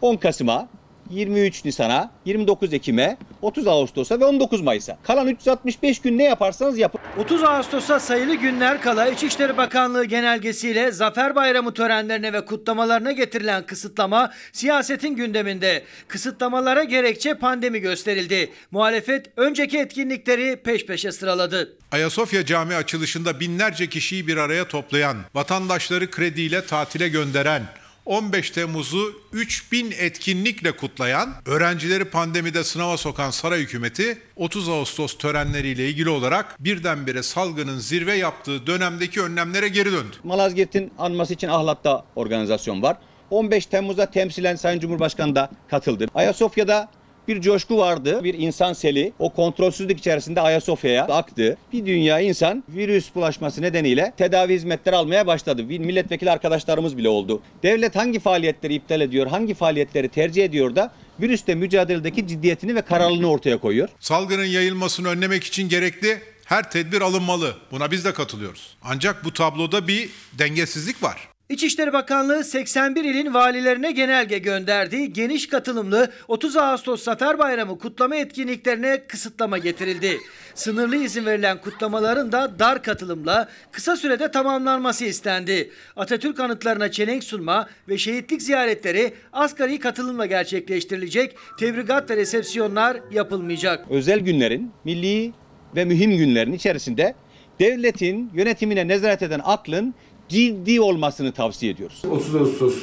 [0.00, 0.68] 10 Kasım'a,
[1.10, 4.98] 23 Nisan'a, 29 Ekim'e, 30 Ağustos'a ve 19 Mayıs'a.
[5.02, 7.00] Kalan 365 gün ne yaparsanız yapın.
[7.18, 14.30] 30 Ağustos'a sayılı günler kala İçişleri Bakanlığı genelgesiyle Zafer Bayramı törenlerine ve kutlamalarına getirilen kısıtlama
[14.52, 15.84] siyasetin gündeminde.
[16.08, 18.50] Kısıtlamalara gerekçe pandemi gösterildi.
[18.70, 21.78] Muhalefet önceki etkinlikleri peş peşe sıraladı.
[21.92, 27.62] Ayasofya Camii açılışında binlerce kişiyi bir araya toplayan, vatandaşları krediyle tatile gönderen,
[28.06, 36.08] 15 Temmuz'u 3000 etkinlikle kutlayan, öğrencileri pandemide sınava sokan saray hükümeti 30 Ağustos törenleriyle ilgili
[36.08, 40.16] olarak birdenbire salgının zirve yaptığı dönemdeki önlemlere geri döndü.
[40.24, 42.96] Malazgirt'in anması için Ahlat'ta organizasyon var.
[43.30, 46.06] 15 Temmuz'da temsilen Sayın Cumhurbaşkanı da katıldı.
[46.14, 46.88] Ayasofya'da
[47.28, 48.24] bir coşku vardı.
[48.24, 51.56] Bir insan seli o kontrolsüzlük içerisinde Ayasofya'ya aktı.
[51.72, 55.68] Bir dünya insan virüs bulaşması nedeniyle tedavi hizmetleri almaya başladı.
[55.68, 57.42] Bir milletvekili arkadaşlarımız bile oldu.
[57.62, 63.30] Devlet hangi faaliyetleri iptal ediyor, hangi faaliyetleri tercih ediyor da virüsle mücadeledeki ciddiyetini ve kararlılığını
[63.30, 63.88] ortaya koyuyor.
[64.00, 67.54] Salgının yayılmasını önlemek için gerekli her tedbir alınmalı.
[67.70, 68.76] Buna biz de katılıyoruz.
[68.82, 71.28] Ancak bu tabloda bir dengesizlik var.
[71.48, 75.12] İçişleri Bakanlığı 81 ilin valilerine genelge gönderdi.
[75.12, 80.18] Geniş katılımlı 30 Ağustos Zafer Bayramı kutlama etkinliklerine kısıtlama getirildi.
[80.54, 85.70] Sınırlı izin verilen kutlamaların da dar katılımla kısa sürede tamamlanması istendi.
[85.96, 91.36] Atatürk anıtlarına çelenk sunma ve şehitlik ziyaretleri asgari katılımla gerçekleştirilecek.
[91.58, 93.86] Tebrigat ve resepsiyonlar yapılmayacak.
[93.90, 95.32] Özel günlerin, milli
[95.76, 97.14] ve mühim günlerin içerisinde
[97.60, 99.94] devletin yönetimine nezaret eden aklın
[100.28, 102.02] ciddi olmasını tavsiye ediyoruz.
[102.10, 102.74] 30 Ağustos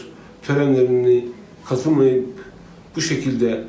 [0.47, 1.25] törenlerini
[1.65, 2.29] katılmayıp
[2.95, 3.63] bu şekilde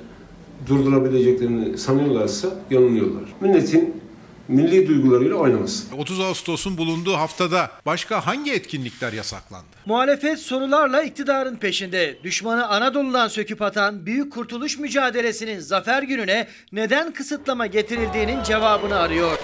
[0.66, 3.24] durdurabileceklerini sanıyorlarsa yanılıyorlar.
[3.40, 4.02] Milletin
[4.48, 5.96] milli duygularıyla oynaması.
[5.96, 9.66] 30 Ağustos'un bulunduğu haftada başka hangi etkinlikler yasaklandı?
[9.86, 12.18] Muhalefet sorularla iktidarın peşinde.
[12.24, 19.38] Düşmanı Anadolu'dan söküp atan büyük kurtuluş mücadelesinin zafer gününe neden kısıtlama getirildiğinin cevabını arıyor.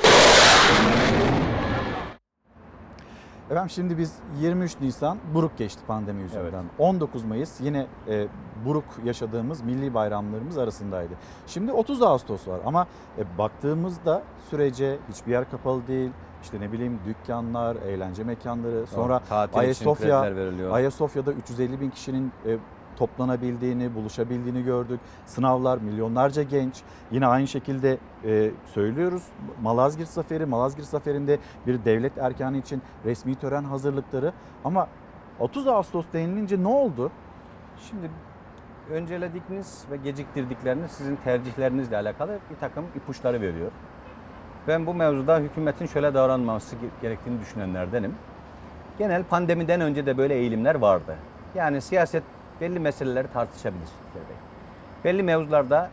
[3.50, 6.64] Efendim şimdi biz 23 Nisan buruk geçti pandemi yüzünden.
[6.78, 8.26] 19 Mayıs yine e,
[8.66, 11.12] buruk yaşadığımız milli bayramlarımız arasındaydı.
[11.46, 12.86] Şimdi 30 Ağustos var ama
[13.18, 16.10] e, baktığımızda sürece hiçbir yer kapalı değil.
[16.42, 20.20] İşte ne bileyim dükkanlar, eğlence mekanları, sonra tatil Ayasofya.
[20.72, 22.58] Ayasofya'da 350 bin kişinin e,
[22.98, 25.00] toplanabildiğini, buluşabildiğini gördük.
[25.26, 26.74] Sınavlar, milyonlarca genç.
[27.10, 29.22] Yine aynı şekilde e, söylüyoruz.
[29.62, 34.32] Malazgirt Zaferi, Malazgirt Zaferi'nde bir devlet erkanı için resmi tören hazırlıkları.
[34.64, 34.88] Ama
[35.38, 37.10] 30 Ağustos denilince ne oldu?
[37.90, 38.10] Şimdi
[38.90, 43.70] önceledikleriniz ve geciktirdikleriniz sizin tercihlerinizle alakalı bir takım ipuçları veriyor.
[44.68, 48.14] Ben bu mevzuda hükümetin şöyle davranması gerektiğini düşünenlerdenim.
[48.98, 51.16] Genel pandemiden önce de böyle eğilimler vardı.
[51.54, 52.22] Yani siyaset
[52.60, 53.88] belli meseleleri tartışabilir.
[55.04, 55.90] Belli mevzularda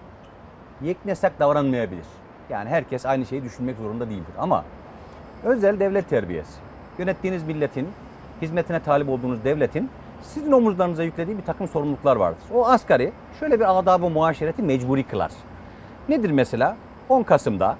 [0.81, 2.05] yeknesak davranmayabilir.
[2.49, 4.33] Yani herkes aynı şeyi düşünmek zorunda değildir.
[4.39, 4.65] Ama
[5.43, 6.59] özel devlet terbiyesi,
[6.97, 7.87] yönettiğiniz milletin,
[8.41, 9.89] hizmetine talip olduğunuz devletin
[10.21, 12.43] sizin omuzlarınıza yüklediği bir takım sorumluluklar vardır.
[12.53, 15.31] O asgari şöyle bir adab-ı muaşereti mecburi kılar.
[16.09, 16.77] Nedir mesela?
[17.09, 17.77] 10 Kasım'da,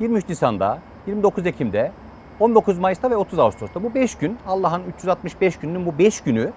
[0.00, 1.92] 23 Nisan'da, 29 Ekim'de,
[2.40, 6.52] 19 Mayıs'ta ve 30 Ağustos'ta bu 5 gün Allah'ın 365 gününün bu 5 günü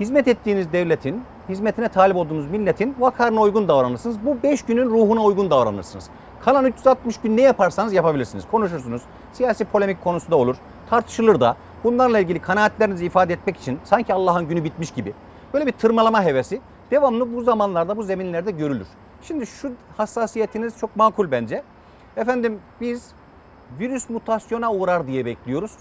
[0.00, 4.16] hizmet ettiğiniz devletin, hizmetine talip olduğunuz milletin vakarına uygun davranırsınız.
[4.26, 6.10] Bu 5 günün ruhuna uygun davranırsınız.
[6.44, 8.44] Kalan 360 gün ne yaparsanız yapabilirsiniz.
[8.50, 9.02] Konuşursunuz.
[9.32, 10.56] Siyasi polemik konusu da olur.
[10.90, 11.56] Tartışılır da.
[11.84, 15.12] Bunlarla ilgili kanaatlerinizi ifade etmek için sanki Allah'ın günü bitmiş gibi
[15.54, 16.60] böyle bir tırmalama hevesi
[16.90, 18.86] devamlı bu zamanlarda, bu zeminlerde görülür.
[19.22, 21.62] Şimdi şu hassasiyetiniz çok makul bence.
[22.16, 23.10] Efendim biz
[23.80, 25.72] virüs mutasyona uğrar diye bekliyoruz.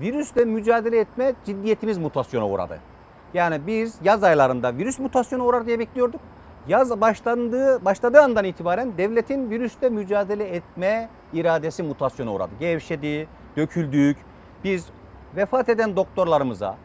[0.00, 2.91] Virüsle mücadele etme ciddiyetimiz mutasyona uğradı.
[3.34, 6.20] Yani biz yaz aylarında virüs mutasyona uğrar diye bekliyorduk.
[6.68, 12.50] Yaz başlandığı başladığı andan itibaren devletin virüsle mücadele etme iradesi mutasyona uğradı.
[12.60, 14.16] Gevşedi, döküldük.
[14.64, 14.86] Biz
[15.36, 16.76] vefat eden doktorlarımıza,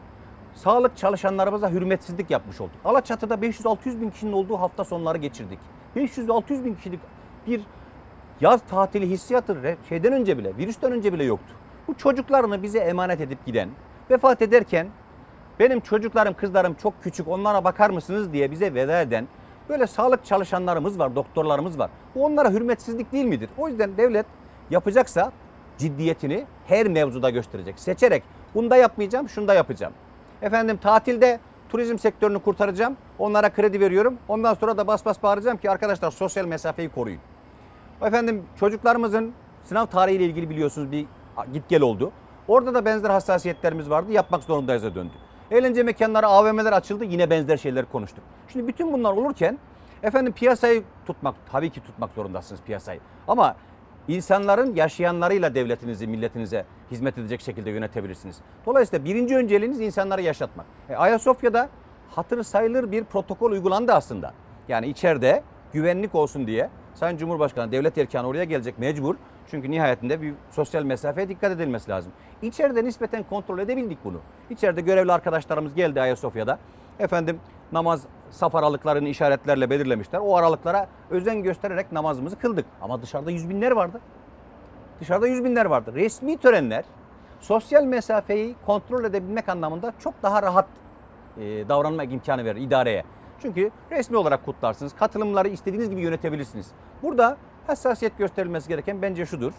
[0.54, 2.76] sağlık çalışanlarımıza hürmetsizlik yapmış olduk.
[2.84, 5.58] Alaçatı'da 500-600 bin kişinin olduğu hafta sonları geçirdik.
[5.96, 7.00] 500-600 bin kişilik
[7.46, 7.60] bir
[8.40, 11.54] yaz tatili hissiyatı şeyden önce bile, virüsten önce bile yoktu.
[11.88, 13.68] Bu çocuklarını bize emanet edip giden,
[14.10, 14.88] vefat ederken
[15.60, 19.28] benim çocuklarım, kızlarım çok küçük onlara bakar mısınız diye bize veda eden
[19.68, 21.90] böyle sağlık çalışanlarımız var, doktorlarımız var.
[22.14, 23.50] Bu onlara hürmetsizlik değil midir?
[23.58, 24.26] O yüzden devlet
[24.70, 25.32] yapacaksa
[25.78, 27.78] ciddiyetini her mevzuda gösterecek.
[27.78, 28.22] Seçerek
[28.54, 29.92] bunda yapmayacağım, şunda yapacağım.
[30.42, 32.96] Efendim tatilde turizm sektörünü kurtaracağım.
[33.18, 34.18] Onlara kredi veriyorum.
[34.28, 37.20] Ondan sonra da bas bas bağıracağım ki arkadaşlar sosyal mesafeyi koruyun.
[38.02, 39.32] Efendim çocuklarımızın
[39.64, 41.06] sınav tarihiyle ilgili biliyorsunuz bir
[41.52, 42.12] git gel oldu.
[42.48, 44.12] Orada da benzer hassasiyetlerimiz vardı.
[44.12, 45.12] Yapmak zorundayız'a döndü.
[45.50, 47.04] Eğlence mekanları, AVM'ler açıldı.
[47.04, 48.24] Yine benzer şeyler konuştuk.
[48.48, 49.58] Şimdi bütün bunlar olurken
[50.02, 53.00] efendim piyasayı tutmak, tabii ki tutmak zorundasınız piyasayı.
[53.28, 53.56] Ama
[54.08, 58.36] insanların yaşayanlarıyla devletinizi, milletinize hizmet edecek şekilde yönetebilirsiniz.
[58.66, 60.66] Dolayısıyla birinci önceliğiniz insanları yaşatmak.
[60.88, 61.68] E, Ayasofya'da
[62.10, 64.32] hatırı sayılır bir protokol uygulandı aslında.
[64.68, 65.42] Yani içeride
[65.72, 69.14] güvenlik olsun diye Sayın Cumhurbaşkanı devlet erkanı oraya gelecek mecbur.
[69.50, 72.12] Çünkü nihayetinde bir sosyal mesafeye dikkat edilmesi lazım.
[72.42, 74.20] İçeride nispeten kontrol edebildik bunu.
[74.50, 76.58] İçeride görevli arkadaşlarımız geldi Ayasofya'da.
[76.98, 77.40] Efendim
[77.72, 80.18] namaz saf aralıklarını işaretlerle belirlemişler.
[80.18, 82.66] O aralıklara özen göstererek namazımızı kıldık.
[82.82, 84.00] Ama dışarıda yüz binler vardı.
[85.00, 85.92] Dışarıda yüz binler vardı.
[85.94, 86.84] Resmi törenler
[87.40, 90.66] sosyal mesafeyi kontrol edebilmek anlamında çok daha rahat
[91.36, 93.04] e, davranmak imkanı verir idareye.
[93.42, 94.94] Çünkü resmi olarak kutlarsınız.
[94.94, 96.70] Katılımları istediğiniz gibi yönetebilirsiniz.
[97.02, 97.36] Burada
[97.66, 99.52] hassasiyet gösterilmesi gereken bence şudur.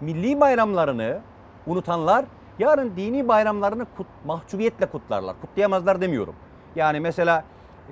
[0.00, 1.20] Milli bayramlarını
[1.68, 2.24] unutanlar
[2.58, 5.40] yarın dini bayramlarını kut, mahcubiyetle kutlarlar.
[5.40, 6.34] Kutlayamazlar demiyorum.
[6.76, 7.44] Yani mesela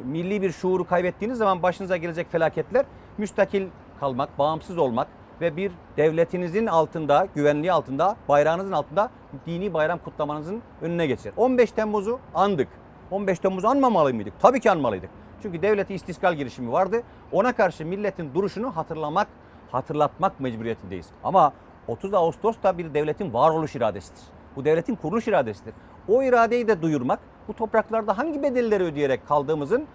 [0.04, 2.86] milli bir şuuru kaybettiğiniz zaman başınıza gelecek felaketler
[3.18, 3.66] müstakil
[4.00, 5.08] kalmak, bağımsız olmak
[5.40, 9.10] ve bir devletinizin altında, güvenliği altında, bayrağınızın altında
[9.46, 11.32] dini bayram kutlamanızın önüne geçer.
[11.36, 12.68] 15 Temmuz'u andık.
[13.10, 14.40] 15 Temmuz'u anmamalı mıydık?
[14.40, 15.10] Tabii ki anmalıydık.
[15.42, 17.02] Çünkü devleti istiskal girişimi vardı.
[17.32, 19.28] Ona karşı milletin duruşunu hatırlamak,
[19.70, 21.06] hatırlatmak mecburiyetindeyiz.
[21.24, 21.52] Ama
[21.88, 24.22] 30 Ağustos da bir devletin varoluş iradesidir.
[24.56, 25.74] Bu devletin kuruluş iradesidir.
[26.08, 29.86] O iradeyi de duyurmak, bu topraklarda hangi bedelleri ödeyerek kaldığımızın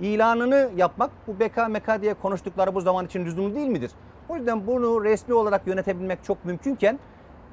[0.00, 3.90] ilanını yapmak, bu beka meka diye konuştukları bu zaman için lüzumlu değil midir?
[4.28, 6.98] O yüzden bunu resmi olarak yönetebilmek çok mümkünken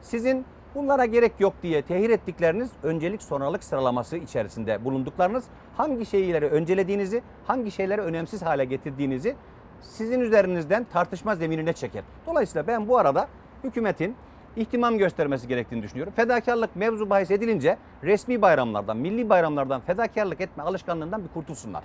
[0.02, 0.46] sizin
[0.76, 5.44] bunlara gerek yok diye tehir ettikleriniz öncelik sonralık sıralaması içerisinde bulunduklarınız
[5.78, 9.36] hangi şeyleri öncelediğinizi, hangi şeyleri önemsiz hale getirdiğinizi
[9.82, 12.04] sizin üzerinizden tartışma zeminine çeker.
[12.28, 13.28] Dolayısıyla ben bu arada
[13.64, 14.16] hükümetin
[14.56, 16.14] ihtimam göstermesi gerektiğini düşünüyorum.
[16.16, 21.84] Fedakarlık mevzu bahis edilince resmi bayramlardan, milli bayramlardan fedakarlık etme alışkanlığından bir kurtulsunlar.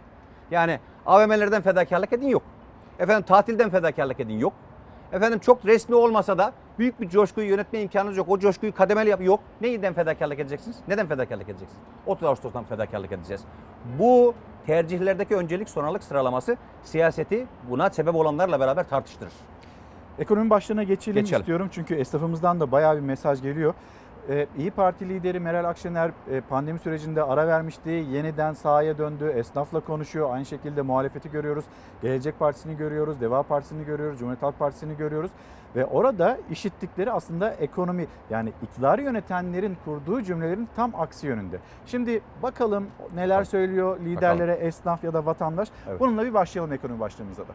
[0.50, 2.42] Yani AVM'lerden fedakarlık edin yok.
[2.98, 4.52] Efendim tatilden fedakarlık edin yok.
[5.12, 8.28] Efendim çok resmi olmasa da büyük bir coşkuyu yönetme imkanınız yok.
[8.28, 9.40] O coşkuyu kademeli yap yok.
[9.60, 10.76] Neyden fedakarlık edeceksiniz?
[10.88, 11.82] Neden fedakarlık edeceksiniz?
[12.06, 13.44] 30 Ağustos'tan fedakarlık edeceğiz.
[13.98, 14.34] Bu
[14.66, 19.32] tercihlerdeki öncelik sonralık sıralaması siyaseti buna sebep olanlarla beraber tartıştırır.
[20.18, 21.40] Ekonomi başlığına geçelim, Geçelim.
[21.40, 23.74] istiyorum çünkü esnafımızdan da bayağı bir mesaj geliyor.
[24.28, 27.90] Ee, İyi Parti lideri Meral Akşener e, pandemi sürecinde ara vermişti.
[27.90, 29.32] Yeniden sahaya döndü.
[29.36, 30.34] Esnafla konuşuyor.
[30.34, 31.64] Aynı şekilde muhalefeti görüyoruz.
[32.02, 33.20] Gelecek Partisi'ni görüyoruz.
[33.20, 34.18] Deva Partisi'ni görüyoruz.
[34.18, 35.30] Cumhuriyet Halk Partisi'ni görüyoruz.
[35.76, 41.58] Ve orada işittikleri aslında ekonomi yani iktidarı yönetenlerin kurduğu cümlelerin tam aksi yönünde.
[41.86, 45.68] Şimdi bakalım neler söylüyor liderlere, esnaf ya da vatandaş.
[45.88, 46.00] Evet.
[46.00, 47.52] Bununla bir başlayalım ekonomi başlığımıza da.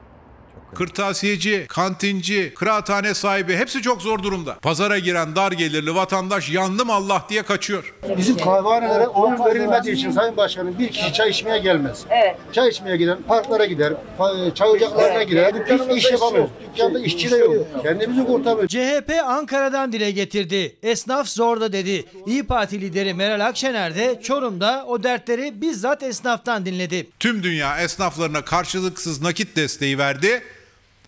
[0.75, 4.53] Kırtasiyeci, kantinci, kıraathane sahibi hepsi çok zor durumda.
[4.61, 7.93] Pazara giren dar gelirli vatandaş yandım Allah diye kaçıyor.
[8.17, 11.99] Bizim kahvehanelere oyun verilmediği için Sayın Başkanım bir kişi çay içmeye gelmez.
[12.09, 12.35] Evet.
[12.53, 15.53] Çay içmeye giden parklara gider, pa- çay ocaklarına gider.
[15.89, 16.51] Hiç iş yapamıyoruz.
[16.75, 17.67] Dükkanda işçi de yok.
[17.83, 18.71] Kendimizi kurtarmıyoruz.
[18.71, 20.75] CHP Ankara'dan dile getirdi.
[20.83, 22.05] Esnaf zorda dedi.
[22.25, 27.07] İyi Parti lideri Meral Akşener de Çorum'da o dertleri bizzat esnaftan dinledi.
[27.19, 30.43] Tüm dünya esnaflarına karşılıksız nakit desteği verdi.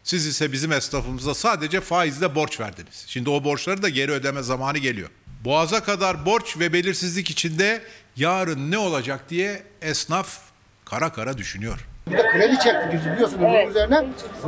[0.10, 3.06] Siz ise bizim esnafımıza sadece faizle borç verdiniz.
[3.08, 5.10] Şimdi o borçları da geri ödeme zamanı geliyor.
[5.46, 7.82] Boğaza kadar borç ve belirsizlik içinde
[8.16, 10.40] yarın ne olacak diye esnaf
[10.86, 11.88] kara kara düşünüyor.
[12.08, 14.06] Bir de kredi çektik biz biliyorsunuz bunun üzerine.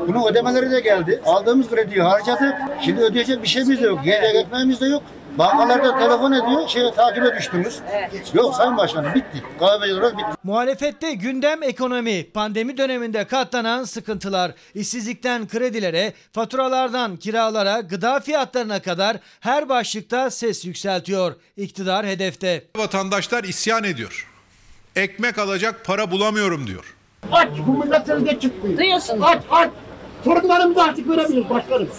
[0.07, 1.21] Bunun ödemeleri de geldi.
[1.25, 2.53] Aldığımız krediyi harcadık.
[2.85, 4.05] Şimdi ödeyecek bir şeyimiz de yok.
[4.05, 5.03] Yiyecek ekmeğimiz de yok.
[5.37, 7.79] Bankalarda telefon ediyor, şeye takibe düştünüz.
[8.33, 9.43] Yok Sayın Başkanım bitti.
[9.59, 10.25] Kahveci olarak bitti.
[10.43, 19.69] Muhalefette gündem ekonomi, pandemi döneminde katlanan sıkıntılar, işsizlikten kredilere, faturalardan kiralara, gıda fiyatlarına kadar her
[19.69, 21.35] başlıkta ses yükseltiyor.
[21.57, 22.63] İktidar hedefte.
[22.77, 24.27] Vatandaşlar isyan ediyor.
[24.95, 26.95] Ekmek alacak para bulamıyorum diyor.
[27.31, 28.77] Aç bu millet önünde çıkmıyor.
[28.77, 29.23] Duyuyorsunuz.
[29.23, 29.69] Aç aç.
[30.23, 31.89] Torunlarımızı artık veremiyoruz başkanım.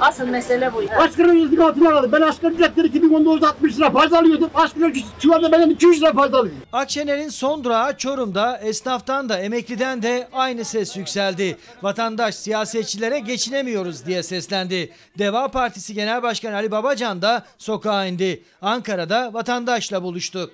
[0.00, 0.82] Asıl mesele bu.
[0.98, 2.12] Asgari ücret altına aldı.
[2.12, 4.50] Ben asgari ücretleri 2019'da 60 lira fazla alıyordum.
[4.54, 6.60] Asgari ücret şu anda benden 200 lira fazla alıyorum.
[6.72, 11.58] Akşener'in son durağı Çorum'da esnaftan da emekliden de aynı ses yükseldi.
[11.82, 14.92] Vatandaş siyasetçilere geçinemiyoruz diye seslendi.
[15.18, 18.42] Deva Partisi Genel Başkanı Ali Babacan da sokağa indi.
[18.62, 20.50] Ankara'da vatandaşla buluştu.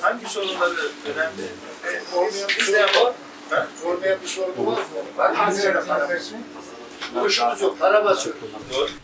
[0.00, 0.74] Hangi sorunları
[1.04, 1.48] önemli?
[2.14, 3.12] Olmayan bir sorun var.
[4.22, 4.78] Bir sorun var mı?
[5.16, 5.36] Var mı?
[7.14, 7.80] Boşumuz yok.
[7.80, 8.36] Para basıyor.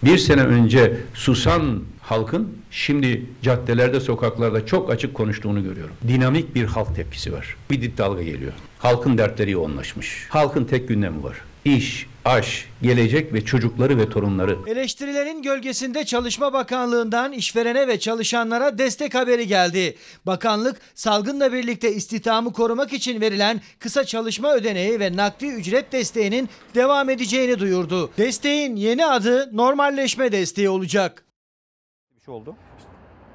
[0.02, 5.94] Bir sene önce susan halkın şimdi caddelerde, sokaklarda çok açık konuştuğunu görüyorum.
[6.08, 7.56] Dinamik bir halk tepkisi var.
[7.70, 8.52] Bir dip dalga geliyor.
[8.78, 10.26] Halkın dertleri yoğunlaşmış.
[10.28, 11.36] Halkın tek gündemi var.
[11.64, 14.58] İş, aş, gelecek ve çocukları ve torunları.
[14.66, 19.96] Eleştirilerin gölgesinde Çalışma Bakanlığı'ndan işverene ve çalışanlara destek haberi geldi.
[20.26, 27.10] Bakanlık salgınla birlikte istihdamı korumak için verilen kısa çalışma ödeneği ve nakdi ücret desteğinin devam
[27.10, 28.10] edeceğini duyurdu.
[28.18, 31.24] Desteğin yeni adı normalleşme desteği olacak.
[32.16, 32.56] Bir şey oldu.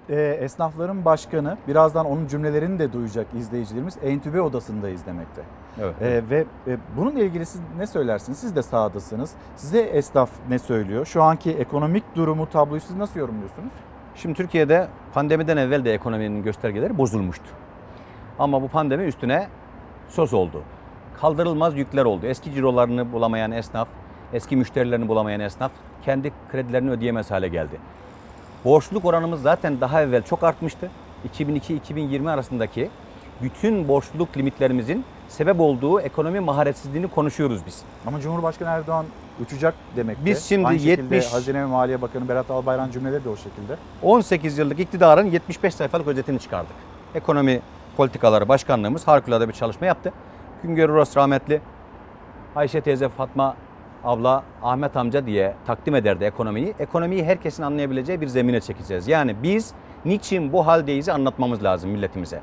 [0.09, 5.41] Ee, esnafların başkanı birazdan onun cümlelerini de duyacak izleyicilerimiz entübe odasında izlemekte.
[5.81, 5.95] Evet.
[6.01, 8.37] Ee, ve e, bununla ilgili siz ne söylersiniz?
[8.39, 9.31] Siz de sahadasınız.
[9.55, 11.05] Size esnaf ne söylüyor?
[11.05, 13.71] Şu anki ekonomik durumu, tabloyu siz nasıl yorumluyorsunuz?
[14.15, 17.45] Şimdi Türkiye'de pandemiden evvel de ekonominin göstergeleri bozulmuştu.
[18.39, 19.47] Ama bu pandemi üstüne
[20.09, 20.63] söz oldu.
[21.21, 22.25] Kaldırılmaz yükler oldu.
[22.25, 23.87] Eski cirolarını bulamayan esnaf,
[24.33, 25.71] eski müşterilerini bulamayan esnaf
[26.05, 27.77] kendi kredilerini ödeyemez hale geldi.
[28.65, 30.91] Borçluluk oranımız zaten daha evvel çok artmıştı.
[31.33, 32.89] 2002-2020 arasındaki
[33.41, 37.81] bütün borçluluk limitlerimizin sebep olduğu ekonomi maharetsizliğini konuşuyoruz biz.
[38.07, 39.05] Ama Cumhurbaşkanı Erdoğan
[39.43, 40.25] uçacak demekte.
[40.25, 43.77] Biz şimdi Aynı şekilde 70 Hazine ve Maliye Bakanı Berat Albayrak cümleleri de o şekilde.
[44.03, 46.75] 18 yıllık iktidarın 75 sayfalık özetini çıkardık.
[47.15, 47.61] Ekonomi
[47.97, 50.13] politikaları başkanlığımız harikulade bir çalışma yaptı.
[50.63, 51.61] Güngör Uras rahmetli
[52.55, 53.55] Ayşe teyze Fatma
[54.03, 56.73] abla Ahmet amca diye takdim ederdi ekonomiyi.
[56.79, 59.07] Ekonomiyi herkesin anlayabileceği bir zemine çekeceğiz.
[59.07, 59.73] Yani biz
[60.05, 62.41] niçin bu haldeyiz'i anlatmamız lazım milletimize.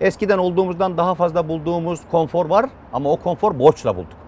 [0.00, 4.18] Eskiden olduğumuzdan daha fazla bulduğumuz konfor var ama o konfor borçla bulduk.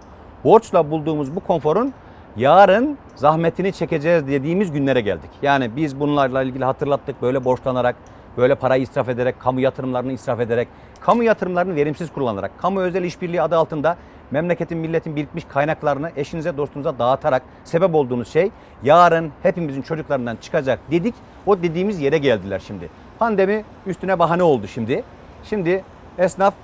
[0.45, 1.93] Borçla bulduğumuz bu konforun
[2.37, 5.31] yarın zahmetini çekeceğiz dediğimiz günlere geldik.
[5.43, 7.97] Yani biz bunlarla ilgili hatırlattık böyle borçlanarak,
[8.37, 10.69] böyle parayı israf ederek, kamu yatırımlarını israf ederek,
[11.01, 13.97] kamu yatırımlarını verimsiz kullanarak, kamu özel işbirliği adı altında
[14.31, 18.51] memleketin, milletin birikmiş kaynaklarını eşinize, dostunuza dağıtarak sebep olduğunuz şey
[18.83, 21.15] yarın hepimizin çocuklarından çıkacak dedik.
[21.47, 22.89] O dediğimiz yere geldiler şimdi.
[23.19, 25.05] Pandemi üstüne bahane oldu şimdi.
[25.45, 25.85] Şimdi
[26.19, 26.55] esnaf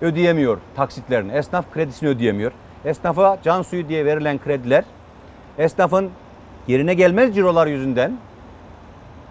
[0.00, 1.32] ödeyemiyor taksitlerini.
[1.32, 2.52] Esnaf kredisini ödeyemiyor.
[2.84, 4.84] Esnafa can suyu diye verilen krediler
[5.58, 6.10] esnafın
[6.66, 8.16] yerine gelmez cirolar yüzünden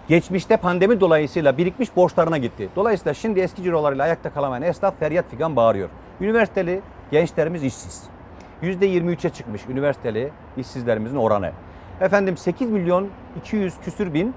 [0.08, 2.68] geçmişte pandemi dolayısıyla birikmiş borçlarına gitti.
[2.76, 5.88] Dolayısıyla şimdi eski cirolarıyla ayakta kalamayan esnaf feryat figan bağırıyor.
[6.20, 6.80] Üniversiteli
[7.10, 8.02] gençlerimiz işsiz.
[8.62, 11.52] %23'e çıkmış üniversiteli işsizlerimizin oranı.
[12.00, 13.08] Efendim 8 milyon
[13.40, 14.34] 200 küsür bin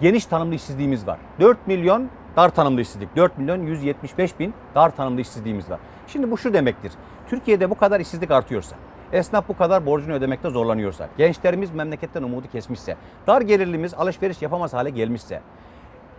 [0.00, 1.18] geniş tanımlı işsizliğimiz var.
[1.40, 3.16] 4 milyon dar tanımlı işsizlik.
[3.16, 5.80] 4 milyon 175 bin dar tanımlı işsizliğimiz var.
[6.06, 6.92] Şimdi bu şu demektir.
[7.28, 8.76] Türkiye'de bu kadar işsizlik artıyorsa,
[9.12, 12.96] esnaf bu kadar borcunu ödemekte zorlanıyorsa, gençlerimiz memleketten umudu kesmişse,
[13.26, 15.40] dar gelirlimiz alışveriş yapamaz hale gelmişse,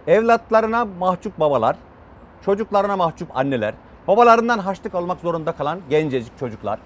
[0.08, 1.76] evlatlarına mahcup babalar,
[2.46, 3.74] çocuklarına mahcup anneler,
[4.08, 6.80] babalarından harçlık almak zorunda kalan gencecik çocuklar,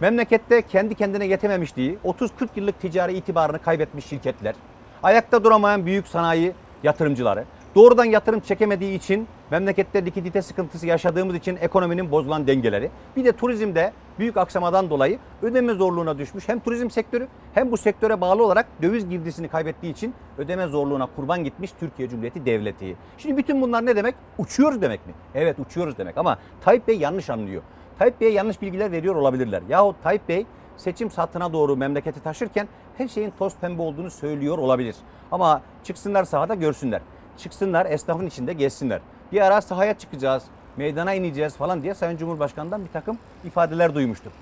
[0.00, 4.54] memlekette kendi kendine yetememişliği 30-40 yıllık ticari itibarını kaybetmiş şirketler,
[5.02, 6.52] ayakta duramayan büyük sanayi
[6.82, 7.44] yatırımcıları,
[7.74, 12.90] Doğrudan yatırım çekemediği için memlekette likidite sıkıntısı yaşadığımız için ekonominin bozulan dengeleri.
[13.16, 16.48] Bir de turizmde büyük aksamadan dolayı ödeme zorluğuna düşmüş.
[16.48, 21.44] Hem turizm sektörü hem bu sektöre bağlı olarak döviz girdisini kaybettiği için ödeme zorluğuna kurban
[21.44, 22.96] gitmiş Türkiye Cumhuriyeti Devleti.
[23.18, 24.14] Şimdi bütün bunlar ne demek?
[24.38, 25.12] Uçuyoruz demek mi?
[25.34, 27.62] Evet uçuyoruz demek ama Tayyip Bey yanlış anlıyor.
[27.98, 29.62] Tayyip Bey'e yanlış bilgiler veriyor olabilirler.
[29.68, 30.46] Yahut Tayyip Bey
[30.76, 32.68] seçim sattığına doğru memleketi taşırken
[32.98, 34.96] her şeyin toz pembe olduğunu söylüyor olabilir.
[35.32, 37.00] Ama çıksınlar sahada görsünler.
[37.38, 39.00] Çıksınlar esnafın içinde gezsinler.
[39.32, 40.42] Bir ara sahaya çıkacağız,
[40.76, 44.32] meydana ineceğiz falan diye Sayın Cumhurbaşkanı'ndan bir takım ifadeler duymuştuk.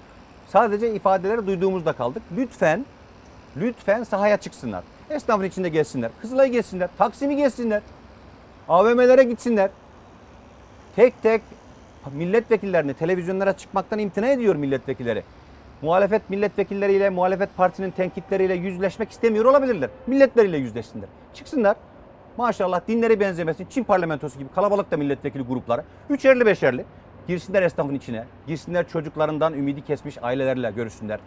[0.49, 2.23] Sadece ifadeleri duyduğumuzda kaldık.
[2.37, 2.87] Lütfen,
[3.57, 4.85] lütfen sahaya çıksınlar.
[5.11, 6.11] Esnafın içinde gezsinler.
[6.21, 7.83] Kızılay'ı gezsinler, Taksim'i gezsinler.
[8.69, 9.71] AVM'lere gitsinler.
[10.97, 11.43] Tek tek
[12.13, 15.23] milletvekillerini televizyonlara çıkmaktan imtina ediyor milletvekilleri.
[15.83, 19.91] Muhalefet milletvekilleriyle, muhalefet partisinin tenkitleriyle yüzleşmek istemiyor olabilirler.
[20.07, 21.09] Milletleriyle yüzleşsinler.
[21.35, 21.77] Çıksınlar.
[22.37, 23.67] Maşallah dinleri benzemesin.
[23.71, 25.85] Çin parlamentosu gibi kalabalık da milletvekili grupları.
[26.11, 26.85] Üçerli beşerli.
[27.29, 28.25] Girsinler esnafın içine.
[28.47, 31.21] Girsinler çocuklarından ümidi kesmiş ailelerle görüşsünler.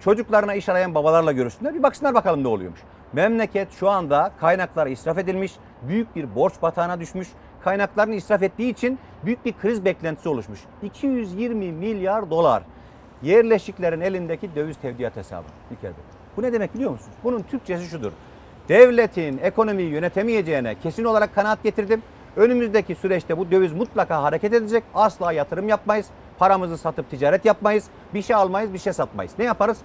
[0.00, 1.74] Çocuklarına iş arayan babalarla görüşsünler.
[1.74, 2.80] Bir baksınlar bakalım ne oluyormuş.
[3.12, 5.52] Memleket şu anda kaynaklar israf edilmiş.
[5.82, 7.28] Büyük bir borç batağına düşmüş.
[7.64, 10.60] Kaynaklarını israf ettiği için büyük bir kriz beklentisi oluşmuş.
[10.82, 12.62] 220 milyar dolar
[13.22, 16.04] yerleşiklerin elindeki döviz tevdiat hesabı İlker Bey.
[16.36, 17.16] Bu ne demek biliyor musunuz?
[17.24, 18.12] Bunun Türkçesi şudur.
[18.68, 22.02] Devletin ekonomiyi yönetemeyeceğine kesin olarak kanaat getirdim.
[22.36, 24.84] Önümüzdeki süreçte bu döviz mutlaka hareket edecek.
[24.94, 26.06] Asla yatırım yapmayız.
[26.38, 27.84] Paramızı satıp ticaret yapmayız.
[28.14, 29.32] Bir şey almayız, bir şey satmayız.
[29.38, 29.78] Ne yaparız?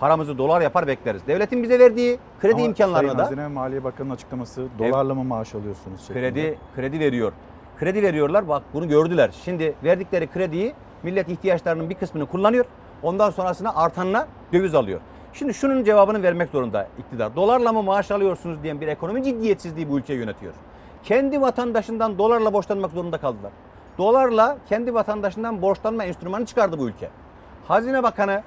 [0.00, 1.26] Paramızı dolar yapar bekleriz.
[1.26, 5.24] Devletin bize verdiği kredi Ama imkanlarını Sayın da Hazine ve Maliye Bakanı'nın açıklaması dolarla mı
[5.24, 6.20] maaş alıyorsunuz şeklinde.
[6.20, 7.32] kredi kredi veriyor.
[7.78, 8.48] Kredi veriyorlar.
[8.48, 9.30] Bak bunu gördüler.
[9.44, 12.64] Şimdi verdikleri krediyi millet ihtiyaçlarının bir kısmını kullanıyor.
[13.02, 15.00] Ondan sonrasına artanına döviz alıyor.
[15.34, 17.36] Şimdi şunun cevabını vermek zorunda iktidar.
[17.36, 20.54] Dolarla mı maaş alıyorsunuz diyen bir ekonomi ciddiyetsizliği bu ülkeyi yönetiyor.
[21.04, 23.52] Kendi vatandaşından dolarla borçlanmak zorunda kaldılar.
[23.98, 27.10] Dolarla kendi vatandaşından borçlanma enstrümanı çıkardı bu ülke.
[27.68, 28.42] Hazine Bakanı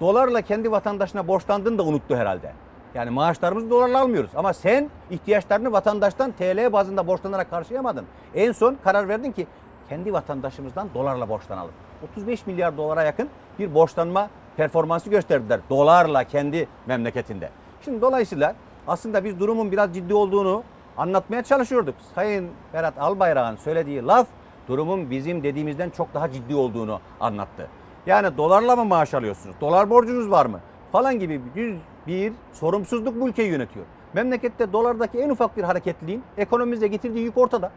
[0.00, 2.52] dolarla kendi vatandaşına borçlandığını da unuttu herhalde.
[2.94, 4.30] Yani maaşlarımızı dolarla almıyoruz.
[4.36, 8.04] Ama sen ihtiyaçlarını vatandaştan TL bazında borçlanarak karşılayamadın.
[8.34, 9.46] En son karar verdin ki
[9.88, 11.72] kendi vatandaşımızdan dolarla borçlanalım.
[12.12, 13.28] 35 milyar dolara yakın
[13.58, 15.60] bir borçlanma performansı gösterdiler.
[15.70, 17.50] Dolarla kendi memleketinde.
[17.84, 18.54] Şimdi dolayısıyla
[18.86, 20.62] aslında biz durumun biraz ciddi olduğunu
[20.96, 21.94] anlatmaya çalışıyorduk.
[22.14, 24.26] Sayın Berat Albayrak'ın söylediği laf
[24.68, 27.68] durumun bizim dediğimizden çok daha ciddi olduğunu anlattı.
[28.06, 29.56] Yani dolarla mı maaş alıyorsunuz?
[29.60, 30.60] Dolar borcunuz var mı?
[30.92, 31.76] Falan gibi bir,
[32.06, 33.86] bir sorumsuzluk bu ülkeyi yönetiyor.
[34.14, 37.70] Memlekette dolardaki en ufak bir hareketliliğin ekonomimize getirdiği yük ortada.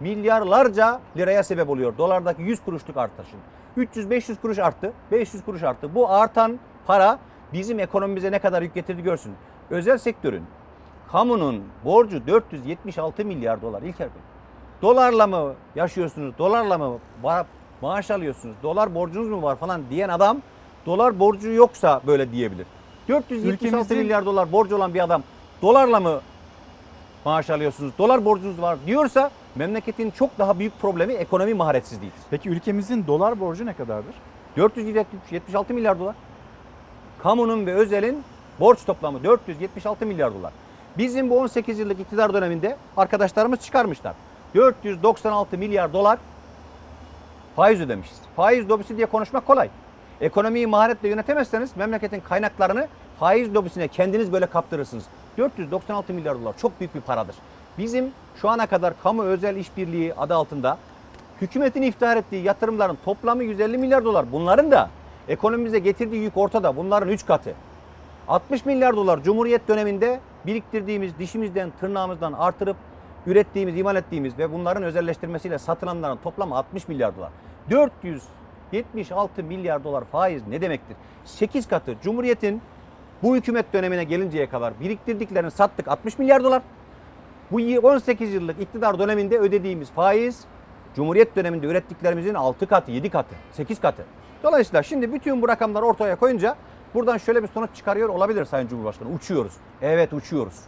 [0.00, 3.38] Milyarlarca liraya sebep oluyor dolardaki 100 kuruşluk artışın.
[3.76, 5.94] 300-500 kuruş arttı, 500 kuruş arttı.
[5.94, 7.18] Bu artan para
[7.52, 9.32] bizim ekonomimize ne kadar yük getirdi görsün.
[9.70, 10.42] Özel sektörün,
[11.12, 14.22] kamunun borcu 476 milyar dolar İlker Bey.
[14.82, 17.44] Dolarla mı yaşıyorsunuz, dolarla mı ba-
[17.82, 20.38] maaş alıyorsunuz, dolar borcunuz mu var falan diyen adam
[20.86, 22.66] dolar borcu yoksa böyle diyebilir.
[23.08, 23.54] 476
[23.94, 25.22] Ülkemizin- milyar dolar borcu olan bir adam
[25.62, 26.20] dolarla mı
[27.26, 32.18] maaş alıyorsunuz, dolar borcunuz var diyorsa memleketin çok daha büyük problemi ekonomi maharetsizliğidir.
[32.30, 34.14] Peki ülkemizin dolar borcu ne kadardır?
[34.56, 36.14] 476 milyar dolar.
[37.22, 38.24] Kamunun ve özelin
[38.60, 40.52] borç toplamı 476 milyar dolar.
[40.98, 44.14] Bizim bu 18 yıllık iktidar döneminde arkadaşlarımız çıkarmışlar.
[44.54, 46.18] 496 milyar dolar
[47.56, 48.20] faiz ödemişiz.
[48.36, 49.68] Faiz lobisi diye konuşmak kolay.
[50.20, 52.88] Ekonomiyi maharetle yönetemezseniz memleketin kaynaklarını
[53.20, 55.04] faiz lobisine kendiniz böyle kaptırırsınız.
[55.38, 57.36] 496 milyar dolar çok büyük bir paradır.
[57.78, 58.10] Bizim
[58.40, 60.78] şu ana kadar kamu özel işbirliği adı altında
[61.40, 64.32] hükümetin iftihar ettiği yatırımların toplamı 150 milyar dolar.
[64.32, 64.90] Bunların da
[65.28, 66.76] ekonomimize getirdiği yük ortada.
[66.76, 67.54] Bunların 3 katı.
[68.28, 72.76] 60 milyar dolar Cumhuriyet döneminde biriktirdiğimiz dişimizden tırnağımızdan artırıp
[73.26, 77.30] ürettiğimiz, imal ettiğimiz ve bunların özelleştirmesiyle satılanların toplamı 60 milyar dolar.
[77.70, 80.96] 476 milyar dolar faiz ne demektir?
[81.24, 82.62] 8 katı Cumhuriyet'in
[83.22, 86.62] bu hükümet dönemine gelinceye kadar biriktirdiklerini sattık 60 milyar dolar.
[87.50, 87.56] Bu
[87.86, 90.44] 18 yıllık iktidar döneminde ödediğimiz faiz
[90.96, 94.04] Cumhuriyet döneminde ürettiklerimizin 6 katı, 7 katı, 8 katı.
[94.42, 96.56] Dolayısıyla şimdi bütün bu rakamları ortaya koyunca
[96.94, 99.08] buradan şöyle bir sonuç çıkarıyor olabilir Sayın Cumhurbaşkanı.
[99.08, 99.52] Uçuyoruz.
[99.82, 100.60] Evet uçuyoruz.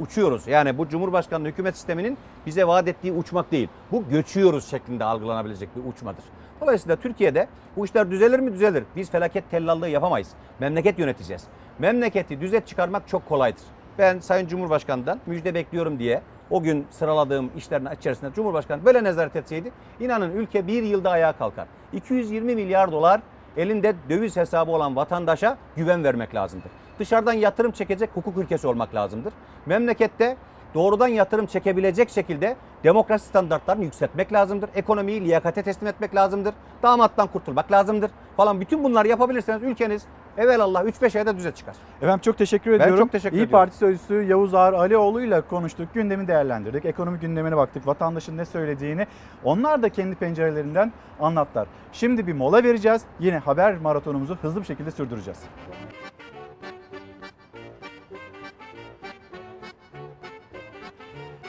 [0.00, 0.46] Uçuyoruz.
[0.46, 3.68] Yani bu Cumhurbaşkanlığı hükümet sisteminin bize vaat ettiği uçmak değil.
[3.92, 6.24] Bu göçüyoruz şeklinde algılanabilecek bir uçmadır.
[6.60, 8.52] Dolayısıyla Türkiye'de bu işler düzelir mi?
[8.52, 8.84] Düzelir.
[8.96, 10.28] Biz felaket tellallığı yapamayız.
[10.60, 11.44] Memleket yöneteceğiz.
[11.78, 13.62] Memleketi düzet çıkarmak çok kolaydır.
[13.98, 19.72] Ben Sayın Cumhurbaşkanı'ndan müjde bekliyorum diye o gün sıraladığım işlerin içerisinde Cumhurbaşkanı böyle nezaret etseydi
[20.00, 21.66] inanın ülke bir yılda ayağa kalkar.
[21.92, 23.20] 220 milyar dolar
[23.56, 26.70] elinde döviz hesabı olan vatandaşa güven vermek lazımdır.
[26.98, 29.32] Dışarıdan yatırım çekecek hukuk ülkesi olmak lazımdır.
[29.66, 30.36] Memlekette
[30.76, 34.70] doğrudan yatırım çekebilecek şekilde demokrasi standartlarını yükseltmek lazımdır.
[34.74, 36.54] Ekonomiyi liyakate teslim etmek lazımdır.
[36.82, 38.60] Damattan kurtulmak lazımdır falan.
[38.60, 40.02] Bütün bunları yapabilirseniz ülkeniz
[40.38, 41.74] evelallah 3-5 ayda düze çıkar.
[42.02, 42.98] Efendim çok teşekkür Ben ediyorum.
[42.98, 43.52] çok teşekkür İyi ediyorum.
[43.52, 45.94] Parti Sözcüsü Yavuz Ağar Alioğlu ile konuştuk.
[45.94, 46.84] Gündemi değerlendirdik.
[46.84, 47.86] Ekonomi gündemine baktık.
[47.86, 49.06] Vatandaşın ne söylediğini
[49.44, 51.68] onlar da kendi pencerelerinden anlattılar.
[51.92, 53.02] Şimdi bir mola vereceğiz.
[53.20, 55.38] Yine haber maratonumuzu hızlı bir şekilde sürdüreceğiz.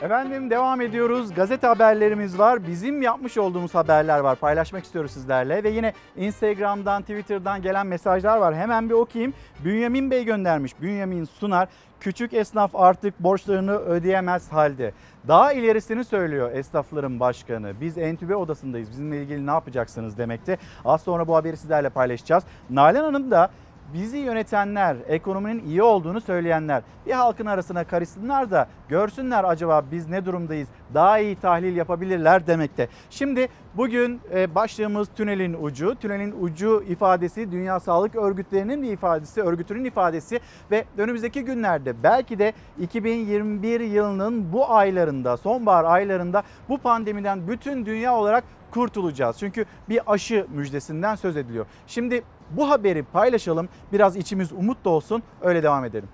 [0.01, 1.33] Efendim devam ediyoruz.
[1.33, 2.67] Gazete haberlerimiz var.
[2.67, 4.35] Bizim yapmış olduğumuz haberler var.
[4.35, 5.63] Paylaşmak istiyoruz sizlerle.
[5.63, 8.55] Ve yine Instagram'dan, Twitter'dan gelen mesajlar var.
[8.55, 9.33] Hemen bir okuyayım.
[9.65, 10.81] Bünyamin Bey göndermiş.
[10.81, 11.67] Bünyamin Sunar.
[11.99, 14.93] Küçük esnaf artık borçlarını ödeyemez halde.
[15.27, 17.73] Daha ilerisini söylüyor esnafların başkanı.
[17.81, 18.89] Biz entübe odasındayız.
[18.91, 20.57] Bizimle ilgili ne yapacaksınız demekte.
[20.85, 22.43] Az sonra bu haberi sizlerle paylaşacağız.
[22.69, 23.49] Nalan Hanım da
[23.93, 30.25] bizi yönetenler, ekonominin iyi olduğunu söyleyenler bir halkın arasına karışsınlar da görsünler acaba biz ne
[30.25, 32.87] durumdayız, daha iyi tahlil yapabilirler demekte.
[33.09, 35.95] Şimdi bugün e, başlığımız tünelin ucu.
[35.95, 40.39] Tünelin ucu ifadesi Dünya Sağlık Örgütlerinin bir ifadesi, örgütünün ifadesi
[40.71, 48.15] ve önümüzdeki günlerde belki de 2021 yılının bu aylarında, sonbahar aylarında bu pandemiden bütün dünya
[48.15, 49.37] olarak kurtulacağız.
[49.39, 51.65] Çünkü bir aşı müjdesinden söz ediliyor.
[51.87, 53.69] Şimdi bu haberi paylaşalım.
[53.93, 55.23] Biraz içimiz umut da olsun.
[55.41, 56.09] Öyle devam edelim.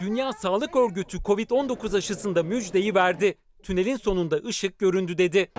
[0.00, 3.34] Dünya Sağlık Örgütü Covid-19 aşısında müjdeyi verdi.
[3.62, 5.50] Tünelin sonunda ışık göründü dedi.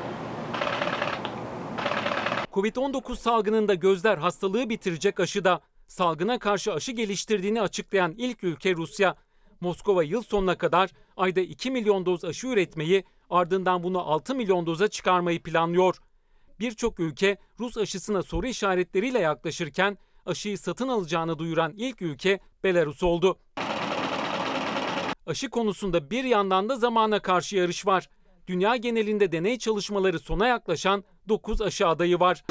[2.54, 5.62] Covid-19 salgınında gözler hastalığı bitirecek aşıda.
[5.88, 9.16] Salgına karşı aşı geliştirdiğini açıklayan ilk ülke Rusya.
[9.62, 14.88] Moskova yıl sonuna kadar ayda 2 milyon doz aşı üretmeyi, ardından bunu 6 milyon doza
[14.88, 15.96] çıkarmayı planlıyor.
[16.60, 23.40] Birçok ülke Rus aşısına soru işaretleriyle yaklaşırken aşıyı satın alacağını duyuran ilk ülke Belarus oldu.
[25.26, 28.10] Aşı konusunda bir yandan da zamana karşı yarış var.
[28.48, 32.44] Dünya genelinde deney çalışmaları sona yaklaşan 9 aşı adayı var.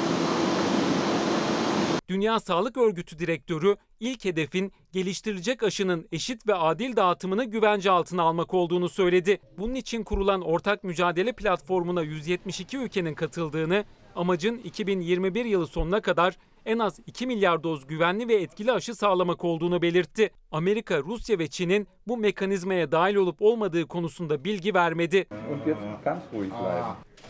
[2.13, 8.53] Dünya Sağlık Örgütü direktörü ilk hedefin geliştirilecek aşının eşit ve adil dağıtımını güvence altına almak
[8.53, 9.39] olduğunu söyledi.
[9.57, 13.85] Bunun için kurulan ortak mücadele platformuna 172 ülkenin katıldığını,
[14.15, 19.43] amacın 2021 yılı sonuna kadar en az 2 milyar doz güvenli ve etkili aşı sağlamak
[19.43, 20.31] olduğunu belirtti.
[20.51, 25.27] Amerika, Rusya ve Çin'in bu mekanizmaya dahil olup olmadığı konusunda bilgi vermedi.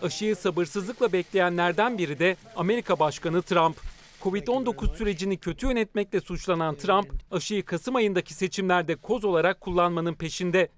[0.01, 3.75] Aşıyı sabırsızlıkla bekleyenlerden biri de Amerika Başkanı Trump.
[4.23, 10.69] Covid-19 sürecini kötü yönetmekle suçlanan Trump, aşıyı Kasım ayındaki seçimlerde koz olarak kullanmanın peşinde.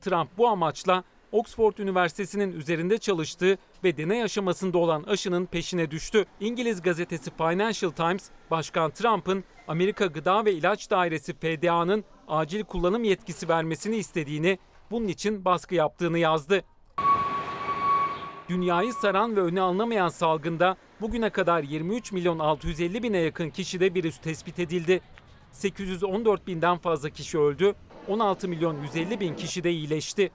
[0.00, 6.24] Trump bu amaçla Oxford Üniversitesi'nin üzerinde çalıştığı ve deney aşamasında olan aşının peşine düştü.
[6.40, 13.48] İngiliz gazetesi Financial Times, Başkan Trump'ın Amerika Gıda ve İlaç Dairesi FDA'nın acil kullanım yetkisi
[13.48, 14.58] vermesini istediğini,
[14.90, 16.64] bunun için baskı yaptığını yazdı.
[18.48, 24.18] Dünyayı saran ve öne alınamayan salgında bugüne kadar 23 milyon 650 bine yakın kişide virüs
[24.18, 25.00] tespit edildi.
[25.52, 27.74] 814 binden fazla kişi öldü,
[28.08, 30.30] 16 milyon 150 bin kişi de iyileşti.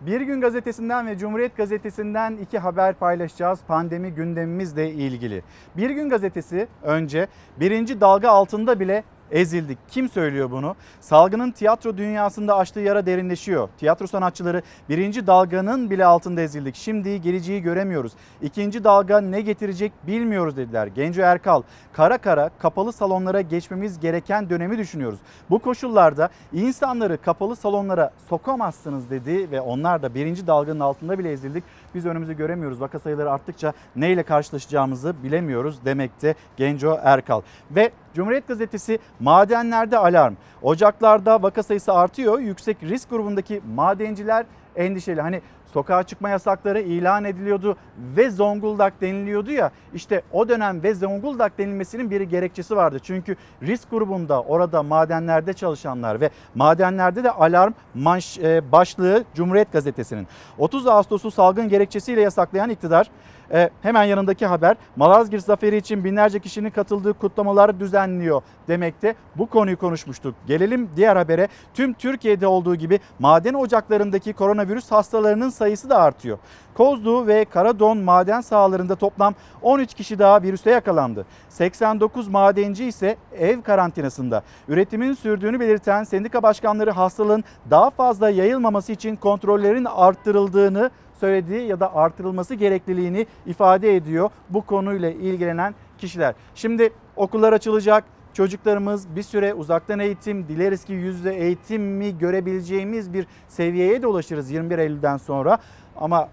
[0.00, 5.42] Bir Gün Gazetesi'nden ve Cumhuriyet Gazetesi'nden iki haber paylaşacağız pandemi gündemimizle ilgili.
[5.76, 7.28] Bir Gün Gazetesi önce
[7.60, 9.78] birinci dalga altında bile ezildik.
[9.88, 10.76] Kim söylüyor bunu?
[11.00, 13.68] Salgının tiyatro dünyasında açtığı yara derinleşiyor.
[13.78, 16.76] Tiyatro sanatçıları birinci dalganın bile altında ezildik.
[16.76, 18.12] Şimdi geleceği göremiyoruz.
[18.42, 20.86] İkinci dalga ne getirecek bilmiyoruz dediler.
[20.86, 25.18] Genco Erkal, kara kara kapalı salonlara geçmemiz gereken dönemi düşünüyoruz.
[25.50, 31.64] Bu koşullarda insanları kapalı salonlara sokamazsınız dedi ve onlar da birinci dalganın altında bile ezildik.
[31.94, 32.80] Biz önümüzü göremiyoruz.
[32.80, 37.40] Vaka sayıları arttıkça neyle karşılaşacağımızı bilemiyoruz demekte Genco Erkal.
[37.70, 40.34] Ve Cumhuriyet Gazetesi madenlerde alarm.
[40.62, 42.38] Ocaklarda vaka sayısı artıyor.
[42.38, 44.46] Yüksek risk grubundaki madenciler
[44.78, 45.20] endişeli.
[45.20, 47.76] Hani sokağa çıkma yasakları ilan ediliyordu
[48.16, 49.70] ve Zonguldak deniliyordu ya.
[49.94, 52.98] İşte o dönem ve Zonguldak denilmesinin bir gerekçesi vardı.
[53.02, 60.26] Çünkü risk grubunda orada madenlerde çalışanlar ve madenlerde de alarm manş, e, başlığı Cumhuriyet Gazetesi'nin.
[60.58, 63.10] 30 Ağustos'u salgın gerekçesiyle yasaklayan iktidar
[63.52, 69.14] e, hemen yanındaki haber Malazgirt Zaferi için binlerce kişinin katıldığı kutlamalar düzenliyor demekte.
[69.36, 70.34] Bu konuyu konuşmuştuk.
[70.46, 71.48] Gelelim diğer habere.
[71.74, 76.38] Tüm Türkiye'de olduğu gibi maden ocaklarındaki koronavirüs hastalarının sayısı da artıyor.
[76.74, 81.26] Kozlu ve Karadon maden sahalarında toplam 13 kişi daha virüse yakalandı.
[81.48, 84.42] 89 madenci ise ev karantinasında.
[84.68, 91.94] Üretimin sürdüğünü belirten sendika başkanları hastalığın daha fazla yayılmaması için kontrollerin arttırıldığını söylediği ya da
[91.94, 96.34] artırılması gerekliliğini ifade ediyor bu konuyla ilgilenen kişiler.
[96.54, 103.26] Şimdi okullar açılacak, çocuklarımız bir süre uzaktan eğitim, dileriz ki yüzde eğitim mi görebileceğimiz bir
[103.48, 105.58] seviyeye de ulaşırız 21 Eylül'den sonra.
[105.96, 106.28] Ama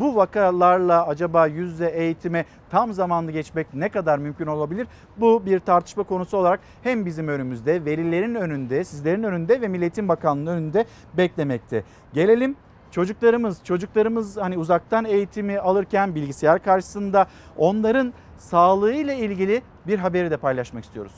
[0.00, 4.86] bu vakalarla acaba yüzde eğitime tam zamanlı geçmek ne kadar mümkün olabilir?
[5.16, 10.56] Bu bir tartışma konusu olarak hem bizim önümüzde, velilerin önünde, sizlerin önünde ve Milletin Bakanlığı'nın
[10.56, 10.84] önünde
[11.16, 11.84] beklemekte.
[12.12, 12.56] Gelelim
[12.90, 20.84] çocuklarımız, çocuklarımız hani uzaktan eğitimi alırken bilgisayar karşısında onların sağlığıyla ilgili bir haberi de paylaşmak
[20.84, 21.12] istiyoruz.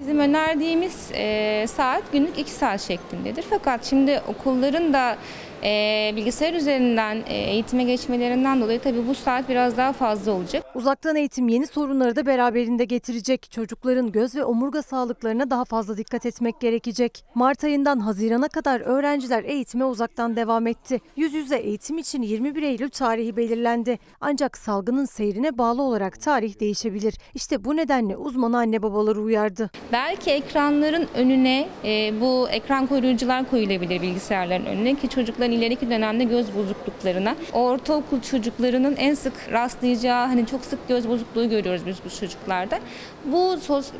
[0.00, 3.44] Bizim önerdiğimiz e, saat günlük 2 saat şeklindedir.
[3.50, 5.16] Fakat şimdi okulların da
[5.62, 10.64] e, bilgisayar üzerinden e, eğitime geçmelerinden dolayı tabii bu saat biraz daha fazla olacak.
[10.74, 13.50] Uzaktan eğitim yeni sorunları da beraberinde getirecek.
[13.50, 17.24] Çocukların göz ve omurga sağlıklarına daha fazla dikkat etmek gerekecek.
[17.34, 21.00] Mart ayından Haziran'a kadar öğrenciler eğitime uzaktan devam etti.
[21.16, 23.98] Yüz yüze eğitim için 21 Eylül tarihi belirlendi.
[24.20, 27.14] Ancak salgının seyrine bağlı olarak tarih değişebilir.
[27.34, 29.70] İşte bu nedenle uzman anne babaları uyardı.
[29.92, 36.56] Belki ekranların önüne e, bu ekran koruyucular koyulabilir bilgisayarların önüne ki çocukların ileriki dönemde göz
[36.56, 37.36] bozukluklarına.
[37.52, 42.78] Ortaokul çocuklarının en sık rastlayacağı hani çok sık göz bozukluğu görüyoruz biz bu çocuklarda.
[43.24, 43.56] Bu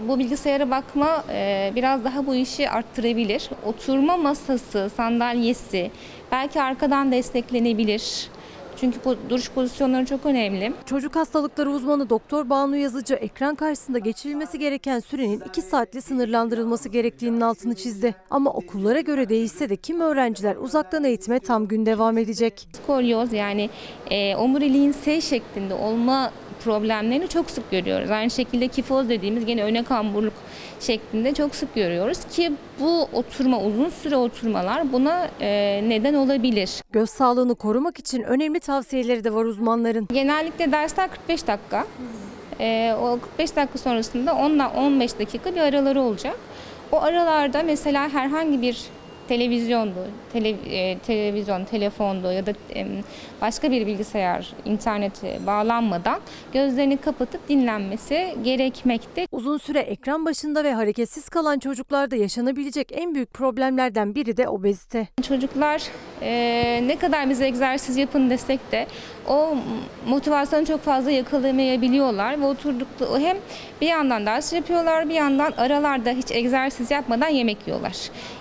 [0.09, 3.51] bu bilgisayara bakma e, biraz daha bu işi arttırabilir.
[3.65, 5.91] Oturma masası, sandalyesi
[6.33, 8.29] belki arkadan desteklenebilir.
[8.81, 10.73] Çünkü bu duruş pozisyonları çok önemli.
[10.86, 17.40] Çocuk hastalıkları uzmanı Doktor Banu Yazıcı ekran karşısında geçirilmesi gereken sürenin 2 saatle sınırlandırılması gerektiğinin
[17.40, 18.15] altını çizdi.
[18.31, 22.69] Ama okullara göre değişse de kim öğrenciler uzaktan eğitime tam gün devam edecek.
[22.82, 23.70] Skolyoz yani
[24.11, 26.31] e, omuriliğin S şeklinde olma
[26.65, 28.11] problemlerini çok sık görüyoruz.
[28.11, 30.32] Aynı şekilde kifoz dediğimiz gene öne kamburluk
[30.81, 36.70] şeklinde çok sık görüyoruz ki bu oturma uzun süre oturmalar buna e, neden olabilir.
[36.93, 40.07] Göz sağlığını korumak için önemli tavsiyeleri de var uzmanların.
[40.12, 41.87] Genellikle dersler 45 dakika.
[42.61, 46.37] E, o 45 dakika sonrasında 10 15 dakika bir araları olacak.
[46.93, 48.85] O aralarda mesela herhangi bir
[49.31, 52.86] televizyondu, tele, e, televizyon, telefondu ya da e,
[53.40, 56.20] başka bir bilgisayar, internete bağlanmadan
[56.52, 59.27] gözlerini kapatıp dinlenmesi gerekmekte.
[59.32, 65.09] Uzun süre ekran başında ve hareketsiz kalan çocuklarda yaşanabilecek en büyük problemlerden biri de obezite.
[65.28, 65.82] Çocuklar
[66.23, 68.86] e, ne kadar biz egzersiz yapın desek de
[69.28, 69.56] o
[70.06, 73.36] motivasyonu çok fazla yakalayamayabiliyorlar ve oturdukları hem
[73.80, 77.97] bir yandan ders yapıyorlar bir yandan aralarda hiç egzersiz yapmadan yemek yiyorlar.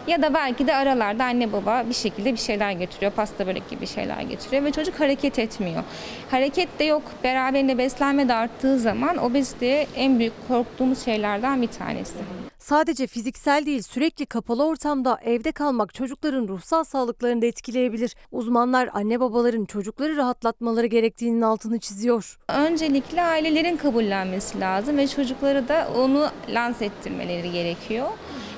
[0.08, 3.88] Ya da belki de aralarda anne baba bir şekilde bir şeyler getiriyor, pasta börek gibi
[3.88, 5.84] şeyler getiriyor ve çocuk hareket etmiyor.
[6.32, 12.49] Hareket de yok, beraberinde beslenme de arttığı zaman obezite en büyük korktuğumuz şeylerden bir tanesi.
[12.70, 18.16] Sadece fiziksel değil sürekli kapalı ortamda evde kalmak çocukların ruhsal sağlıklarını da etkileyebilir.
[18.32, 22.38] Uzmanlar anne babaların çocukları rahatlatmaları gerektiğinin altını çiziyor.
[22.48, 28.08] Öncelikle ailelerin kabullenmesi lazım ve çocukları da onu lanse ettirmeleri gerekiyor.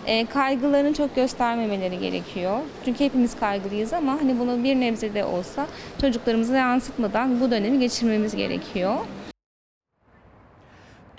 [0.06, 2.60] E, kaygılarını çok göstermemeleri gerekiyor.
[2.86, 5.68] Çünkü hepimiz kaygılıyız ama hani bunu bir nebze de olsa
[6.02, 8.96] çocuklarımıza yansıtmadan bu dönemi geçirmemiz gerekiyor.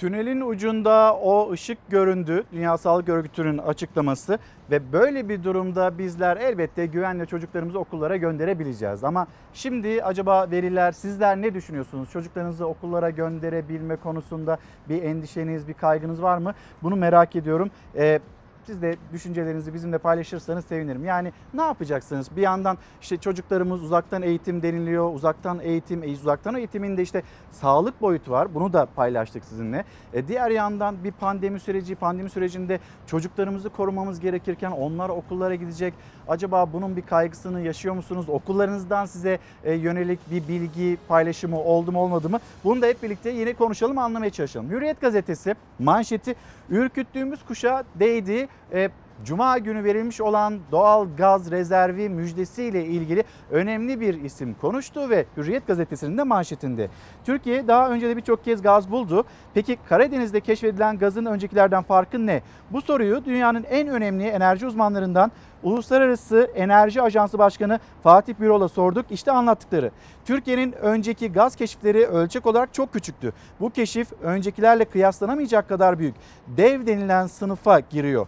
[0.03, 2.45] Tünelin ucunda o ışık göründü.
[2.53, 4.39] Dünya Sağlık Örgütü'nün açıklaması
[4.71, 9.05] ve böyle bir durumda bizler elbette güvenle çocuklarımızı okullara gönderebileceğiz.
[9.05, 12.11] Ama şimdi acaba veriler sizler ne düşünüyorsunuz?
[12.11, 14.59] Çocuklarınızı okullara gönderebilme konusunda
[14.89, 16.55] bir endişeniz, bir kaygınız var mı?
[16.83, 17.71] Bunu merak ediyorum.
[17.97, 18.21] Ee,
[18.67, 21.05] siz de düşüncelerinizi bizimle paylaşırsanız sevinirim.
[21.05, 22.37] Yani ne yapacaksınız?
[22.37, 25.15] Bir yandan işte çocuklarımız uzaktan eğitim deniliyor.
[25.15, 28.55] Uzaktan eğitim, e, uzaktan eğitiminde işte sağlık boyutu var.
[28.55, 29.85] Bunu da paylaştık sizinle.
[30.13, 35.95] E, diğer yandan bir pandemi süreci, pandemi sürecinde çocuklarımızı korumamız gerekirken onlar okullara gidecek.
[36.29, 38.29] Acaba bunun bir kaygısını yaşıyor musunuz?
[38.29, 42.39] Okullarınızdan size e, yönelik bir bilgi paylaşımı oldu mu olmadı mı?
[42.65, 44.71] Bunu da hep birlikte yine konuşalım, anlamaya çalışalım.
[44.71, 46.35] Hürriyet gazetesi manşeti
[46.73, 48.49] ürküttüğümüz kuşa değdi.
[48.73, 48.91] E,
[49.25, 55.67] Cuma günü verilmiş olan doğal gaz rezervi müjdesiyle ilgili önemli bir isim konuştu ve Hürriyet
[55.67, 56.89] gazetesinin de manşetinde.
[57.25, 59.25] Türkiye daha önce de birçok kez gaz buldu.
[59.55, 62.43] Peki Karadeniz'de keşfedilen gazın öncekilerden farkı ne?
[62.71, 65.33] Bu soruyu dünyanın en önemli enerji uzmanlarından
[65.63, 69.07] Uluslararası Enerji Ajansı Başkanı Fatih Birol'a sorduk.
[69.11, 69.91] İşte anlattıkları.
[70.25, 73.33] Türkiye'nin önceki gaz keşifleri ölçek olarak çok küçüktü.
[73.61, 76.15] Bu keşif öncekilerle kıyaslanamayacak kadar büyük.
[76.47, 78.27] Dev denilen sınıfa giriyor.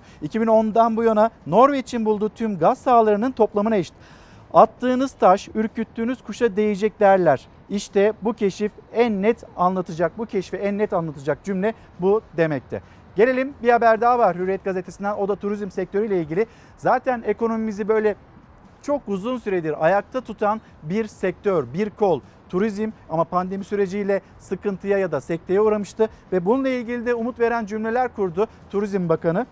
[0.85, 3.94] 2010'dan bu yana Norveç'in bulduğu tüm gaz sahalarının toplamına eşit.
[4.55, 7.48] Attığınız taş, ürküttüğünüz kuşa değecek derler.
[7.69, 12.82] İşte bu keşif en net anlatacak, bu keşfi en net anlatacak cümle bu demekte.
[13.16, 16.47] Gelelim bir haber daha var Hürriyet gazetesinden o da turizm sektörüyle ilgili.
[16.77, 18.16] Zaten ekonomimizi böyle
[18.82, 22.20] çok uzun süredir ayakta tutan bir sektör, bir kol.
[22.48, 27.66] Turizm ama pandemi süreciyle sıkıntıya ya da sekteye uğramıştı ve bununla ilgili de umut veren
[27.66, 29.47] cümleler kurdu Turizm Bakanı.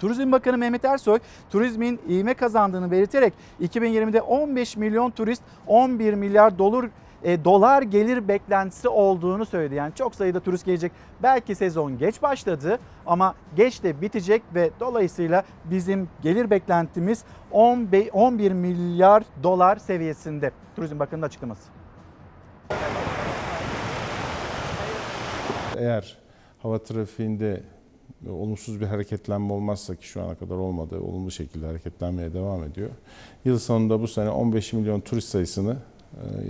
[0.00, 1.18] Turizm Bakanı Mehmet Ersoy
[1.50, 6.88] turizmin ivme kazandığını belirterek 2020'de 15 milyon turist 11 milyar dolar
[7.22, 9.74] e, dolar gelir beklentisi olduğunu söyledi.
[9.74, 10.92] Yani çok sayıda turist gelecek.
[11.22, 18.52] Belki sezon geç başladı ama geç de bitecek ve dolayısıyla bizim gelir beklentimiz 15 11
[18.52, 20.50] milyar dolar seviyesinde.
[20.76, 21.62] Turizm Bakanı'nın açıklaması.
[25.78, 26.18] Eğer
[26.62, 27.62] hava trafiğinde
[28.26, 32.90] olumsuz bir hareketlenme olmazsa ki şu ana kadar olmadı, olumlu şekilde hareketlenmeye devam ediyor.
[33.44, 35.76] Yıl sonunda bu sene 15 milyon turist sayısını e,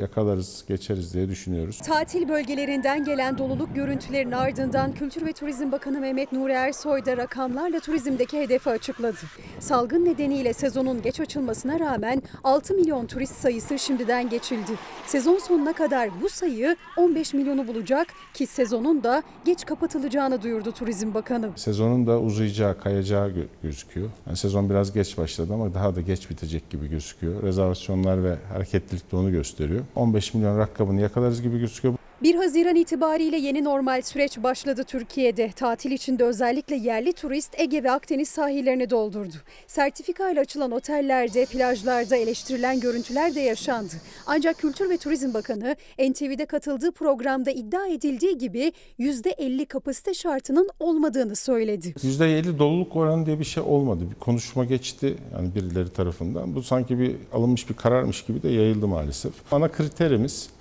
[0.01, 1.79] yakalarız, geçeriz diye düşünüyoruz.
[1.79, 7.81] Tatil bölgelerinden gelen doluluk görüntülerinin ardından Kültür ve Turizm Bakanı Mehmet Nuri Ersoy da rakamlarla
[7.81, 9.17] turizmdeki hedefi açıkladı.
[9.61, 14.73] Salgın nedeniyle sezonun geç açılmasına rağmen 6 milyon turist sayısı şimdiden geçildi.
[15.07, 21.15] Sezon sonuna kadar bu sayı 15 milyonu bulacak ki sezonun da geç kapatılacağını duyurdu Turizm
[21.15, 21.51] Bakanı.
[21.57, 24.11] Sezonun da uzayacağı, kayacağı gö- gözüküyor.
[24.27, 27.43] Yani sezon biraz geç başladı ama daha da geç bitecek gibi gözüküyor.
[27.43, 29.48] Rezervasyonlar ve hareketlilik de onu gösteriyor.
[29.95, 31.95] 15 milyon rakamını yakalarız gibi gözüküyor.
[32.23, 35.51] 1 Haziran itibariyle yeni normal süreç başladı Türkiye'de.
[35.57, 39.35] Tatil içinde özellikle yerli turist Ege ve Akdeniz sahillerini doldurdu.
[39.67, 43.93] Sertifika ile açılan otellerde, plajlarda eleştirilen görüntüler de yaşandı.
[44.27, 51.37] Ancak Kültür ve Turizm Bakanı NTV'de katıldığı programda iddia edildiği gibi %50 kapasite şartının olmadığını
[51.37, 51.89] söyledi.
[51.89, 54.05] %50 doluluk oranı diye bir şey olmadı.
[54.11, 56.55] Bir konuşma geçti yani birileri tarafından.
[56.55, 59.33] Bu sanki bir alınmış bir kararmış gibi de yayıldı maalesef.
[59.53, 60.58] Ana kriterimiz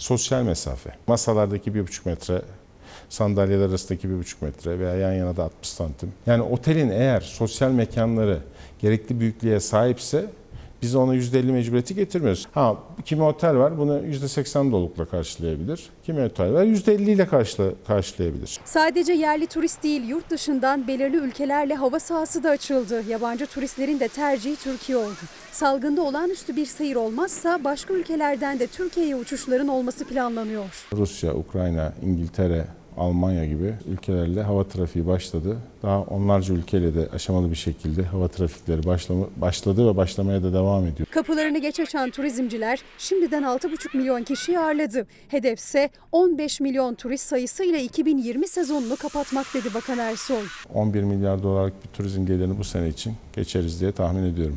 [0.00, 0.90] sosyal mesafe.
[1.06, 2.42] Masalardaki bir buçuk metre,
[3.08, 6.12] sandalyeler arasındaki bir buçuk metre veya yan yana da 60 santim.
[6.26, 8.38] Yani otelin eğer sosyal mekanları
[8.78, 10.26] gerekli büyüklüğe sahipse
[10.82, 12.46] biz ona %50 mecburiyeti getirmiyoruz.
[12.52, 15.90] Ha kimi otel var bunu %80 dolulukla karşılayabilir.
[16.06, 18.60] Kimi otel var %50 ile karşıla, karşılayabilir.
[18.64, 23.02] Sadece yerli turist değil yurt dışından belirli ülkelerle hava sahası da açıldı.
[23.08, 25.20] Yabancı turistlerin de tercihi Türkiye oldu.
[25.52, 30.86] Salgında olağanüstü bir seyir olmazsa başka ülkelerden de Türkiye'ye uçuşların olması planlanıyor.
[30.92, 32.64] Rusya, Ukrayna, İngiltere,
[32.96, 35.58] Almanya gibi ülkelerle hava trafiği başladı.
[35.82, 40.86] Daha onlarca ülkeyle de aşamalı bir şekilde hava trafikleri başlama, başladı ve başlamaya da devam
[40.86, 41.08] ediyor.
[41.10, 45.06] Kapılarını geç açan turizmciler şimdiden 6,5 milyon kişiyi ağırladı.
[45.28, 50.44] Hedefse 15 milyon turist sayısıyla 2020 sezonunu kapatmak dedi Bakan Ersoy.
[50.74, 54.56] 11 milyar dolarlık bir turizm gelirini bu sene için geçeriz diye tahmin ediyorum.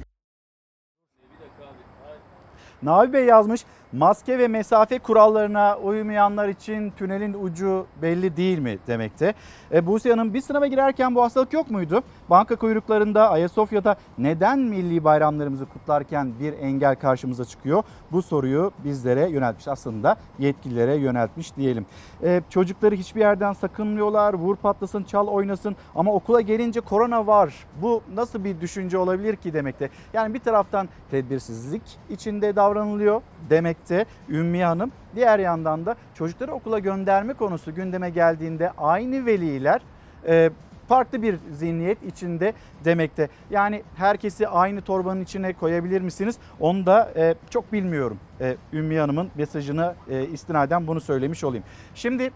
[2.83, 3.61] Navi Bey yazmış.
[3.93, 9.33] Maske ve mesafe kurallarına uymayanlar için tünelin ucu belli değil mi demekte.
[9.73, 12.03] E, Buse Hanım bir sınava girerken bu hastalık yok muydu?
[12.29, 17.83] Banka kuyruklarında Ayasofya'da neden milli bayramlarımızı kutlarken bir engel karşımıza çıkıyor?
[18.11, 21.85] Bu soruyu bizlere yöneltmiş aslında yetkililere yöneltmiş diyelim.
[22.23, 27.53] E, çocukları hiçbir yerden sakınmıyorlar vur patlasın çal oynasın ama okula gelince korona var.
[27.81, 29.89] Bu nasıl bir düşünce olabilir ki demekte.
[30.13, 33.21] Yani bir taraftan tedbirsizlik içinde davranılıyor
[33.89, 34.91] demekte Ümmiye Hanım.
[35.15, 39.81] Diğer yandan da çocukları okula gönderme konusu gündeme geldiğinde aynı veliler
[40.27, 40.49] e,
[40.87, 42.53] farklı bir zihniyet içinde
[42.85, 43.29] demekte.
[43.49, 46.37] Yani herkesi aynı torbanın içine koyabilir misiniz?
[46.59, 48.17] Onu da e, çok bilmiyorum.
[48.41, 51.63] E, Ümmiye Hanım'ın mesajını e, istinaden bunu söylemiş olayım.
[51.95, 52.31] Şimdi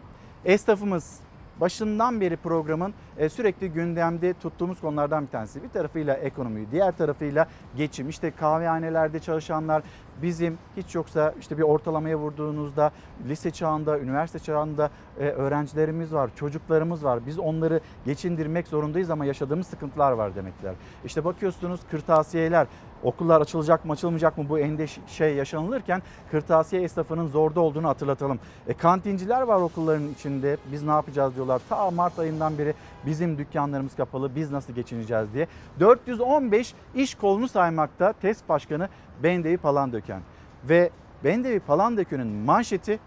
[0.45, 1.19] esnafımız
[1.61, 5.63] başından beri programın e, sürekli gündemde tuttuğumuz konulardan bir tanesi.
[5.63, 7.47] Bir tarafıyla ekonomiyi, diğer tarafıyla
[7.77, 8.09] geçim.
[8.09, 9.83] İşte kahvehanelerde çalışanlar
[10.21, 12.91] bizim hiç yoksa işte bir ortalamaya vurduğunuzda
[13.27, 14.89] lise çağında, üniversite çağında
[15.19, 17.25] e, öğrencilerimiz var, çocuklarımız var.
[17.25, 20.73] Biz onları geçindirmek zorundayız ama yaşadığımız sıkıntılar var demekler.
[21.05, 22.67] İşte bakıyorsunuz kırtasiyeler,
[23.03, 26.01] okullar açılacak mı açılmayacak mı bu endişe yaşanılırken
[26.31, 28.39] kırtasiye esnafının zorda olduğunu hatırlatalım.
[28.67, 31.61] E, kantinciler var okulların içinde biz ne yapacağız diyorlar.
[31.69, 32.73] Ta Mart ayından beri
[33.05, 35.47] bizim dükkanlarımız kapalı biz nasıl geçineceğiz diye.
[35.79, 38.89] 415 iş kolunu saymakta TES Başkanı
[39.23, 40.21] Bendevi Palandöken.
[40.69, 40.89] Ve
[41.23, 42.99] Bendevi Palandöken'in manşeti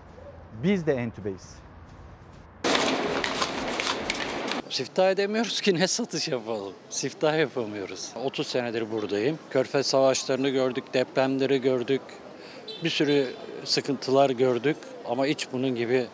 [0.63, 1.70] biz de entübeyiz.
[4.71, 6.73] Siftah edemiyoruz ki ne satış yapalım.
[6.91, 8.11] Siftah yapamıyoruz.
[8.25, 9.39] 30 senedir buradayım.
[9.51, 12.01] Körfez savaşlarını gördük, depremleri gördük.
[12.85, 13.27] Bir sürü
[13.65, 16.07] sıkıntılar gördük ama hiç bunun gibi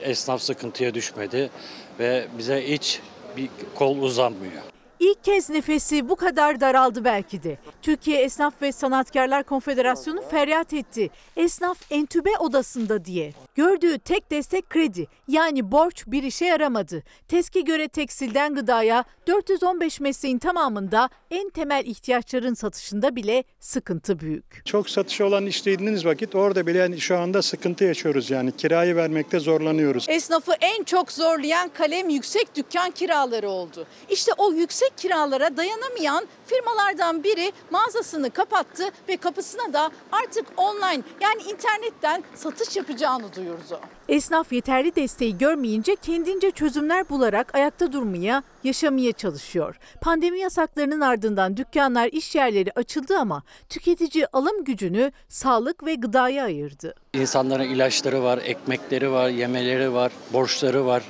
[0.00, 1.50] esnaf sıkıntıya düşmedi
[1.98, 3.00] ve bize hiç
[3.36, 4.62] bir kol uzanmıyor.
[5.06, 7.58] İlk kez nefesi bu kadar daraldı belki de.
[7.82, 11.10] Türkiye Esnaf ve Sanatkarlar Konfederasyonu feryat etti.
[11.36, 13.32] Esnaf entübe odasında diye.
[13.54, 17.02] Gördüğü tek destek kredi yani borç bir işe yaramadı.
[17.28, 24.66] TESK'e göre tekstilden gıdaya 415 mesleğin tamamında en temel ihtiyaçların satışında bile sıkıntı büyük.
[24.66, 29.38] Çok satışı olan istediğiniz vakit orada bile yani şu anda sıkıntı yaşıyoruz yani kirayı vermekte
[29.38, 30.06] zorlanıyoruz.
[30.08, 33.86] Esnafı en çok zorlayan kalem yüksek dükkan kiraları oldu.
[34.10, 41.42] İşte o yüksek kiralara dayanamayan firmalardan biri mağazasını kapattı ve kapısına da artık online yani
[41.42, 43.80] internetten satış yapacağını duyurdu.
[44.08, 49.78] Esnaf yeterli desteği görmeyince kendince çözümler bularak ayakta durmaya, yaşamaya çalışıyor.
[50.00, 56.94] Pandemi yasaklarının ardından dükkanlar, iş yerleri açıldı ama tüketici alım gücünü sağlık ve gıdaya ayırdı.
[57.14, 61.02] İnsanların ilaçları var, ekmekleri var, yemeleri var, borçları var.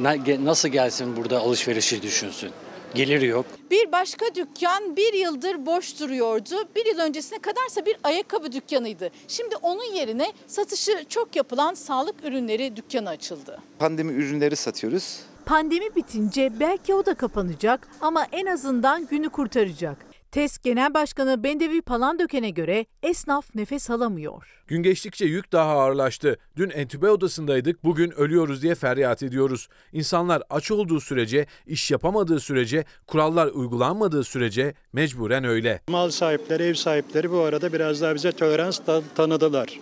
[0.00, 2.50] Na- Nasıl gelsin burada alışverişi düşünsün?
[2.94, 3.46] Geliri yok.
[3.70, 6.54] Bir başka dükkan bir yıldır boş duruyordu.
[6.76, 9.10] Bir yıl öncesine kadarsa bir ayakkabı dükkanıydı.
[9.28, 13.58] Şimdi onun yerine satışı çok yapılan sağlık ürünleri dükkanı açıldı.
[13.78, 15.18] Pandemi ürünleri satıyoruz.
[15.46, 19.96] Pandemi bitince belki o da kapanacak ama en azından günü kurtaracak.
[20.32, 24.62] TES Genel Başkanı Bendevi Palandöken'e göre esnaf nefes alamıyor.
[24.66, 26.38] Gün geçtikçe yük daha ağırlaştı.
[26.56, 29.68] Dün entübe odasındaydık, bugün ölüyoruz diye feryat ediyoruz.
[29.92, 35.80] İnsanlar aç olduğu sürece, iş yapamadığı sürece, kurallar uygulanmadığı sürece mecburen öyle.
[35.88, 39.80] Mal sahipleri, ev sahipleri bu arada biraz daha bize tolerans ta- tanıdılar.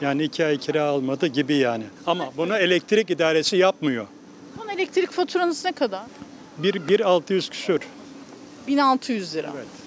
[0.00, 1.84] Yani iki ay kira almadı gibi yani.
[2.06, 4.06] Ama bunu elektrik idaresi yapmıyor.
[4.58, 6.02] Son elektrik faturanız ne kadar?
[6.58, 7.80] Bir, bir 600 küsür.
[8.66, 9.50] 1600 lira.
[9.56, 9.79] Evet.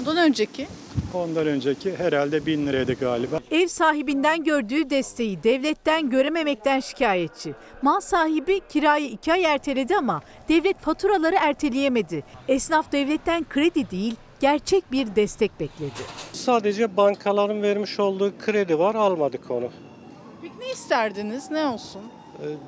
[0.00, 0.66] Ondan önceki?
[1.14, 3.40] Ondan önceki herhalde 1000 liraydı galiba.
[3.50, 7.54] Ev sahibinden gördüğü desteği devletten görememekten şikayetçi.
[7.82, 12.22] Mal sahibi kirayı iki ay erteledi ama devlet faturaları erteleyemedi.
[12.48, 16.00] Esnaf devletten kredi değil gerçek bir destek bekledi.
[16.32, 19.68] Sadece bankaların vermiş olduğu kredi var almadık onu.
[20.42, 21.50] Peki ne isterdiniz?
[21.50, 22.02] Ne olsun?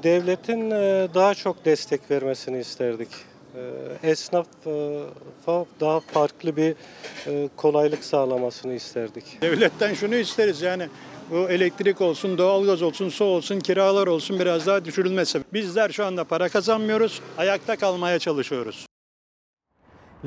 [0.02, 3.08] Devletin e, daha çok destek vermesini isterdik.
[3.54, 6.74] Ee, Esnafa daha farklı bir
[7.26, 9.38] e, kolaylık sağlamasını isterdik.
[9.42, 10.88] Devletten şunu isteriz yani
[11.30, 15.40] bu elektrik olsun, doğalgaz olsun, su olsun, kiralar olsun biraz daha düşürülmesi.
[15.52, 18.86] Bizler şu anda para kazanmıyoruz, ayakta kalmaya çalışıyoruz.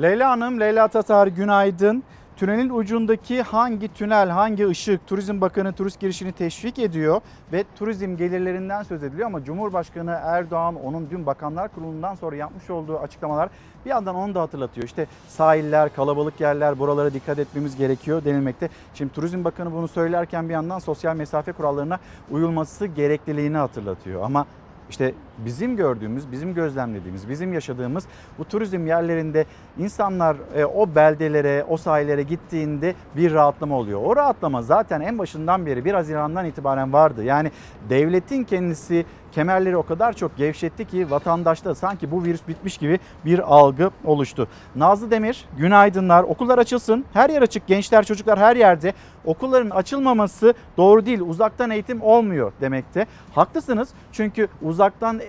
[0.02, 2.02] Leyla Hanım, Leyla Tatar günaydın.
[2.36, 7.20] Tünelin ucundaki hangi tünel, hangi ışık Turizm Bakanı turist girişini teşvik ediyor
[7.52, 12.98] ve turizm gelirlerinden söz ediliyor ama Cumhurbaşkanı Erdoğan onun dün Bakanlar Kurulu'ndan sonra yapmış olduğu
[12.98, 13.48] açıklamalar
[13.84, 14.86] bir yandan onu da hatırlatıyor.
[14.86, 18.68] İşte sahiller, kalabalık yerler buralara dikkat etmemiz gerekiyor denilmekte.
[18.94, 21.98] Şimdi Turizm Bakanı bunu söylerken bir yandan sosyal mesafe kurallarına
[22.30, 24.22] uyulması gerekliliğini hatırlatıyor.
[24.22, 24.46] Ama
[24.90, 28.04] işte bizim gördüğümüz, bizim gözlemlediğimiz, bizim yaşadığımız
[28.38, 29.44] bu turizm yerlerinde
[29.78, 34.00] insanlar e, o beldelere, o sahillere gittiğinde bir rahatlama oluyor.
[34.04, 37.24] O rahatlama zaten en başından beri 1 Haziran'dan itibaren vardı.
[37.24, 37.50] Yani
[37.88, 39.06] devletin kendisi
[39.36, 44.48] kemerleri o kadar çok gevşetti ki vatandaşta sanki bu virüs bitmiş gibi bir algı oluştu.
[44.76, 46.22] Nazlı Demir, günaydınlar.
[46.22, 47.04] Okullar açılsın.
[47.12, 47.66] Her yer açık.
[47.66, 48.92] Gençler, çocuklar her yerde.
[49.24, 51.20] Okulların açılmaması doğru değil.
[51.20, 53.06] Uzaktan eğitim olmuyor demekte.
[53.34, 53.88] Haklısınız.
[54.12, 55.20] Çünkü uzaktan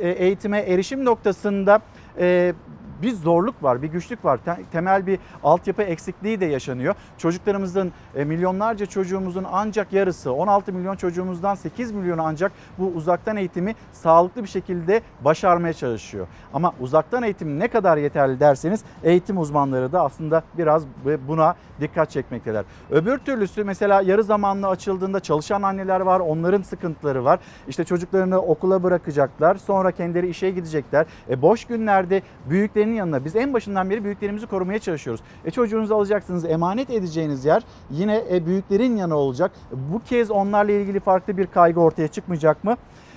[0.00, 1.80] eğitime erişim noktasında
[2.18, 2.54] e,
[3.02, 4.38] bir zorluk var, bir güçlük var.
[4.44, 6.94] Te- Temel bir altyapı eksikliği de yaşanıyor.
[7.18, 13.74] Çocuklarımızın, e, milyonlarca çocuğumuzun ancak yarısı, 16 milyon çocuğumuzdan 8 milyonu ancak bu uzaktan eğitimi
[13.92, 16.26] sağlıklı bir şekilde başarmaya çalışıyor.
[16.54, 20.82] Ama uzaktan eğitim ne kadar yeterli derseniz eğitim uzmanları da aslında biraz
[21.28, 22.64] buna dikkat çekmekteler.
[22.90, 27.38] Öbür türlüsü mesela yarı zamanlı açıldığında çalışan anneler var, onların sıkıntıları var.
[27.68, 31.06] İşte çocuklarını okula bırakacaklar, sonra kendileri işe gidecekler.
[31.30, 35.22] E boş günlerde büyüklerin yanına biz en başından beri büyüklerimizi korumaya çalışıyoruz.
[35.44, 39.50] E çocuğunuzu alacaksınız, emanet edeceğiniz yer yine e, büyüklerin yanı olacak.
[39.72, 42.76] Bu kez onlarla ilgili farklı bir kaygı ortaya çıkmayacak mı?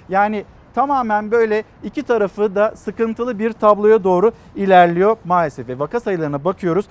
[0.09, 5.67] Yani tamamen böyle iki tarafı da sıkıntılı bir tabloya doğru ilerliyor maalesef.
[5.67, 6.85] Ve vaka sayılarına bakıyoruz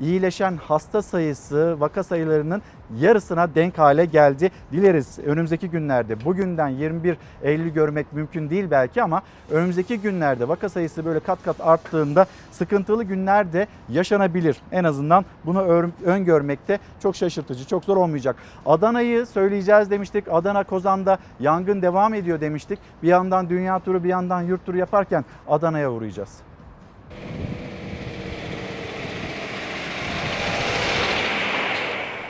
[0.00, 2.62] iyileşen hasta sayısı vaka sayılarının
[3.00, 4.50] yarısına denk hale geldi.
[4.72, 11.04] Dileriz önümüzdeki günlerde bugünden 21 Eylül görmek mümkün değil belki ama önümüzdeki günlerde vaka sayısı
[11.04, 14.56] böyle kat kat arttığında sıkıntılı günler de yaşanabilir.
[14.72, 18.36] En azından bunu ör- öngörmekte çok şaşırtıcı, çok zor olmayacak.
[18.66, 20.24] Adana'yı söyleyeceğiz demiştik.
[20.30, 22.78] Adana Kozan'da yangın devam ediyor demiştik.
[23.02, 26.30] Bir yandan dünya turu bir yandan yurt turu yaparken Adana'ya uğrayacağız.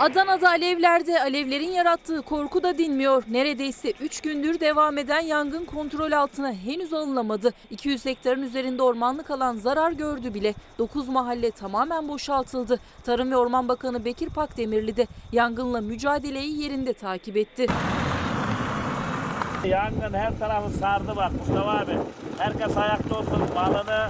[0.01, 3.23] Adana'da alevlerde alevlerin yarattığı korku da dinmiyor.
[3.31, 7.53] Neredeyse 3 gündür devam eden yangın kontrol altına henüz alınamadı.
[7.71, 10.55] 200 hektarın üzerinde ormanlık alan zarar gördü bile.
[10.79, 12.81] 9 mahalle tamamen boşaltıldı.
[13.05, 17.67] Tarım ve Orman Bakanı Bekir Pakdemirli de yangınla mücadeleyi yerinde takip etti.
[19.67, 21.93] Yangın her tarafı sardı bak Mustafa abi.
[22.39, 24.09] Herkes ayakta olsun malını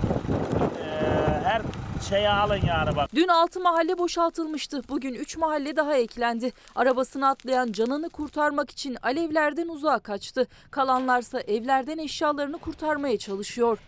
[0.78, 1.62] eee, her
[2.08, 3.10] şeyi alın yani bak.
[3.14, 4.82] Dün 6 mahalle boşaltılmıştı.
[4.88, 6.52] Bugün 3 mahalle daha eklendi.
[6.74, 10.46] Arabasını atlayan canını kurtarmak için alevlerden uzağa kaçtı.
[10.70, 13.78] Kalanlarsa evlerden eşyalarını kurtarmaya çalışıyor.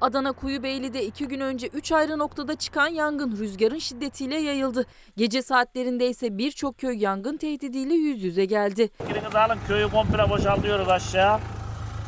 [0.00, 4.86] Adana Kuyubeyli'de iki gün önce 3 ayrı noktada çıkan yangın rüzgarın şiddetiyle yayıldı.
[5.16, 8.88] Gece saatlerinde ise birçok köy yangın tehdidiyle yüz yüze geldi.
[8.88, 11.38] Fikrinizi alın köyü komple boşaltıyoruz aşağı.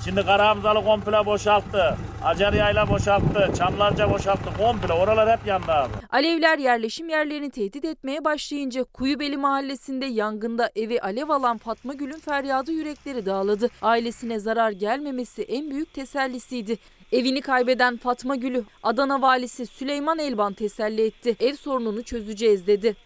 [0.04, 1.96] Şimdi Karahamzalı komple boşalttı.
[2.24, 3.50] Acar Yayla boşalttı.
[3.58, 4.50] Çamlarca boşalttı.
[4.58, 5.92] Komple oralar hep yandı abi.
[6.10, 12.72] Alevler yerleşim yerlerini tehdit etmeye başlayınca Kuyubeli mahallesinde yangında evi alev alan Fatma Gül'ün feryadı
[12.72, 13.68] yürekleri dağladı.
[13.82, 16.78] Ailesine zarar gelmemesi en büyük tesellisiydi.
[17.12, 21.36] Evini kaybeden Fatma Gül'ü Adana valisi Süleyman Elban teselli etti.
[21.40, 22.96] Ev sorununu çözeceğiz dedi.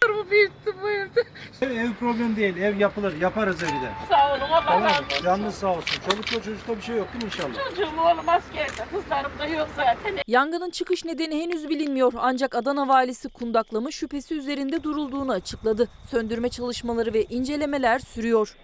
[1.62, 2.56] Ev problem değil.
[2.56, 3.20] Ev yapılır.
[3.20, 3.92] Yaparız evi de.
[4.08, 4.82] Sağ olun Allah Tamam.
[4.82, 5.24] razı olsun.
[5.24, 6.00] Canınız sağ olsun.
[6.10, 7.68] Çolukla çocukta bir şey yok değil mi inşallah?
[7.70, 10.14] Çocuğum oğlum askerde, kızlarım da yok zaten.
[10.26, 15.88] Yangının çıkış nedeni henüz bilinmiyor ancak Adana valisi kundaklama şüphesi üzerinde durulduğunu açıkladı.
[16.10, 18.56] Söndürme çalışmaları ve incelemeler sürüyor.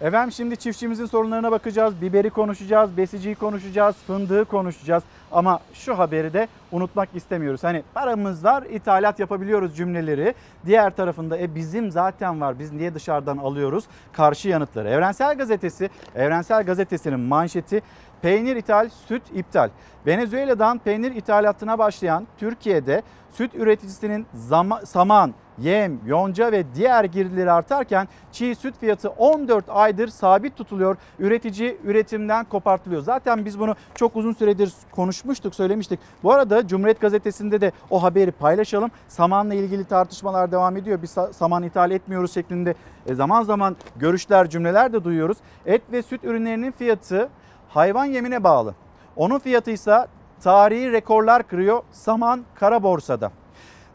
[0.00, 2.02] Efendim şimdi çiftçimizin sorunlarına bakacağız.
[2.02, 5.02] Biberi konuşacağız, besiciyi konuşacağız, fındığı konuşacağız.
[5.32, 7.64] Ama şu haberi de unutmak istemiyoruz.
[7.64, 10.34] Hani paramız var, ithalat yapabiliyoruz cümleleri.
[10.66, 12.58] Diğer tarafında e bizim zaten var.
[12.58, 13.84] Biz niye dışarıdan alıyoruz?
[14.12, 14.88] Karşı yanıtları.
[14.88, 17.82] Evrensel Gazetesi, Evrensel Gazetesi'nin manşeti
[18.22, 19.68] peynir ithal, süt iptal.
[20.06, 28.08] Venezuela'dan peynir ithalatına başlayan Türkiye'de süt üreticisinin zama, saman, yem, yonca ve diğer girdileri artarken
[28.32, 30.96] çiğ süt fiyatı 14 aydır sabit tutuluyor.
[31.18, 33.02] Üretici üretimden kopartılıyor.
[33.02, 34.72] Zaten biz bunu çok uzun süredir
[35.20, 36.00] konuşmuştuk, söylemiştik.
[36.22, 38.90] Bu arada Cumhuriyet Gazetesi'nde de o haberi paylaşalım.
[39.08, 41.02] Samanla ilgili tartışmalar devam ediyor.
[41.02, 42.74] Biz sa- saman ithal etmiyoruz şeklinde
[43.06, 45.38] e, zaman zaman görüşler, cümleler de duyuyoruz.
[45.66, 47.28] Et ve süt ürünlerinin fiyatı
[47.68, 48.74] hayvan yemine bağlı.
[49.16, 50.06] Onun fiyatı ise
[50.42, 53.30] tarihi rekorlar kırıyor saman kara borsada.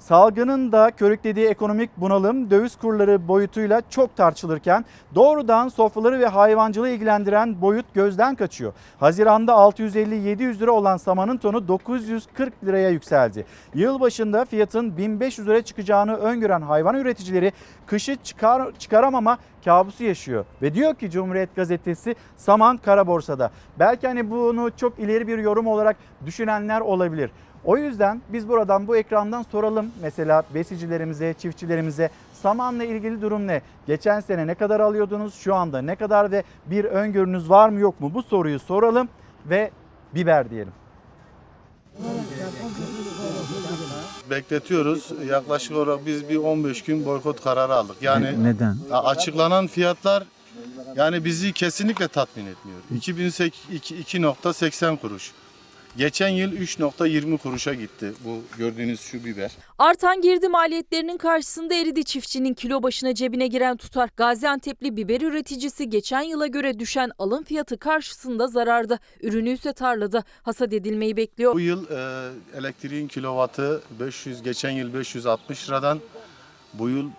[0.05, 7.61] Salgının da körüklediği ekonomik bunalım döviz kurları boyutuyla çok tartışılırken doğrudan sofraları ve hayvancılığı ilgilendiren
[7.61, 8.73] boyut gözden kaçıyor.
[8.99, 13.45] Haziranda 650-700 lira olan samanın tonu 940 liraya yükseldi.
[13.73, 17.51] Yıl başında fiyatın 1500 liraya çıkacağını öngören hayvan üreticileri
[17.85, 20.45] kışı çıkar, çıkaramama kabusu yaşıyor.
[20.61, 23.51] Ve diyor ki Cumhuriyet Gazetesi saman kara borsada.
[23.79, 27.31] Belki hani bunu çok ileri bir yorum olarak düşünenler olabilir.
[27.65, 32.09] O yüzden biz buradan bu ekrandan soralım mesela besicilerimize, çiftçilerimize
[32.41, 33.61] samanla ilgili durum ne?
[33.87, 35.35] Geçen sene ne kadar alıyordunuz?
[35.35, 38.11] Şu anda ne kadar ve bir öngörünüz var mı yok mu?
[38.13, 39.09] Bu soruyu soralım
[39.45, 39.71] ve
[40.15, 40.73] biber diyelim.
[44.29, 45.11] bekletiyoruz.
[45.29, 47.95] Yaklaşık olarak biz bir 15 gün boykot kararı aldık.
[48.01, 48.77] Yani neden?
[48.91, 50.23] açıklanan fiyatlar
[50.95, 52.79] yani bizi kesinlikle tatmin etmiyor.
[52.95, 55.31] 2.80 kuruş.
[55.97, 59.51] Geçen yıl 3.20 kuruşa gitti bu gördüğünüz şu biber.
[59.79, 64.09] Artan girdi maliyetlerinin karşısında eridi çiftçinin kilo başına cebine giren tutar.
[64.17, 68.99] Gaziantep'li biber üreticisi geçen yıla göre düşen alım fiyatı karşısında zararda.
[69.21, 71.53] Ürünü ise tarlada hasat edilmeyi bekliyor.
[71.53, 75.99] Bu yıl e, elektriğin kilovatı 500 geçen yıl 560 liradan
[76.73, 77.09] bu yıl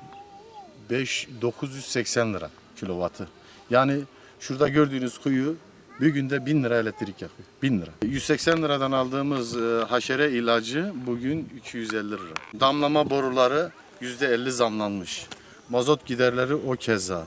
[0.90, 3.28] 5 980 lira kilovatı.
[3.70, 4.00] Yani
[4.40, 5.56] şurada gördüğünüz kuyu
[6.00, 7.48] bir günde 1000 lira elektrik yakıyor.
[7.62, 7.90] 1000 lira.
[8.02, 12.20] 180 liradan aldığımız e, haşere ilacı bugün 250 lira.
[12.60, 13.70] Damlama boruları
[14.02, 15.26] %50 zamlanmış.
[15.68, 17.26] Mazot giderleri o keza.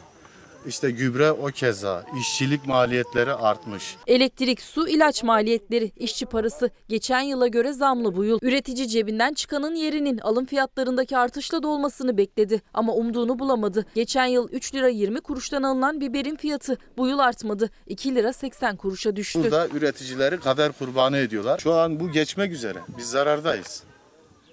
[0.68, 2.06] İşte gübre o keza.
[2.20, 3.96] İşçilik maliyetleri artmış.
[4.08, 8.40] Elektrik, su, ilaç maliyetleri, işçi parası geçen yıla göre zamlı bu yıl.
[8.42, 13.86] Üretici cebinden çıkanın yerinin alım fiyatlarındaki artışla dolmasını bekledi ama umduğunu bulamadı.
[13.96, 17.70] Geçen yıl 3 lira 20 kuruştan alınan biberin fiyatı bu yıl artmadı.
[17.88, 19.44] 2 lira 80 kuruşa düştü.
[19.44, 21.60] Burada üreticileri kader kurbanı ediyorlar.
[21.60, 22.80] Şu an bu geçmek üzere.
[22.98, 23.84] Biz zarardayız.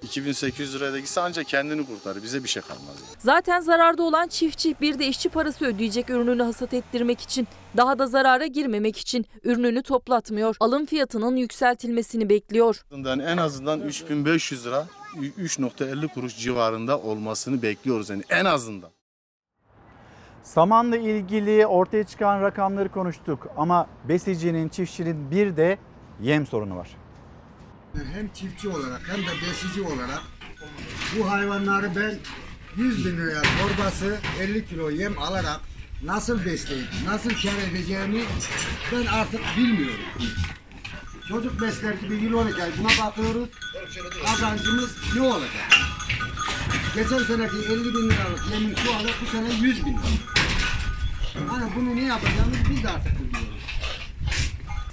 [0.03, 2.23] 2800 liraya gitse ancak kendini kurtarır.
[2.23, 2.97] Bize bir şey kalmaz.
[3.19, 7.49] Zaten zararda olan çiftçi bir de işçi parası ödeyecek ürününü hasat ettirmek için.
[7.77, 10.57] Daha da zarara girmemek için ürününü toplatmıyor.
[10.61, 12.83] Alım fiyatının yükseltilmesini bekliyor.
[13.05, 14.87] Yani en azından 3500 lira
[15.17, 18.91] 3.50 kuruş civarında olmasını bekliyoruz yani en azından.
[20.43, 25.79] Samanla ilgili ortaya çıkan rakamları konuştuk ama besicinin, çiftçinin bir de
[26.21, 26.89] yem sorunu var.
[28.05, 30.23] Hem çiftçi olarak hem de besici olarak
[31.19, 32.19] Bu hayvanları ben
[32.77, 35.61] 100 bin liraya torbası 50 kilo yem alarak
[36.03, 38.25] nasıl besleyip nasıl kar edeceğimi
[38.93, 40.05] ben artık bilmiyorum.
[41.29, 42.73] Çocuk besler gibi yıl olacak.
[42.79, 43.49] Buna bakıyoruz.
[44.25, 45.51] Kazancımız ne olacak?
[46.95, 50.01] Geçen seneki 50 bin liralık yemin şu anda bu sene 100 bin lira.
[51.49, 53.63] Hani bunu ne yapacağımızı biz de artık bilmiyoruz.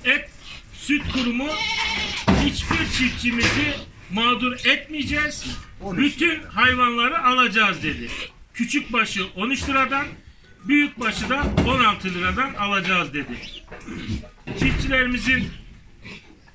[0.04, 0.30] Et
[0.74, 1.48] Süt Kurumu
[2.46, 3.74] hiçbir çiftçimizi
[4.12, 5.46] mağdur etmeyeceğiz.
[5.82, 8.08] Bütün hayvanları alacağız dedi.
[8.54, 10.08] Küçük başı 13 liradan,
[10.64, 13.34] büyük başı da 16 liradan alacağız dedi.
[14.60, 15.50] Çiftçilerimizin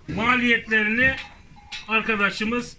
[0.08, 1.16] maliyetlerini
[1.88, 2.76] arkadaşımız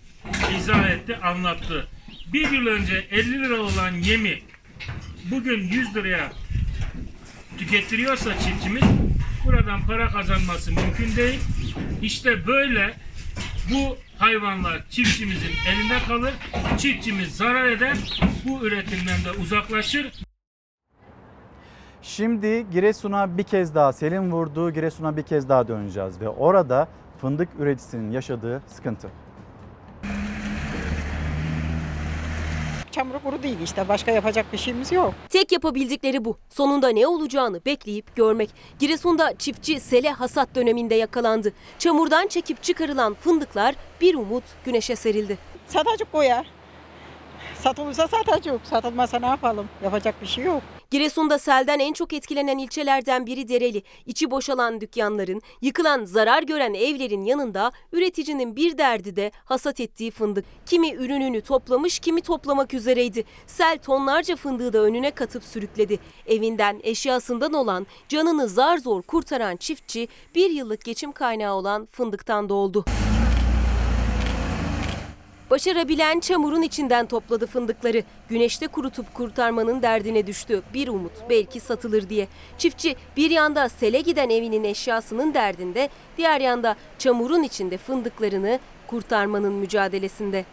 [0.58, 1.88] izah etti, anlattı.
[2.34, 4.42] Bir yıl önce 50 lira olan yemi
[5.32, 6.34] bugün 100 liraya
[7.58, 8.84] tükettiriyorsa çiftçimiz
[9.46, 11.40] buradan para kazanması mümkün değil.
[12.02, 12.94] İşte böyle
[13.72, 16.34] bu hayvanlar çiftçimizin elinde kalır.
[16.78, 18.22] Çiftçimiz zarar eder.
[18.46, 20.12] Bu üretimden de uzaklaşır.
[22.02, 26.88] Şimdi Giresun'a bir kez daha Selin vurduğu Giresun'a bir kez daha döneceğiz ve orada
[27.22, 29.10] fındık üreticisinin yaşadığı sıkıntı.
[32.92, 35.14] Çamuru kuru değil işte başka yapacak bir şeyimiz yok.
[35.30, 36.38] Tek yapabildikleri bu.
[36.50, 38.50] Sonunda ne olacağını bekleyip görmek.
[38.80, 41.54] Giresun'da çiftçi sele hasat döneminde yakalandı.
[41.80, 45.38] Çamurdan çekip çıkarılan fındıklar bir umut güneşe serildi.
[45.68, 46.44] Satacak koya.
[47.64, 48.62] Satılırsa satacak.
[48.64, 49.68] Satılmasa ne yapalım?
[49.84, 50.62] Yapacak bir şey yok.
[50.92, 53.84] Giresun'da selden en çok etkilenen ilçelerden biri Dereli.
[54.06, 60.46] İçi boşalan dükkanların, yıkılan, zarar gören evlerin yanında üreticinin bir derdi de hasat ettiği fındık.
[60.66, 63.24] Kimi ürününü toplamış, kimi toplamak üzereydi.
[63.48, 66.00] Sel tonlarca fındığı da önüne katıp sürükledi.
[66.28, 72.86] Evinden, eşyasından olan, canını zar zor kurtaran çiftçi bir yıllık geçim kaynağı olan fındıktan doldu.
[75.50, 78.04] Başarabilen çamurun içinden topladı fındıkları.
[78.30, 80.62] Güneşte kurutup kurtarmanın derdine düştü.
[80.74, 82.28] Bir umut belki satılır diye.
[82.58, 90.46] Çiftçi bir yanda sele giden evinin eşyasının derdinde, diğer yanda çamurun içinde fındıklarını kurtarmanın mücadelesinde.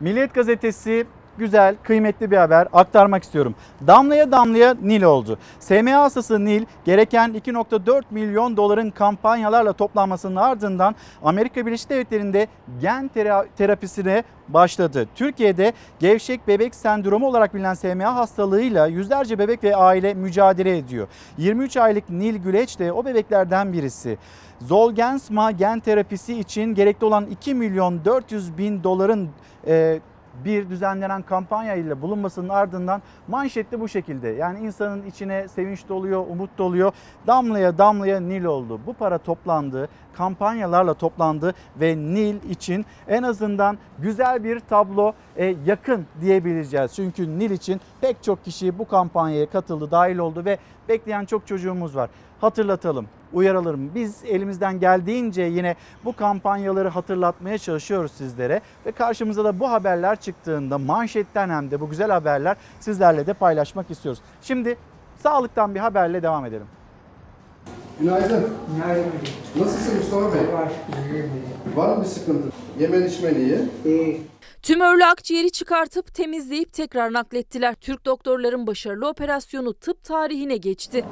[0.00, 1.06] Milliyet gazetesi
[1.38, 3.54] güzel, kıymetli bir haber aktarmak istiyorum.
[3.86, 5.38] Damlaya damlaya Nil oldu.
[5.60, 12.46] SMA hastası Nil gereken 2.4 milyon doların kampanyalarla toplanmasının ardından Amerika Birleşik Devletleri'nde
[12.80, 15.08] gen tera- terapisine başladı.
[15.14, 21.08] Türkiye'de gevşek bebek sendromu olarak bilinen SMA hastalığıyla yüzlerce bebek ve aile mücadele ediyor.
[21.38, 24.18] 23 aylık Nil Güleç de o bebeklerden birisi.
[24.60, 29.28] Zolgensma gen terapisi için gerekli olan 2 milyon 400 bin doların
[29.66, 30.00] e,
[30.44, 34.28] bir düzenlenen kampanya ile bulunmasının ardından manşette bu şekilde.
[34.28, 36.92] Yani insanın içine sevinç doluyor, umut doluyor.
[37.26, 38.80] Damlaya damlaya Nil oldu.
[38.86, 46.06] Bu para toplandı, kampanyalarla toplandı ve Nil için en azından güzel bir tablo e, yakın
[46.20, 46.94] diyebileceğiz.
[46.94, 50.58] Çünkü Nil için pek çok kişi bu kampanyaya katıldı, dahil oldu ve
[50.88, 52.10] bekleyen çok çocuğumuz var.
[52.40, 53.94] Hatırlatalım, uyaralım.
[53.94, 60.78] Biz elimizden geldiğince yine bu kampanyaları hatırlatmaya çalışıyoruz sizlere ve karşımıza da bu haberler çıktığında
[60.78, 64.22] manşetten hem de bu güzel haberler sizlerle de paylaşmak istiyoruz.
[64.42, 64.76] Şimdi
[65.18, 66.66] sağlıktan bir haberle devam edelim.
[68.02, 68.48] Günaydın.
[68.74, 69.12] Günaydın.
[69.58, 70.52] Nasılsın Mustafa Bey?
[70.52, 70.72] Var.
[71.76, 72.48] Var mı bir sıkıntı?
[72.80, 73.58] Yemen içmen iyi.
[73.84, 74.20] İyi.
[74.62, 77.74] Tümörlü akciğeri çıkartıp temizleyip tekrar naklettiler.
[77.74, 81.04] Türk doktorların başarılı operasyonu tıp tarihine geçti.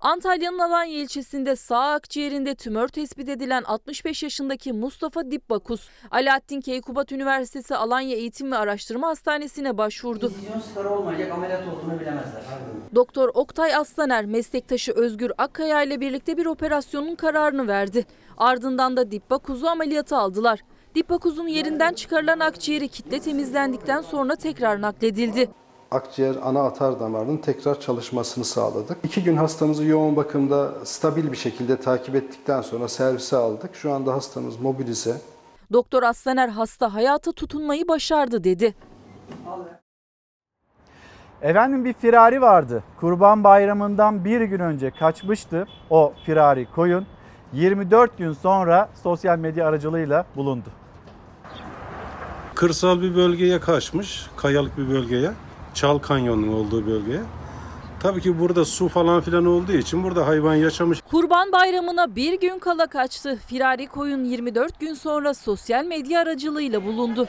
[0.00, 7.76] Antalya'nın Alanya ilçesinde sağ akciğerinde tümör tespit edilen 65 yaşındaki Mustafa Dipbakus, Alaaddin Keykubat Üniversitesi
[7.76, 10.32] Alanya Eğitim ve Araştırma Hastanesi'ne başvurdu.
[10.90, 12.42] Olmayacak ameliyat olduğunu bilemezler.
[12.94, 18.06] Doktor Oktay Aslaner meslektaşı Özgür Akkaya ile birlikte bir operasyonun kararını verdi.
[18.36, 20.60] Ardından da Dipbakus'u ameliyata aldılar.
[20.94, 25.48] Dipbakus'un yerinden çıkarılan akciğeri kitle temizlendikten sonra tekrar nakledildi.
[25.90, 28.98] Akciğer ana atar damarının tekrar çalışmasını sağladık.
[29.04, 33.74] İki gün hastamızı yoğun bakımda stabil bir şekilde takip ettikten sonra servise aldık.
[33.74, 35.16] Şu anda hastamız mobilize.
[35.72, 38.74] Doktor Aslaner hasta hayata tutunmayı başardı dedi.
[41.42, 42.82] Efendim bir firari vardı.
[43.00, 47.06] Kurban Bayramı'ndan bir gün önce kaçmıştı o firari koyun.
[47.52, 50.68] 24 gün sonra sosyal medya aracılığıyla bulundu.
[52.54, 55.30] Kırsal bir bölgeye kaçmış, kayalık bir bölgeye.
[55.78, 57.20] Çal Kanyon'un olduğu bölgeye.
[58.02, 61.00] Tabii ki burada su falan filan olduğu için burada hayvan yaşamış.
[61.00, 63.38] Kurban Bayramı'na bir gün kala kaçtı.
[63.46, 67.28] Firari koyun 24 gün sonra sosyal medya aracılığıyla bulundu.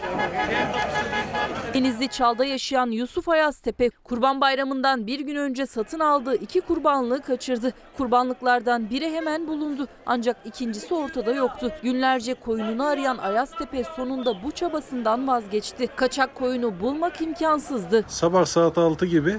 [1.73, 7.73] Denizli Çal'da yaşayan Yusuf Ayaztepe Kurban Bayramı'ndan bir gün önce satın aldığı iki kurbanlığı kaçırdı.
[7.97, 11.71] Kurbanlıklardan biri hemen bulundu ancak ikincisi ortada yoktu.
[11.83, 15.87] Günlerce koyununu arayan Ayaztepe sonunda bu çabasından vazgeçti.
[15.95, 18.05] Kaçak koyunu bulmak imkansızdı.
[18.07, 19.37] Sabah saat 6 gibi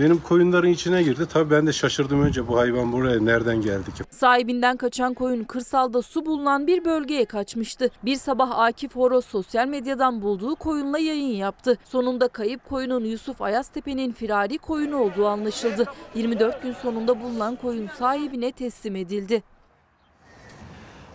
[0.00, 1.26] benim koyunların içine girdi.
[1.32, 4.04] Tabii ben de şaşırdım önce bu hayvan buraya nereden geldi ki?
[4.10, 7.90] Sahibinden kaçan koyun kırsalda su bulunan bir bölgeye kaçmıştı.
[8.04, 11.78] Bir sabah Akif Horoz sosyal medyadan bulduğu koyunla yayın yaptı.
[11.84, 15.84] Sonunda kayıp koyunun Yusuf Ayaztepe'nin firari koyunu olduğu anlaşıldı.
[16.14, 19.42] 24 gün sonunda bulunan koyun sahibine teslim edildi.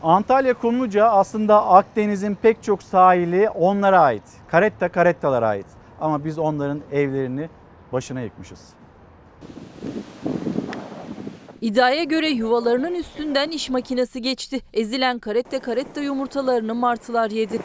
[0.04, 4.24] Antalya Kumluca aslında Akdeniz'in pek çok sahili onlara ait.
[4.48, 5.66] Karetta karettalara ait.
[6.02, 7.50] Ama biz onların evlerini
[7.92, 8.74] başına yıkmışız.
[11.62, 14.60] İddiaya göre yuvalarının üstünden iş makinesi geçti.
[14.74, 17.60] Ezilen karette karetta yumurtalarını martılar yedi.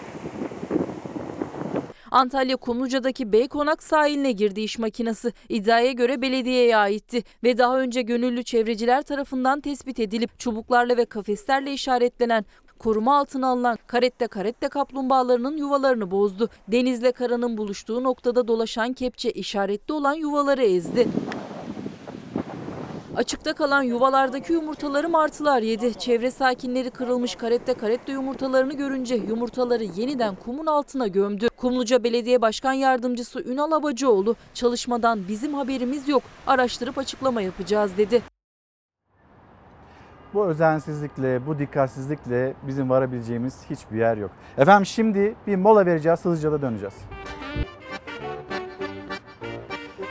[2.10, 5.32] Antalya Kumluca'daki Beykonak sahiline girdi iş makinesi.
[5.48, 11.72] İddiaya göre belediyeye aitti ve daha önce gönüllü çevreciler tarafından tespit edilip çubuklarla ve kafeslerle
[11.72, 12.44] işaretlenen
[12.80, 16.48] koruma altına alınan karette karette kaplumbağalarının yuvalarını bozdu.
[16.68, 21.08] Denizle karanın buluştuğu noktada dolaşan kepçe işaretli olan yuvaları ezdi.
[23.16, 25.94] Açıkta kalan yuvalardaki yumurtaları martılar yedi.
[25.94, 31.48] Çevre sakinleri kırılmış karette karette yumurtalarını görünce yumurtaları yeniden kumun altına gömdü.
[31.56, 38.22] Kumluca Belediye Başkan Yardımcısı Ünal Abacıoğlu çalışmadan bizim haberimiz yok araştırıp açıklama yapacağız dedi.
[40.34, 44.30] Bu özensizlikle, bu dikkatsizlikle bizim varabileceğimiz hiçbir yer yok.
[44.58, 46.94] Efendim şimdi bir mola vereceğiz, hızlıca da döneceğiz.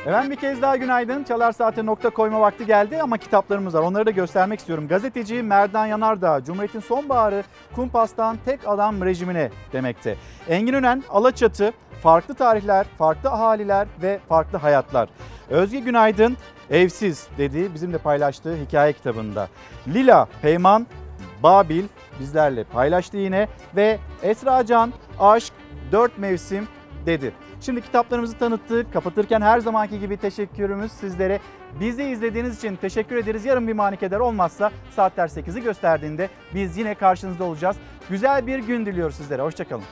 [0.05, 1.23] Efendim bir kez daha günaydın.
[1.23, 3.81] Çalar Saat'e nokta koyma vakti geldi ama kitaplarımız var.
[3.81, 4.87] Onları da göstermek istiyorum.
[4.87, 7.43] Gazeteci Merdan Yanardağ, Cumhuriyet'in sonbaharı
[7.75, 10.15] Kumpas'tan tek adam rejimine demekte.
[10.49, 11.73] Engin Ünen, Alaçatı,
[12.03, 15.09] farklı tarihler, farklı ahaliler ve farklı hayatlar.
[15.49, 16.37] Özge Günaydın,
[16.71, 19.47] Evsiz dediği bizim de paylaştığı hikaye kitabında.
[19.87, 20.87] Lila Peyman,
[21.43, 21.83] Babil
[22.19, 25.53] bizlerle paylaştı yine ve Esra Can, Aşk,
[25.91, 26.67] Dört Mevsim
[27.05, 27.33] dedi.
[27.61, 28.93] Şimdi kitaplarımızı tanıttık.
[28.93, 31.39] Kapatırken her zamanki gibi teşekkürümüz sizlere.
[31.79, 33.45] Bizi izlediğiniz için teşekkür ederiz.
[33.45, 37.77] Yarın bir manikeder olmazsa saatler 8'i gösterdiğinde biz yine karşınızda olacağız.
[38.09, 39.41] Güzel bir gün diliyoruz sizlere.
[39.41, 39.83] Hoşçakalın.